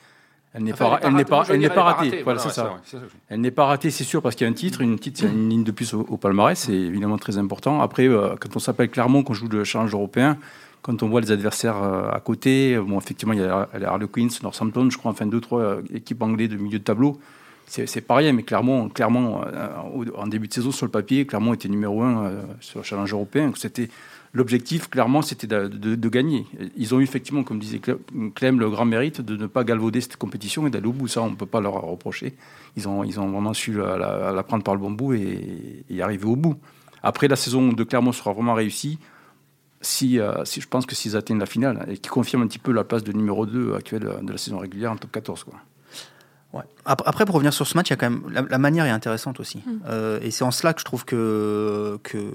Elle 0.54 0.62
n'est 0.62 0.72
enfin, 0.72 0.88
pas, 0.88 1.00
elle 1.02 1.14
n'est 1.14 1.24
pas, 1.26 1.44
elle 1.50 1.60
n'est 1.60 1.68
pas 1.68 1.82
ratée. 1.82 2.22
Voilà, 2.22 2.38
c'est 2.38 2.48
ça. 2.48 2.78
ça. 2.82 2.98
Elle 3.28 3.42
n'est 3.42 3.50
pas 3.50 3.66
ratée, 3.66 3.90
c'est 3.90 4.04
sûr, 4.04 4.22
parce 4.22 4.34
qu'il 4.34 4.46
y 4.46 4.48
a 4.48 4.50
un 4.50 4.54
titre, 4.54 4.80
une 4.80 4.98
titre, 4.98 5.20
c'est 5.20 5.26
une 5.26 5.50
ligne 5.50 5.64
de 5.64 5.70
plus 5.70 5.92
au, 5.92 6.00
au 6.00 6.16
palmarès, 6.16 6.58
c'est 6.58 6.72
évidemment 6.72 7.18
très 7.18 7.36
important. 7.36 7.82
Après, 7.82 8.08
euh, 8.08 8.36
quand 8.40 8.56
on 8.56 8.58
s'appelle 8.58 8.88
Clermont, 8.88 9.22
qu'on 9.22 9.34
joue 9.34 9.48
le 9.48 9.64
challenge 9.64 9.92
européen, 9.92 10.38
quand 10.86 11.02
on 11.02 11.08
voit 11.08 11.20
les 11.20 11.32
adversaires 11.32 11.82
euh, 11.82 12.08
à 12.12 12.20
côté, 12.20 12.78
bon, 12.78 12.96
effectivement, 12.98 13.34
il 13.34 13.40
y 13.40 13.42
a 13.42 13.68
les 13.76 13.84
Harlequins, 13.84 14.28
Northampton, 14.44 14.88
je 14.88 14.96
crois, 14.96 15.10
enfin 15.10 15.26
deux, 15.26 15.40
trois 15.40 15.60
euh, 15.60 15.82
équipes 15.92 16.22
anglaises 16.22 16.48
de 16.48 16.56
milieu 16.56 16.78
de 16.78 16.84
tableau. 16.84 17.18
C'est 17.66 18.00
pas 18.02 18.14
rien, 18.14 18.32
mais 18.32 18.44
clairement, 18.44 18.88
clairement 18.88 19.42
euh, 19.44 19.68
en 20.14 20.28
début 20.28 20.46
de 20.46 20.54
saison, 20.54 20.70
sur 20.70 20.86
le 20.86 20.92
papier, 20.92 21.26
Clermont 21.26 21.54
était 21.54 21.68
numéro 21.68 22.04
un 22.04 22.30
sur 22.60 22.78
le 22.78 22.84
challenge 22.84 23.12
européen. 23.12 23.50
C'était 23.56 23.88
L'objectif, 24.32 24.88
clairement, 24.90 25.22
c'était 25.22 25.46
de, 25.46 26.08
gagner. 26.08 26.46
Ils 26.76 26.94
ont 26.94 27.00
eu 27.00 27.04
effectivement, 27.04 27.42
comme 27.42 27.58
disait 27.58 27.80
Clem, 28.34 28.60
le 28.60 28.68
grand 28.68 28.84
mérite 28.84 29.22
de 29.22 29.34
ne 29.34 29.46
pas 29.46 29.64
galvauder 29.64 30.02
cette 30.02 30.18
compétition 30.18 30.66
et 30.66 30.70
d'aller 30.70 30.86
au 30.86 30.92
bout. 30.92 31.08
Ça, 31.08 31.22
on 31.22 31.30
ne 31.30 31.36
peut 31.36 31.46
pas 31.46 31.62
leur 31.62 31.80
reprocher. 31.80 32.34
Ils 32.76 32.86
ont, 32.86 33.02
ils 33.02 33.18
ont 33.18 33.28
vraiment 33.28 33.54
su 33.54 33.72
la 33.72 34.42
prendre 34.46 34.62
par 34.62 34.74
le 34.74 34.80
bon 34.80 34.90
bout 34.90 35.14
et, 35.14 35.84
et, 35.88 36.02
arriver 36.02 36.26
au 36.26 36.36
bout. 36.36 36.56
Après, 37.02 37.28
la 37.28 37.36
saison 37.36 37.72
de 37.72 37.82
Clermont 37.82 38.12
sera 38.12 38.32
vraiment 38.32 38.52
réussie 38.52 38.98
si, 39.86 40.18
euh, 40.18 40.44
si 40.44 40.60
je 40.60 40.68
pense 40.68 40.86
que 40.86 40.94
s'ils 40.94 41.16
atteignent 41.16 41.38
la 41.38 41.46
finale 41.46 41.86
et 41.88 41.98
qui 41.98 42.08
confirme 42.08 42.42
un 42.42 42.46
petit 42.46 42.58
peu 42.58 42.72
la 42.72 42.84
place 42.84 43.04
de 43.04 43.12
numéro 43.12 43.46
2 43.46 43.74
actuelle 43.74 44.08
de 44.22 44.32
la 44.32 44.38
saison 44.38 44.58
régulière 44.58 44.92
en 44.92 44.96
top 44.96 45.12
14. 45.12 45.44
Quoi. 45.44 45.54
Ouais. 46.52 46.62
Après, 46.84 47.24
pour 47.24 47.34
revenir 47.34 47.52
sur 47.52 47.66
ce 47.66 47.76
match, 47.76 47.88
il 47.88 47.90
y 47.90 47.94
a 47.94 47.96
quand 47.96 48.10
même 48.10 48.22
la, 48.30 48.42
la 48.42 48.58
manière 48.58 48.86
est 48.86 48.90
intéressante 48.90 49.40
aussi, 49.40 49.58
mmh. 49.58 49.80
euh, 49.86 50.18
et 50.22 50.30
c'est 50.30 50.44
en 50.44 50.50
cela 50.50 50.74
que 50.74 50.80
je 50.80 50.84
trouve 50.84 51.04
que 51.04 51.98
que 52.02 52.32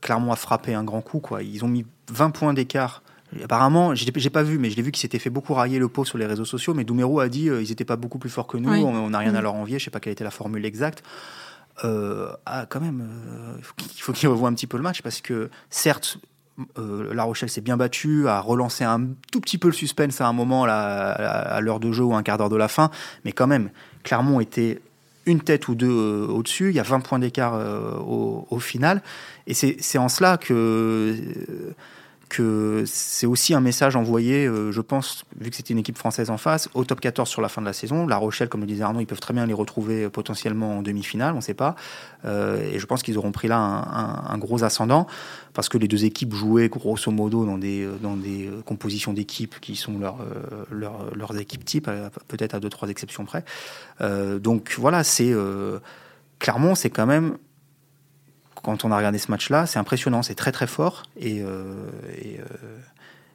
Clermont 0.00 0.32
a 0.32 0.36
frappé 0.36 0.74
un 0.74 0.84
grand 0.84 1.00
coup. 1.00 1.20
Quoi. 1.20 1.42
Ils 1.42 1.64
ont 1.64 1.68
mis 1.68 1.84
20 2.10 2.30
points 2.30 2.54
d'écart. 2.54 3.02
Apparemment, 3.44 3.94
j'ai 3.94 4.30
pas 4.30 4.42
vu, 4.42 4.58
mais 4.58 4.70
je 4.70 4.76
l'ai 4.76 4.82
vu 4.82 4.90
qu'ils 4.90 5.02
s'étaient 5.02 5.20
fait 5.20 5.30
beaucoup 5.30 5.54
railler 5.54 5.78
le 5.78 5.88
pot 5.88 6.04
sur 6.04 6.18
les 6.18 6.26
réseaux 6.26 6.44
sociaux. 6.44 6.74
Mais 6.74 6.82
Doumerou 6.84 7.20
a 7.20 7.28
dit 7.28 7.48
euh, 7.48 7.62
ils 7.62 7.68
n'étaient 7.68 7.84
pas 7.84 7.96
beaucoup 7.96 8.18
plus 8.18 8.30
forts 8.30 8.48
que 8.48 8.56
nous, 8.56 8.70
oui. 8.70 8.82
on 8.82 9.10
n'a 9.10 9.18
rien 9.18 9.32
mmh. 9.32 9.36
à 9.36 9.40
leur 9.40 9.54
envier. 9.54 9.78
Je 9.78 9.84
sais 9.84 9.90
pas 9.90 10.00
quelle 10.00 10.12
était 10.12 10.24
la 10.24 10.32
formule 10.32 10.64
exacte. 10.64 11.02
Euh, 11.84 12.32
ah, 12.46 12.66
quand 12.68 12.80
même, 12.80 13.00
euh, 13.00 13.56
il 13.58 14.02
faut 14.02 14.12
qu'ils 14.12 14.28
revoient 14.28 14.48
un 14.48 14.54
petit 14.54 14.66
peu 14.66 14.76
le 14.76 14.82
match 14.82 15.02
parce 15.02 15.20
que 15.20 15.50
certes, 15.70 16.18
euh, 16.78 17.12
La 17.14 17.24
Rochelle 17.24 17.50
s'est 17.50 17.60
bien 17.60 17.76
battue, 17.76 18.28
a 18.28 18.40
relancé 18.40 18.84
un 18.84 19.08
tout 19.32 19.40
petit 19.40 19.58
peu 19.58 19.68
le 19.68 19.74
suspense 19.74 20.20
à 20.20 20.26
un 20.26 20.32
moment 20.32 20.66
là, 20.66 21.10
à 21.10 21.60
l'heure 21.60 21.80
de 21.80 21.92
jeu 21.92 22.04
ou 22.04 22.14
un 22.14 22.22
quart 22.22 22.38
d'heure 22.38 22.48
de 22.48 22.56
la 22.56 22.68
fin, 22.68 22.90
mais 23.24 23.32
quand 23.32 23.46
même, 23.46 23.70
Clermont 24.02 24.40
était 24.40 24.80
une 25.26 25.40
tête 25.40 25.68
ou 25.68 25.74
deux 25.74 25.90
euh, 25.90 26.26
au-dessus, 26.26 26.70
il 26.70 26.76
y 26.76 26.80
a 26.80 26.84
20 26.84 27.00
points 27.00 27.18
d'écart 27.18 27.54
euh, 27.54 27.92
au, 27.98 28.46
au, 28.50 28.58
final, 28.58 29.02
et 29.46 29.54
c'est 29.54 29.98
en 29.98 30.08
cela 30.08 30.36
que 30.36 31.14
que 32.30 32.84
c'est 32.86 33.26
aussi 33.26 33.52
un 33.52 33.60
message 33.60 33.96
envoyé, 33.96 34.46
euh, 34.46 34.72
je 34.72 34.80
pense, 34.80 35.24
vu 35.38 35.50
que 35.50 35.56
c'était 35.56 35.74
une 35.74 35.80
équipe 35.80 35.98
française 35.98 36.30
en 36.30 36.38
face, 36.38 36.70
au 36.74 36.84
top 36.84 37.00
14 37.00 37.28
sur 37.28 37.42
la 37.42 37.48
fin 37.48 37.60
de 37.60 37.66
la 37.66 37.74
saison. 37.74 38.06
La 38.06 38.16
Rochelle, 38.16 38.48
comme 38.48 38.60
le 38.60 38.66
disait 38.66 38.84
Arnaud, 38.84 39.00
ils 39.00 39.06
peuvent 39.06 39.20
très 39.20 39.34
bien 39.34 39.44
les 39.44 39.52
retrouver 39.52 40.04
euh, 40.04 40.10
potentiellement 40.10 40.78
en 40.78 40.82
demi-finale, 40.82 41.32
on 41.34 41.38
ne 41.38 41.42
sait 41.42 41.54
pas. 41.54 41.74
Euh, 42.24 42.62
et 42.72 42.78
je 42.78 42.86
pense 42.86 43.02
qu'ils 43.02 43.18
auront 43.18 43.32
pris 43.32 43.48
là 43.48 43.58
un, 43.58 44.38
gros 44.38 44.62
ascendant, 44.62 45.06
parce 45.52 45.68
que 45.68 45.76
les 45.76 45.88
deux 45.88 46.04
équipes 46.04 46.32
jouaient 46.32 46.68
grosso 46.68 47.10
modo 47.10 47.44
dans 47.44 47.58
des, 47.58 47.86
dans 48.00 48.16
des 48.16 48.48
compositions 48.64 49.12
d'équipes 49.12 49.60
qui 49.60 49.74
sont 49.74 49.98
leur, 49.98 50.18
leur, 50.70 51.14
leurs 51.14 51.36
équipes 51.38 51.64
type, 51.64 51.90
peut-être 52.28 52.54
à 52.54 52.60
deux, 52.60 52.70
trois 52.70 52.88
exceptions 52.88 53.24
près. 53.24 53.44
Donc 54.40 54.76
voilà, 54.78 55.04
c'est... 55.04 55.34
Clermont, 56.38 56.74
c'est 56.74 56.88
quand 56.88 57.06
même 57.06 57.36
quand 58.62 58.84
on 58.84 58.92
a 58.92 58.96
regardé 58.96 59.18
ce 59.18 59.30
match-là, 59.30 59.66
c'est 59.66 59.78
impressionnant, 59.78 60.22
c'est 60.22 60.34
très 60.34 60.52
très 60.52 60.66
fort 60.66 61.04
et, 61.18 61.40
euh, 61.40 61.88
et, 62.22 62.38
euh, 62.38 62.78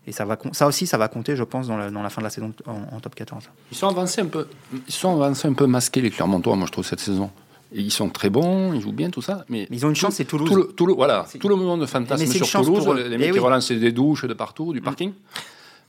et, 0.08 0.12
ça 0.12 0.26
va 0.26 0.38
ça 0.52 0.68
aussi 0.68 0.88
ça 0.88 0.98
va 0.98 1.08
compter, 1.08 1.36
je 1.36 1.44
pense, 1.44 1.68
dans 1.68 1.78
la, 1.78 1.90
dans 1.92 2.04
la 2.04 2.10
fin 2.10 2.22
de 2.22 2.26
la 2.26 2.30
saison 2.30 2.54
en, 2.66 2.96
en, 2.96 3.00
top 3.00 3.16
14. 3.16 3.50
Ils 3.72 3.78
sont 3.78 3.88
avancés 3.88 4.22
un 4.22 4.28
peu, 4.28 4.48
ils 4.88 4.94
sont 4.94 5.22
avancés 5.22 5.48
un 5.48 5.54
peu 5.54 5.66
masqués 5.66 6.02
les 6.02 6.12
Clermontois, 6.12 6.56
moi 6.56 6.68
je 6.68 6.72
trouve 6.72 6.86
cette 6.86 7.00
saison. 7.00 7.30
Ils 7.74 7.92
sont 7.92 8.10
très 8.10 8.30
bons, 8.30 8.74
ils 8.74 8.82
jouent 8.82 8.94
bien, 8.94 9.10
tout 9.10 9.22
ça. 9.22 9.44
Mais 9.50 9.68
ils 9.70 9.86
ont 9.86 9.90
une 9.90 9.96
chance, 9.96 10.16
c'est 10.16 10.26
Toulouse. 10.26 10.48
Tout 10.48 10.56
le, 10.56 10.68
tout 10.68 10.86
le, 10.86 10.94
voilà, 10.94 11.26
tout 11.40 11.50
le 11.50 11.56
moment 11.56 11.78
de 11.78 11.86
fantasme 11.86 12.26
sur 12.26 12.50
Toulouse, 12.50 12.88
les, 12.96 13.10
les 13.10 13.18
mecs 13.18 13.32
qui 13.32 13.40
oui. 13.40 13.40
relancent 13.40 13.72
des 13.72 13.92
douches 13.92 14.26
de 14.26 14.34
partout, 14.34 14.72
du 14.72 14.82
parking. 14.82 15.10
Mmh. 15.10 15.14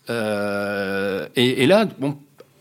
Euh, 0.08 1.28
et, 1.36 1.62
et, 1.62 1.66
là, 1.66 1.84
bon, 1.98 2.16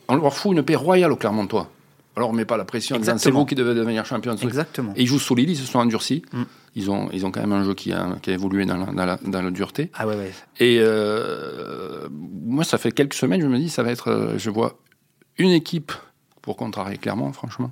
on 0.08 0.16
leur 0.16 0.34
fout 0.34 0.56
une 0.56 0.64
paix 0.64 0.76
royale 0.76 1.12
aux 1.12 1.16
Clermontois. 1.16 1.70
Alors 2.16 2.30
on 2.30 2.34
met 2.34 2.46
pas 2.46 2.58
la 2.58 2.66
pression 2.66 2.96
en 2.96 3.00
disant 3.00 3.18
c'est 3.18 3.32
vous 3.32 3.46
qui 3.46 3.56
devez 3.56 3.76
devenir 3.76 4.06
champion. 4.06 4.36
Exactement. 4.36 4.94
Et 4.96 5.02
ils 5.02 5.08
jouent 5.08 5.20
solide, 5.20 5.50
ils 5.50 5.58
se 5.58 5.66
sont 5.66 5.80
endurcis. 5.80 6.24
Mm. 6.32 6.44
Ils, 6.78 6.92
ont, 6.92 7.10
ils 7.14 7.26
ont 7.26 7.32
quand 7.32 7.40
même 7.40 7.54
un 7.54 7.64
jeu 7.64 7.74
qui 7.74 7.94
a, 7.94 8.18
qui 8.22 8.32
a 8.32 8.34
évolué 8.34 8.66
dans 8.66 8.76
la, 8.76 8.88
dans, 8.88 9.06
la, 9.06 9.18
dans 9.26 9.42
la 9.42 9.50
dureté. 9.50 9.92
Ah 9.94 10.06
ouais, 10.06 10.16
ouais. 10.16 10.32
Et 10.60 10.80
euh, 10.82 12.10
moi, 12.12 12.66
ça 12.66 12.78
fait 12.78 12.92
quelques 12.92 13.14
semaines, 13.14 13.42
je 13.42 13.48
me 13.48 13.58
dis, 13.58 13.70
ça 13.70 13.82
va 13.82 13.92
être. 13.92 14.10
Euh, 14.10 14.38
je 14.38 14.50
vois 14.50 14.78
une 15.38 15.52
équipe 15.52 15.94
pour 16.42 16.58
contrarier 16.58 16.98
clairement, 16.98 17.32
franchement. 17.32 17.72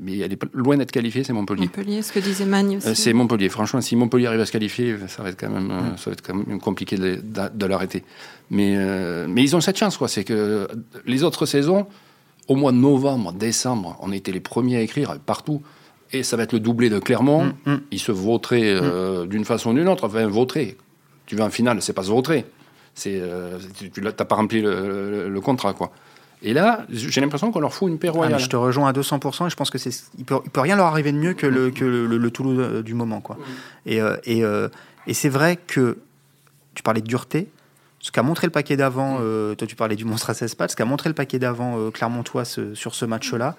Mais 0.00 0.18
elle 0.18 0.32
est 0.32 0.54
loin 0.54 0.78
d'être 0.78 0.92
qualifiée, 0.92 1.22
c'est 1.22 1.34
Montpellier. 1.34 1.62
Montpellier, 1.62 2.00
ce 2.00 2.12
que 2.12 2.18
disait 2.18 2.46
Magne 2.46 2.78
aussi. 2.78 2.88
Euh, 2.88 2.94
c'est 2.94 3.12
Montpellier. 3.12 3.48
Franchement, 3.50 3.80
si 3.82 3.94
Montpellier 3.96 4.26
arrive 4.26 4.40
à 4.40 4.46
se 4.46 4.52
qualifier, 4.52 4.96
ça 5.08 5.22
va 5.22 5.30
être 5.30 5.38
quand 5.40 5.50
même, 5.50 5.96
ça 5.96 6.10
va 6.10 6.12
être 6.12 6.22
quand 6.22 6.34
même 6.34 6.60
compliqué 6.60 6.96
de, 6.96 7.16
de, 7.16 7.40
de 7.54 7.66
l'arrêter. 7.66 8.04
Mais, 8.50 8.74
euh, 8.76 9.26
mais 9.28 9.42
ils 9.42 9.56
ont 9.56 9.60
cette 9.60 9.76
chance, 9.76 9.98
quoi. 9.98 10.08
C'est 10.08 10.24
que 10.24 10.66
les 11.04 11.24
autres 11.24 11.44
saisons, 11.44 11.86
au 12.48 12.56
mois 12.56 12.72
de 12.72 12.78
novembre, 12.78 13.32
décembre, 13.32 13.98
on 14.00 14.12
était 14.12 14.32
les 14.32 14.40
premiers 14.40 14.76
à 14.76 14.80
écrire 14.80 15.18
partout. 15.18 15.62
Et 16.12 16.22
ça 16.22 16.36
va 16.36 16.42
être 16.42 16.52
le 16.52 16.60
doublé 16.60 16.90
de 16.90 16.98
Clermont. 16.98 17.52
Mm, 17.64 17.72
mm. 17.72 17.80
Ils 17.92 18.00
se 18.00 18.12
voteraient 18.12 18.62
euh, 18.64 19.24
mm. 19.24 19.28
d'une 19.28 19.44
façon 19.44 19.70
ou 19.70 19.74
d'une 19.74 19.88
autre. 19.88 20.04
Enfin, 20.04 20.26
voter. 20.26 20.76
Tu 21.26 21.36
vas 21.36 21.44
en 21.44 21.50
finale, 21.50 21.80
c'est 21.82 21.92
pas 21.92 22.02
se. 22.02 22.46
C'est, 22.94 23.20
euh, 23.20 23.58
tu 23.92 24.02
n'as 24.02 24.12
pas 24.12 24.34
rempli 24.34 24.60
le, 24.60 25.10
le, 25.10 25.28
le, 25.28 25.40
contrat, 25.40 25.72
quoi. 25.74 25.92
Et 26.42 26.52
là, 26.52 26.84
j'ai 26.90 27.20
l'impression 27.20 27.52
qu'on 27.52 27.60
leur 27.60 27.72
fout 27.72 27.88
une 27.88 27.98
paix 27.98 28.08
royale. 28.08 28.34
Ah, 28.34 28.38
je 28.38 28.48
te 28.48 28.56
rejoins 28.56 28.88
à 28.88 28.92
200%. 28.92 29.46
Et 29.46 29.50
je 29.50 29.56
pense 29.56 29.70
que 29.70 29.78
c'est, 29.78 29.90
il 30.18 30.24
peut, 30.24 30.36
il 30.44 30.50
peut 30.50 30.60
rien 30.60 30.74
leur 30.74 30.86
arriver 30.86 31.12
de 31.12 31.18
mieux 31.18 31.34
que 31.34 31.46
le, 31.46 31.70
que 31.70 31.84
le, 31.84 32.06
le 32.06 32.30
Toulouse 32.30 32.58
euh, 32.58 32.82
du 32.82 32.94
moment, 32.94 33.20
quoi. 33.20 33.36
Et, 33.86 34.00
euh, 34.00 34.16
et, 34.24 34.42
et 35.06 35.14
c'est 35.14 35.28
vrai 35.28 35.56
que 35.56 35.98
tu 36.74 36.82
parlais 36.82 37.00
de 37.00 37.06
dureté 37.06 37.48
ce 38.00 38.10
qu'a 38.10 38.22
montré 38.22 38.46
le 38.46 38.50
paquet 38.50 38.76
d'avant, 38.76 39.18
euh, 39.20 39.54
toi 39.54 39.66
tu 39.66 39.76
parlais 39.76 39.96
du 39.96 40.06
monstre 40.06 40.30
à 40.30 40.34
16 40.34 40.54
pattes, 40.54 40.70
ce 40.70 40.76
qu'a 40.76 40.86
montré 40.86 41.10
le 41.10 41.14
paquet 41.14 41.38
d'avant 41.38 41.90
Clermontois 41.90 42.46
ce, 42.46 42.74
sur 42.74 42.94
ce 42.94 43.04
match-là, 43.04 43.56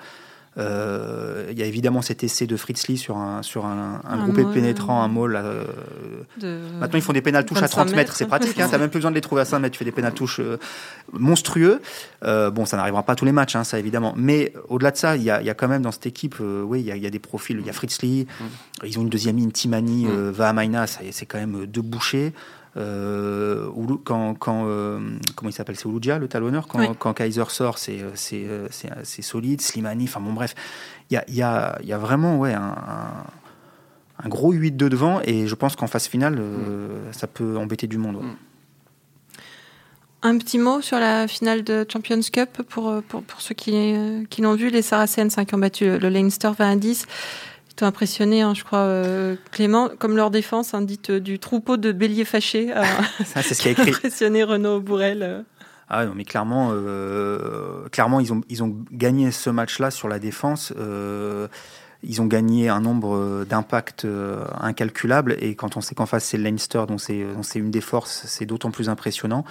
il 0.57 1.57
y 1.57 1.63
a 1.63 1.65
évidemment 1.65 2.01
cet 2.01 2.23
essai 2.23 2.47
de 2.47 2.57
Fritz 2.57 2.87
Lee 2.87 2.97
sur 2.97 3.17
un, 3.17 3.41
sur 3.41 3.65
un, 3.65 4.01
un, 4.03 4.09
un 4.09 4.23
groupé 4.23 4.43
de 4.43 4.51
pénétrants, 4.51 5.01
un 5.01 5.07
mall. 5.07 5.35
Euh, 5.35 5.63
de... 6.39 6.59
Maintenant, 6.79 6.97
ils 6.97 7.01
font 7.01 7.13
des 7.13 7.21
pénales 7.21 7.45
touches 7.45 7.61
à 7.61 7.67
30 7.67 7.87
mètres, 7.87 7.95
mètres 7.95 8.15
c'est 8.15 8.25
pratique. 8.25 8.59
Hein, 8.59 8.67
tu 8.71 8.77
même 8.77 8.89
plus 8.89 8.99
besoin 8.99 9.11
de 9.11 9.15
les 9.15 9.21
trouver 9.21 9.41
à 9.41 9.45
5 9.45 9.59
mètres. 9.59 9.73
Tu 9.73 9.79
fais 9.79 9.85
des 9.85 9.91
pénales 9.91 10.13
touches 10.13 10.39
euh, 10.39 10.57
monstrueux. 11.13 11.81
bon, 12.21 12.65
ça 12.65 12.77
n'arrivera 12.77 13.03
pas 13.03 13.13
à 13.13 13.15
tous 13.15 13.25
les 13.25 13.31
matchs, 13.31 13.55
hein, 13.55 13.63
ça 13.63 13.79
évidemment. 13.79 14.13
Mais 14.17 14.53
au-delà 14.69 14.91
de 14.91 14.97
ça, 14.97 15.15
il 15.15 15.23
y 15.23 15.29
a, 15.29 15.41
y 15.41 15.49
a, 15.49 15.53
quand 15.53 15.67
même 15.67 15.81
dans 15.81 15.91
cette 15.91 16.05
équipe, 16.05 16.35
oui, 16.39 16.81
il 16.81 16.95
y, 16.95 16.99
y, 16.99 17.07
a 17.07 17.09
des 17.09 17.19
profils. 17.19 17.57
Il 17.59 17.65
y 17.65 17.69
a 17.69 17.73
Fritz 17.73 18.01
Lee, 18.01 18.27
mm. 18.39 18.85
ils 18.85 18.99
ont 18.99 19.03
une 19.03 19.09
deuxième 19.09 19.37
ligne, 19.37 19.51
Timani, 19.51 20.05
mm. 20.05 20.29
Vahamaina, 20.31 20.87
c'est 20.87 21.25
quand 21.25 21.39
même 21.39 21.65
deux 21.65 21.81
bouchées. 21.81 22.33
Euh, 22.77 23.67
quand, 24.05 24.33
quand 24.35 24.63
euh, 24.65 25.17
comment 25.35 25.49
il 25.49 25.53
s'appelle 25.53 25.75
c'est 25.75 25.87
Ouloudia 25.87 26.19
le 26.19 26.29
talonneur 26.29 26.69
quand, 26.69 26.79
oui. 26.79 26.87
quand 26.97 27.13
Kaiser 27.13 27.43
sort 27.49 27.77
c'est 27.77 27.99
c'est 28.15 28.47
c'est 29.03 29.21
solide 29.21 29.59
Slimani 29.59 30.05
enfin 30.05 30.21
bon 30.21 30.31
bref 30.31 30.55
il 31.09 31.15
y 31.15 31.17
a 31.17 31.25
il 31.27 31.35
y 31.35 31.41
a 31.41 31.77
il 31.81 31.89
y 31.89 31.91
a 31.91 31.97
vraiment 31.97 32.39
ouais 32.39 32.53
un, 32.53 32.61
un, 32.61 33.25
un 34.23 34.29
gros 34.29 34.53
8 34.53 34.77
de 34.77 34.87
devant 34.87 35.19
et 35.25 35.47
je 35.47 35.55
pense 35.55 35.75
qu'en 35.75 35.87
phase 35.87 36.07
finale 36.07 36.37
euh, 36.39 37.09
mm. 37.09 37.13
ça 37.13 37.27
peut 37.27 37.57
embêter 37.57 37.87
du 37.87 37.97
monde 37.97 38.15
ouais. 38.15 38.23
mm. 38.23 38.37
Un 40.23 40.37
petit 40.37 40.59
mot 40.59 40.81
sur 40.81 40.99
la 40.99 41.27
finale 41.27 41.63
de 41.63 41.83
Champions 41.91 42.21
Cup 42.31 42.61
pour, 42.69 43.01
pour, 43.07 43.23
pour 43.23 43.41
ceux 43.41 43.55
qui, 43.55 43.95
qui 44.29 44.43
l'ont 44.43 44.53
vu. 44.53 44.69
Les 44.69 44.83
Saracens 44.83 45.35
hein, 45.35 45.45
qui 45.45 45.55
ont 45.55 45.57
battu 45.57 45.97
le 45.97 46.09
Leinster 46.09 46.51
20 46.55 46.71
à 46.73 46.75
10 46.75 47.07
t'ont 47.75 47.85
impressionné, 47.85 48.41
hein, 48.41 48.53
je 48.53 48.63
crois, 48.63 48.79
euh, 48.79 49.35
Clément, 49.51 49.89
comme 49.99 50.15
leur 50.15 50.31
défense, 50.31 50.73
hein, 50.73 50.81
dite 50.81 51.11
euh, 51.11 51.19
du 51.19 51.39
troupeau 51.39 51.77
de 51.77 51.91
béliers 51.91 52.25
fâchés. 52.25 52.71
Euh, 52.75 52.83
Ça, 53.25 53.41
c'est 53.41 53.53
ce 53.53 53.61
qui 53.61 53.69
a 53.69 53.71
écrit. 53.71 53.91
impressionné 53.91 54.43
Renaud 54.43 54.79
Bourrel. 54.79 55.45
Ah 55.89 56.05
non, 56.05 56.13
mais 56.15 56.23
clairement, 56.23 56.69
euh, 56.71 57.87
clairement 57.89 58.21
ils, 58.21 58.31
ont, 58.31 58.41
ils 58.49 58.63
ont 58.63 58.73
gagné 58.91 59.31
ce 59.31 59.49
match-là 59.49 59.91
sur 59.91 60.07
la 60.07 60.19
défense. 60.19 60.73
Ils 62.03 62.19
ont 62.21 62.25
gagné 62.25 62.69
un 62.69 62.79
nombre 62.79 63.45
d'impacts 63.47 64.07
incalculables. 64.59 65.35
Et 65.39 65.53
quand 65.55 65.75
on 65.75 65.81
sait 65.81 65.93
qu'en 65.93 66.05
face, 66.05 66.23
c'est 66.23 66.37
Leinster, 66.37 66.85
dont 66.87 66.97
c'est 66.97 67.59
une 67.59 67.71
des 67.71 67.81
forces, 67.81 68.23
c'est 68.25 68.45
d'autant 68.45 68.71
plus 68.71 68.87
impressionnant. 68.87 69.43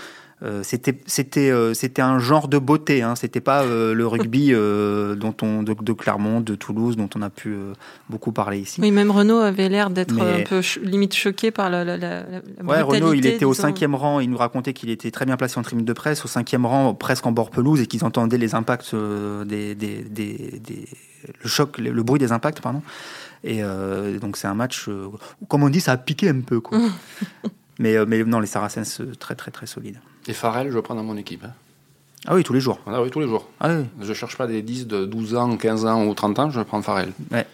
Euh, 0.43 0.63
c'était 0.63 0.99
c'était 1.05 1.51
euh, 1.51 1.75
c'était 1.75 2.01
un 2.01 2.19
genre 2.19 2.49
de 2.49 2.57
beauté 2.57 3.03
hein. 3.03 3.15
c'était 3.15 3.43
pas 3.43 3.63
euh, 3.63 3.93
le 3.93 4.07
rugby 4.07 4.53
dont 4.53 5.35
on 5.43 5.63
de, 5.63 5.93
Clermont 5.93 6.41
de 6.41 6.55
Toulouse 6.55 6.97
dont 6.97 7.11
on 7.15 7.21
a 7.21 7.29
pu 7.29 7.55
beaucoup 8.09 8.33
parler 8.33 8.59
ici. 8.59 8.81
Oui 8.81 8.91
même 8.91 9.11
Renault 9.11 9.41
avait 9.41 9.69
l'air 9.69 9.91
d'être 9.91 10.19
un 10.19 10.43
peu 10.45 10.63
limite 10.83 11.15
choqué 11.15 11.51
par 11.51 11.69
la, 11.69 11.85
la, 11.85 11.99
la, 11.99 12.23
ouais, 12.65 12.81
Renault 12.81 13.13
il 13.13 13.27
était 13.27 13.45
au 13.45 13.53
cinquième 13.53 13.95
rang. 13.95 14.21
Il 14.21 14.31
nous 14.31 14.39
racontait 14.39 14.73
qu'il 14.73 14.89
était 14.89 15.11
très 15.11 15.27
bien 15.27 15.37
placé 15.37 15.59
en 15.59 15.63
tribune 15.63 15.85
de 15.85 15.93
presse 15.93 16.25
au 16.25 16.29
cinquième 16.29 16.65
rang 16.65 16.95
presque 16.95 17.27
en 17.27 17.33
bord 17.33 17.51
pelouse 17.51 17.83
et 17.83 17.87
qu'ils 17.87 18.05
entendaient 18.05 18.39
les 18.39 18.55
impacts 18.55 18.95
des, 18.95 19.75
des, 19.75 20.03
des, 20.05 20.61
des, 20.65 20.89
le 21.43 21.49
choc 21.49 21.77
le, 21.77 22.03
bruit 22.03 22.19
des 22.19 22.33
impacts 22.33 22.63
pardon. 22.63 22.83
Et 23.45 23.61
donc 24.21 24.39
c'est 24.39 24.49
un 24.49 24.55
match 24.55 24.89
comme 25.49 25.63
on 25.65 25.69
dit 25.69 25.81
ça 25.81 25.93
a 25.93 25.97
piqué 25.99 26.31
un 26.31 26.41
peu 26.41 26.61
quoi. 26.61 26.79
Mais 27.79 27.97
mais 28.05 28.23
non 28.25 28.41
les 28.41 28.47
Saracens 28.47 29.01
très 29.19 29.35
très 29.35 29.51
très 29.51 29.67
solides 29.67 30.01
et 30.27 30.33
Farrell, 30.33 30.71
je 30.71 30.79
prends 30.79 30.95
dans 30.95 31.03
mon 31.03 31.17
équipe. 31.17 31.45
Hein. 31.45 31.53
Ah 32.27 32.35
oui, 32.35 32.43
tous 32.43 32.53
les 32.53 32.61
jours. 32.61 32.79
Ah 32.87 33.03
oui, 33.03 33.11
tous 33.11 33.21
les 33.21 33.27
jours. 33.27 33.49
Ah 33.61 33.71
oui. 33.71 33.85
Je 34.01 34.13
cherche 34.13 34.37
pas 34.37 34.47
des 34.47 34.63
10 34.63 34.87
de 34.87 35.07
12 35.07 35.35
ans, 35.37 35.57
15 35.57 35.87
ans 35.87 36.05
ou 36.07 36.15
30 36.15 36.39
ans, 36.39 36.51
je 36.51 36.61
prends 36.61 36.83
Farrell. 36.83 37.13
Ouais. 37.31 37.47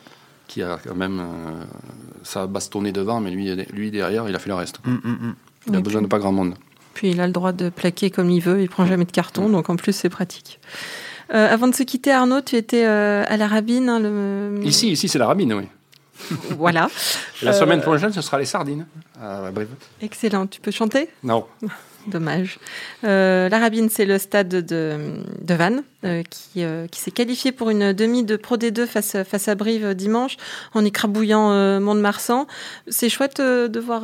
Qui 0.48 0.62
a 0.62 0.78
quand 0.84 0.94
même. 0.94 1.20
Euh, 1.20 1.64
ça 2.24 2.42
a 2.42 2.46
bastonné 2.46 2.92
devant, 2.92 3.20
mais 3.20 3.30
lui, 3.30 3.54
lui 3.72 3.90
derrière, 3.90 4.28
il 4.28 4.34
a 4.34 4.38
fait 4.38 4.48
le 4.48 4.54
reste. 4.54 4.80
Mm, 4.84 4.90
mm, 4.92 5.10
mm. 5.10 5.34
Il 5.68 5.76
a 5.76 5.80
besoin 5.80 6.02
de 6.02 6.06
pas 6.06 6.18
grand 6.18 6.32
monde. 6.32 6.54
Puis 6.94 7.10
il 7.10 7.20
a 7.20 7.26
le 7.26 7.32
droit 7.32 7.52
de 7.52 7.68
plaquer 7.68 8.10
comme 8.10 8.30
il 8.30 8.40
veut, 8.40 8.62
il 8.62 8.68
prend 8.68 8.86
jamais 8.86 9.04
de 9.04 9.12
carton, 9.12 9.48
donc 9.48 9.68
en 9.68 9.76
plus 9.76 9.92
c'est 9.92 10.08
pratique. 10.08 10.60
Euh, 11.34 11.52
avant 11.52 11.68
de 11.68 11.74
se 11.74 11.82
quitter, 11.82 12.12
Arnaud, 12.12 12.40
tu 12.40 12.56
étais 12.56 12.86
euh, 12.86 13.24
à 13.28 13.36
la 13.36 13.48
Rabine. 13.48 13.88
Hein, 13.88 14.00
le... 14.00 14.60
Ici, 14.64 14.92
ici 14.92 15.08
c'est 15.08 15.18
la 15.18 15.26
Rabine, 15.26 15.52
oui. 15.52 15.64
voilà. 16.56 16.88
La 17.42 17.52
semaine 17.52 17.82
prochaine, 17.82 18.12
ce 18.12 18.22
sera 18.22 18.38
les 18.38 18.46
sardines. 18.46 18.86
Excellent. 20.00 20.46
Tu 20.46 20.60
peux 20.60 20.70
chanter? 20.70 21.08
Non. 21.22 21.46
Dommage. 22.06 22.58
Euh, 23.04 23.48
la 23.48 23.58
Rabine, 23.58 23.88
c'est 23.88 24.04
le 24.04 24.18
stade 24.18 24.48
de, 24.48 24.98
de 25.40 25.54
Vannes 25.54 25.82
euh, 26.04 26.22
qui, 26.28 26.62
euh, 26.64 26.86
qui 26.86 27.00
s'est 27.00 27.10
qualifié 27.10 27.52
pour 27.52 27.70
une 27.70 27.92
demi 27.92 28.24
de 28.24 28.36
Pro 28.36 28.56
D2 28.56 28.86
face, 28.86 29.16
face 29.24 29.48
à 29.48 29.54
Brive 29.54 29.94
dimanche 29.94 30.36
en 30.74 30.84
écrabouillant 30.84 31.80
Mont-de-Marsan. 31.80 32.46
C'est 32.88 33.08
chouette 33.08 33.40
de 33.40 33.80
voir 33.80 34.02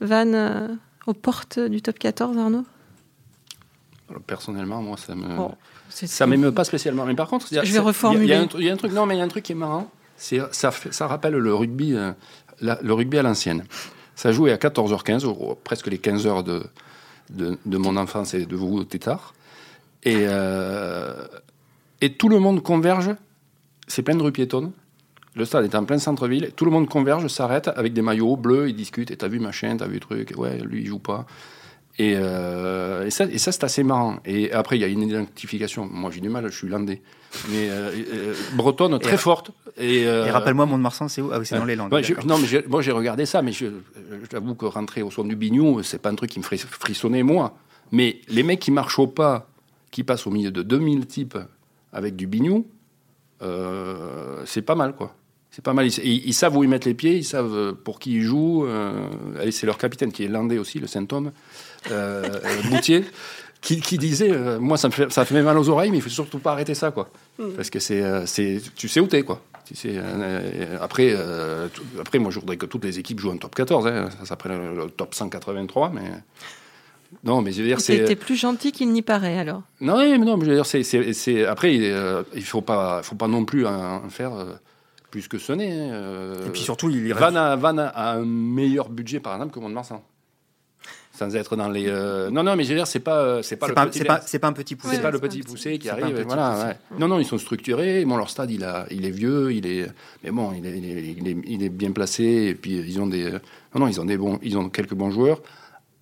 Vannes 0.00 0.78
aux 1.06 1.14
portes 1.14 1.58
du 1.58 1.82
top 1.82 1.98
14, 1.98 2.36
Arnaud? 2.38 2.64
Personnellement, 4.26 4.82
moi, 4.82 4.96
ça 4.96 5.14
me. 5.14 5.26
ça 5.90 6.26
m'émeut 6.26 6.52
pas 6.52 6.64
spécialement. 6.64 7.04
Mais 7.04 7.14
par 7.14 7.28
contre, 7.28 7.48
je 7.50 7.72
vais 7.72 7.78
reformuler. 7.78 8.24
Il 8.24 8.30
y, 8.30 8.70
a 8.70 8.72
un, 8.72 8.76
truc, 8.76 8.92
non, 8.92 9.04
mais 9.04 9.16
il 9.16 9.18
y 9.18 9.20
a 9.20 9.24
un 9.24 9.28
truc 9.28 9.44
qui 9.44 9.52
est 9.52 9.56
marrant. 9.56 9.90
Ça, 10.16 10.70
ça 10.90 11.06
rappelle 11.06 11.34
le 11.34 11.54
rugby, 11.54 11.96
le 12.60 12.92
rugby 12.92 13.18
à 13.18 13.22
l'ancienne. 13.22 13.64
Ça 14.14 14.32
jouait 14.32 14.52
à 14.52 14.56
14h15, 14.56 15.56
presque 15.62 15.88
les 15.88 15.98
15h 15.98 16.42
de, 16.42 16.62
de, 17.30 17.76
mon 17.76 17.96
enfance 17.96 18.34
et 18.34 18.46
de 18.46 18.56
vous, 18.56 18.84
Tétard. 18.84 19.34
Et, 20.04 20.24
euh, 20.26 21.26
et 22.00 22.12
tout 22.12 22.28
le 22.28 22.38
monde 22.38 22.62
converge. 22.62 23.10
C'est 23.88 24.02
plein 24.02 24.14
de 24.14 24.22
rues 24.22 24.32
piétonnes. 24.32 24.72
Le 25.34 25.44
stade 25.44 25.64
est 25.64 25.74
en 25.74 25.84
plein 25.84 25.98
centre-ville. 25.98 26.52
Tout 26.56 26.64
le 26.64 26.70
monde 26.70 26.88
converge, 26.88 27.26
s'arrête 27.28 27.68
avec 27.68 27.92
des 27.92 28.02
maillots 28.02 28.36
bleus, 28.36 28.70
ils 28.70 28.76
discutent. 28.76 29.10
Et 29.10 29.16
t'as 29.16 29.28
vu 29.28 29.38
machin, 29.38 29.76
t'as 29.76 29.86
vu 29.86 30.00
truc. 30.00 30.32
Ouais, 30.36 30.58
lui, 30.58 30.80
il 30.80 30.86
joue 30.86 30.98
pas. 30.98 31.26
Et, 31.98 32.14
euh, 32.16 33.06
et, 33.06 33.10
ça, 33.10 33.24
et 33.24 33.38
ça 33.38 33.52
c'est 33.52 33.64
assez 33.64 33.82
marrant. 33.82 34.18
Et 34.26 34.52
après, 34.52 34.76
il 34.76 34.80
y 34.80 34.84
a 34.84 34.88
une 34.88 35.02
identification. 35.02 35.88
Moi, 35.90 36.10
j'ai 36.10 36.20
du 36.20 36.28
mal, 36.28 36.46
je 36.50 36.56
suis 36.56 36.68
landais. 36.68 37.00
Mais 37.48 37.70
euh, 37.70 37.90
euh 38.12 38.34
bretonne, 38.54 38.98
très 38.98 39.16
forte. 39.16 39.50
Et, 39.78 40.06
euh, 40.06 40.30
rappelle-moi, 40.30 40.66
Mont-de-Marsan, 40.66 41.08
c'est 41.08 41.22
où? 41.22 41.30
Ah 41.32 41.38
oui, 41.38 41.46
c'est 41.46 41.56
dans 41.56 41.64
les 41.64 41.76
Landes. 41.76 41.92
non, 42.26 42.38
mais 42.38 42.64
moi, 42.68 42.82
j'ai 42.82 42.92
regardé 42.92 43.24
ça, 43.24 43.40
mais 43.40 43.52
j'avoue 44.30 44.54
que 44.54 44.66
rentrer 44.66 45.02
au 45.02 45.10
son 45.10 45.24
du 45.24 45.36
Bignou, 45.36 45.82
c'est 45.82 46.00
pas 46.00 46.10
un 46.10 46.14
truc 46.14 46.30
qui 46.30 46.38
me 46.38 46.44
ferait 46.44 46.58
frissonner, 46.58 47.22
moi. 47.22 47.56
Mais 47.92 48.20
les 48.28 48.42
mecs 48.42 48.60
qui 48.60 48.70
marchent 48.70 48.98
au 48.98 49.06
pas, 49.06 49.48
qui 49.90 50.02
passent 50.02 50.26
au 50.26 50.30
milieu 50.30 50.50
de 50.50 50.62
2000 50.62 51.06
types 51.06 51.38
avec 51.92 52.14
du 52.14 52.26
Bignou, 52.26 52.66
c'est 54.44 54.62
pas 54.62 54.74
mal, 54.74 54.94
quoi. 54.94 55.14
C'est 55.50 55.64
pas 55.64 55.72
mal. 55.72 55.86
Ils, 55.86 56.34
savent 56.34 56.54
où 56.58 56.62
ils 56.62 56.68
mettent 56.68 56.84
les 56.84 56.92
pieds, 56.92 57.16
ils 57.16 57.24
savent 57.24 57.72
pour 57.72 57.98
qui 57.98 58.16
ils 58.16 58.22
jouent. 58.22 58.66
c'est 59.50 59.64
leur 59.64 59.78
capitaine 59.78 60.12
qui 60.12 60.24
est 60.24 60.28
landais 60.28 60.58
aussi, 60.58 60.78
le 60.78 60.86
Saint-Homme 60.86 61.28
euh, 61.28 61.30
Boutier, 62.70 63.04
qui, 63.66 63.98
disait 63.98 64.30
euh, 64.30 64.58
Moi, 64.58 64.76
ça 64.76 64.88
me, 64.88 64.92
fait, 64.92 65.10
ça 65.10 65.24
fait 65.24 65.42
mal 65.42 65.58
aux 65.58 65.68
oreilles, 65.68 65.90
mais 65.90 65.98
il 65.98 66.02
faut 66.02 66.08
surtout 66.08 66.38
pas 66.38 66.52
arrêter 66.52 66.74
ça, 66.74 66.90
quoi. 66.90 67.08
Mm. 67.38 67.50
Parce 67.56 67.70
que 67.70 67.78
c'est, 67.78 68.02
euh, 68.02 68.26
c'est, 68.26 68.60
tu 68.74 68.88
sais 68.88 69.00
où 69.00 69.06
t'es, 69.06 69.22
quoi. 69.22 69.42
Euh, 69.84 70.78
après, 70.80 71.16
après, 71.98 72.18
moi, 72.20 72.30
je 72.30 72.38
voudrais 72.38 72.56
que 72.56 72.66
toutes 72.66 72.84
les 72.84 73.00
équipes 73.00 73.18
jouent 73.18 73.32
en 73.32 73.36
top 73.36 73.54
14. 73.54 73.86
Hein. 73.86 74.08
Ça 74.20 74.26
s'appelle 74.26 74.52
le, 74.76 74.88
top 74.90 75.14
183, 75.14 75.90
mais. 75.90 76.02
Non, 77.24 77.40
mais 77.40 77.52
je 77.52 77.62
veux 77.62 77.68
dire, 77.68 77.80
c'est. 77.80 78.04
T'es 78.04 78.16
plus 78.16 78.36
gentil 78.36 78.70
qu'il 78.70 78.92
n'y 78.92 79.02
paraît, 79.02 79.38
alors. 79.38 79.62
Non, 79.80 79.98
mais 79.98 80.18
non, 80.18 80.36
mais 80.36 80.44
je 80.44 80.50
veux 80.50 80.56
dire, 80.56 80.66
c'est, 80.66 80.82
c'est, 80.84 81.46
après, 81.46 81.74
il 81.74 82.44
faut 82.44 82.62
pas, 82.62 83.02
faut 83.02 83.16
pas 83.16 83.28
non 83.28 83.44
plus 83.44 83.66
en, 83.66 84.08
faire 84.08 84.32
plus 85.10 85.26
que 85.26 85.38
ce 85.38 85.52
n'est. 85.52 85.88
Et 86.46 86.50
puis 86.52 86.62
surtout, 86.62 86.88
il 86.88 87.12
Van 87.12 87.34
a, 87.34 87.56
Van 87.56 87.78
a 87.78 88.12
un 88.12 88.24
meilleur 88.24 88.88
budget, 88.88 89.18
par 89.18 89.34
exemple, 89.34 89.52
que 89.52 89.58
Mont-de-Marsan 89.58 90.02
sans 91.16 91.34
être 91.34 91.56
dans 91.56 91.68
les. 91.68 91.86
Euh, 91.88 92.30
non, 92.30 92.42
non, 92.42 92.56
mais 92.56 92.64
je 92.64 92.70
veux 92.70 92.76
dire, 92.76 92.86
c'est 92.86 93.00
pas, 93.00 93.42
c'est 93.42 93.56
pas, 93.56 93.68
le 93.68 93.74
pas, 93.74 93.86
petit. 93.86 93.98
C'est 93.98 94.04
pas, 94.04 94.20
c'est 94.24 94.38
pas 94.38 94.48
un 94.48 94.52
petit 94.52 94.76
poussé. 94.76 94.96
C'est 94.96 95.02
pas 95.02 95.10
le 95.10 95.18
petit 95.18 95.42
poussé 95.42 95.78
qui 95.78 95.88
arrive. 95.88 96.22
Voilà, 96.26 96.74
Non, 96.98 97.08
non, 97.08 97.18
ils 97.18 97.24
sont 97.24 97.38
structurés. 97.38 98.04
Bon, 98.04 98.16
leur 98.16 98.30
stade, 98.30 98.50
il 98.50 98.64
a, 98.64 98.86
il 98.90 99.04
est 99.06 99.10
vieux, 99.10 99.52
il 99.52 99.66
est, 99.66 99.88
mais 100.22 100.30
bon, 100.30 100.52
il 100.52 100.66
est, 100.66 100.78
il 100.78 101.28
est, 101.28 101.36
il 101.46 101.62
est, 101.62 101.68
bien 101.68 101.92
placé. 101.92 102.24
Et 102.24 102.54
puis 102.54 102.72
ils 102.72 103.00
ont 103.00 103.06
des, 103.06 103.30
non, 103.30 103.80
non, 103.80 103.88
ils 103.88 104.00
ont 104.00 104.04
des 104.04 104.16
bons, 104.16 104.38
ils 104.42 104.58
ont 104.58 104.68
quelques 104.68 104.94
bons 104.94 105.10
joueurs. 105.10 105.40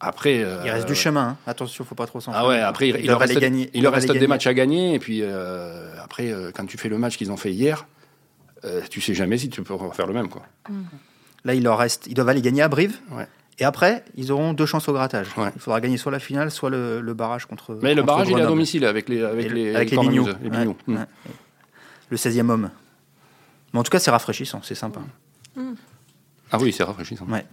Après, 0.00 0.42
euh, 0.42 0.62
il 0.64 0.70
reste 0.70 0.88
du 0.88 0.94
chemin. 0.94 1.28
Hein. 1.28 1.36
Attention, 1.46 1.84
faut 1.84 1.94
pas 1.94 2.06
trop 2.06 2.20
s'en. 2.20 2.32
Ah 2.34 2.46
ouais, 2.46 2.58
après, 2.58 2.88
il, 2.88 3.06
leur 3.06 3.20
reste, 3.20 3.38
gagner. 3.38 3.70
il 3.72 3.82
leur 3.82 3.92
reste 3.92 4.10
des 4.10 4.26
matchs 4.26 4.46
à 4.46 4.54
gagner. 4.54 4.94
Et 4.94 4.98
puis 4.98 5.20
euh, 5.22 5.94
après, 6.02 6.34
quand 6.54 6.66
tu 6.66 6.76
fais 6.76 6.88
le 6.88 6.98
match 6.98 7.16
qu'ils 7.16 7.30
ont 7.30 7.36
fait 7.36 7.52
hier, 7.52 7.86
tu 8.90 9.00
sais 9.00 9.14
jamais 9.14 9.38
si 9.38 9.48
tu 9.48 9.62
peux 9.62 9.74
refaire 9.74 10.06
le 10.06 10.14
même, 10.14 10.28
quoi. 10.28 10.42
Là, 11.44 11.54
il 11.54 11.62
leur 11.62 11.78
reste, 11.78 12.06
ils 12.06 12.14
doivent 12.14 12.30
aller 12.30 12.42
gagner 12.42 12.62
à 12.62 12.68
Brive. 12.68 12.98
Ouais. 13.10 13.26
Et 13.58 13.64
après, 13.64 14.04
ils 14.16 14.32
auront 14.32 14.52
deux 14.52 14.66
chances 14.66 14.88
au 14.88 14.92
grattage. 14.92 15.28
Il 15.54 15.60
faudra 15.60 15.80
gagner 15.80 15.96
soit 15.96 16.10
la 16.10 16.18
finale, 16.18 16.50
soit 16.50 16.70
le, 16.70 17.14
barrage 17.14 17.46
contre. 17.46 17.78
Mais 17.82 17.94
le 17.94 18.02
barrage, 18.02 18.28
il 18.28 18.38
est 18.38 18.42
à 18.42 18.46
domicile 18.46 18.84
avec 18.84 19.08
les 19.08 19.22
avec 19.22 19.52
les, 19.52 19.74
avec 19.74 19.90
les, 19.90 19.96
hmm. 19.96 21.06
Le 22.10 22.16
16e 22.16 22.50
homme. 22.50 22.70
Mais 23.72 23.80
en 23.80 23.82
tout 23.82 23.90
cas, 23.90 23.98
c'est 23.98 24.10
rafraîchissant, 24.10 24.60
c'est 24.62 24.74
sympa. 24.74 25.00
Hmm. 25.56 25.74
Ah 26.50 26.58
oui, 26.60 26.72
c'est 26.72 26.82
rafraîchissant. 26.82 27.26
Ouais. 27.26 27.46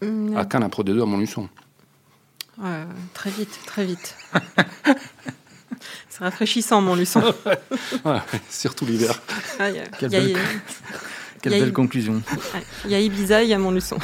Hmm. 0.00 0.36
À 0.36 0.44
Cannes, 0.46 0.62
à 0.62 0.68
Pro 0.68 0.82
D2 0.82 1.02
à 1.02 1.06
Montluçon. 1.06 1.48
Ouais, 2.58 2.84
très 3.14 3.30
vite, 3.30 3.58
très 3.66 3.84
vite. 3.84 4.16
c'est 6.08 6.24
rafraîchissant, 6.24 6.80
Montluçon. 6.80 7.22
ouais, 8.04 8.18
surtout 8.48 8.86
l'hiver. 8.86 9.20
Ah, 9.58 9.68
Quelle, 9.98 10.10
belle, 10.10 10.36
Quelle 11.42 11.52
belle 11.52 11.72
conclusion. 11.72 12.22
Il 12.86 12.90
y 12.90 12.94
a 12.94 13.00
Ibiza, 13.00 13.42
il 13.42 13.50
y 13.50 13.54
a 13.54 13.58
Montluçon. 13.58 13.98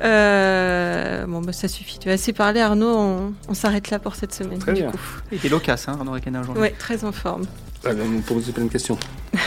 Euh, 0.00 1.26
bon, 1.26 1.40
bah, 1.40 1.52
ça 1.52 1.68
suffit. 1.68 1.98
Tu 1.98 2.08
as 2.10 2.12
assez 2.12 2.32
parlé, 2.32 2.60
Arnaud. 2.60 3.32
On, 3.48 3.54
s'arrête 3.54 3.90
là 3.90 3.98
pour 3.98 4.14
cette 4.14 4.34
semaine. 4.34 4.58
Très 4.58 4.72
du 4.72 4.82
bien. 4.82 4.90
Coup. 4.90 4.98
Il 5.30 5.38
était 5.38 5.48
loquace, 5.48 5.88
hein, 5.88 5.96
Arnaud 5.98 6.12
Requena 6.12 6.40
aujourd'hui. 6.40 6.62
Oui, 6.62 6.72
très 6.78 7.04
en 7.04 7.12
forme. 7.12 7.44
Ah, 7.84 7.92
ben, 7.92 8.04
vous 8.04 8.20
posez 8.20 8.52
plein 8.52 8.64
de 8.64 8.70
questions. 8.70 8.98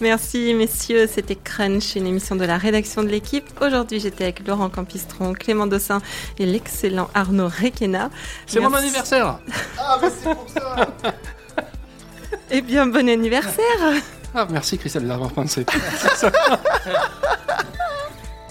Merci, 0.00 0.54
messieurs. 0.54 1.08
C'était 1.12 1.34
Crunch, 1.34 1.96
une 1.96 2.06
émission 2.06 2.36
de 2.36 2.44
la 2.44 2.56
rédaction 2.56 3.02
de 3.02 3.08
l'équipe. 3.08 3.46
Aujourd'hui, 3.60 3.98
j'étais 3.98 4.24
avec 4.24 4.46
Laurent 4.46 4.68
Campistron, 4.68 5.32
Clément 5.32 5.66
Dossin 5.66 6.00
et 6.38 6.46
l'excellent 6.46 7.10
Arnaud 7.14 7.48
Requena. 7.48 8.10
C'est 8.46 8.60
mon 8.60 8.72
anniversaire 8.72 9.40
Ah, 9.76 9.98
mais 10.00 10.08
c'est 10.22 10.34
pour 10.34 10.48
ça 10.48 10.86
Eh 12.50 12.60
bien, 12.60 12.86
bon 12.86 13.08
anniversaire 13.08 14.02
Ah, 14.34 14.46
merci, 14.48 14.78
Christelle, 14.78 15.08
d'avoir 15.08 15.32
pensé. 15.32 15.66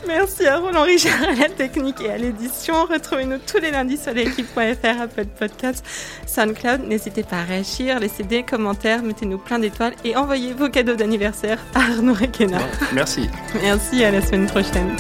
Merci 0.08 0.48
à 0.48 0.58
Roland 0.58 0.84
Richard 0.84 1.22
à 1.22 1.34
la 1.34 1.50
technique 1.50 2.00
et 2.02 2.10
à 2.10 2.18
l'édition. 2.18 2.86
Retrouvez-nous 2.86 3.40
tous 3.40 3.58
les 3.58 3.72
lundis 3.72 3.98
sur 3.98 4.14
l'équipe.fr, 4.14 5.02
Apple 5.02 5.26
Podcast, 5.38 5.86
SoundCloud. 6.26 6.88
N'hésitez 6.88 7.24
pas 7.24 7.38
à 7.38 7.44
réagir, 7.44 8.00
laissez 8.00 8.24
des 8.24 8.44
commentaires, 8.44 9.04
mettez-nous 9.04 9.38
plein 9.38 9.60
d'étoiles 9.60 9.94
et 10.06 10.16
envoyez 10.16 10.54
vos 10.54 10.70
cadeaux 10.70 10.96
d'anniversaire 10.96 11.60
à 11.76 11.80
Arnaud 11.80 12.14
Requena. 12.14 12.60
Merci. 12.94 13.30
Merci, 13.62 14.04
à 14.04 14.12
la 14.12 14.22
semaine 14.22 14.48
prochaine. 14.48 14.96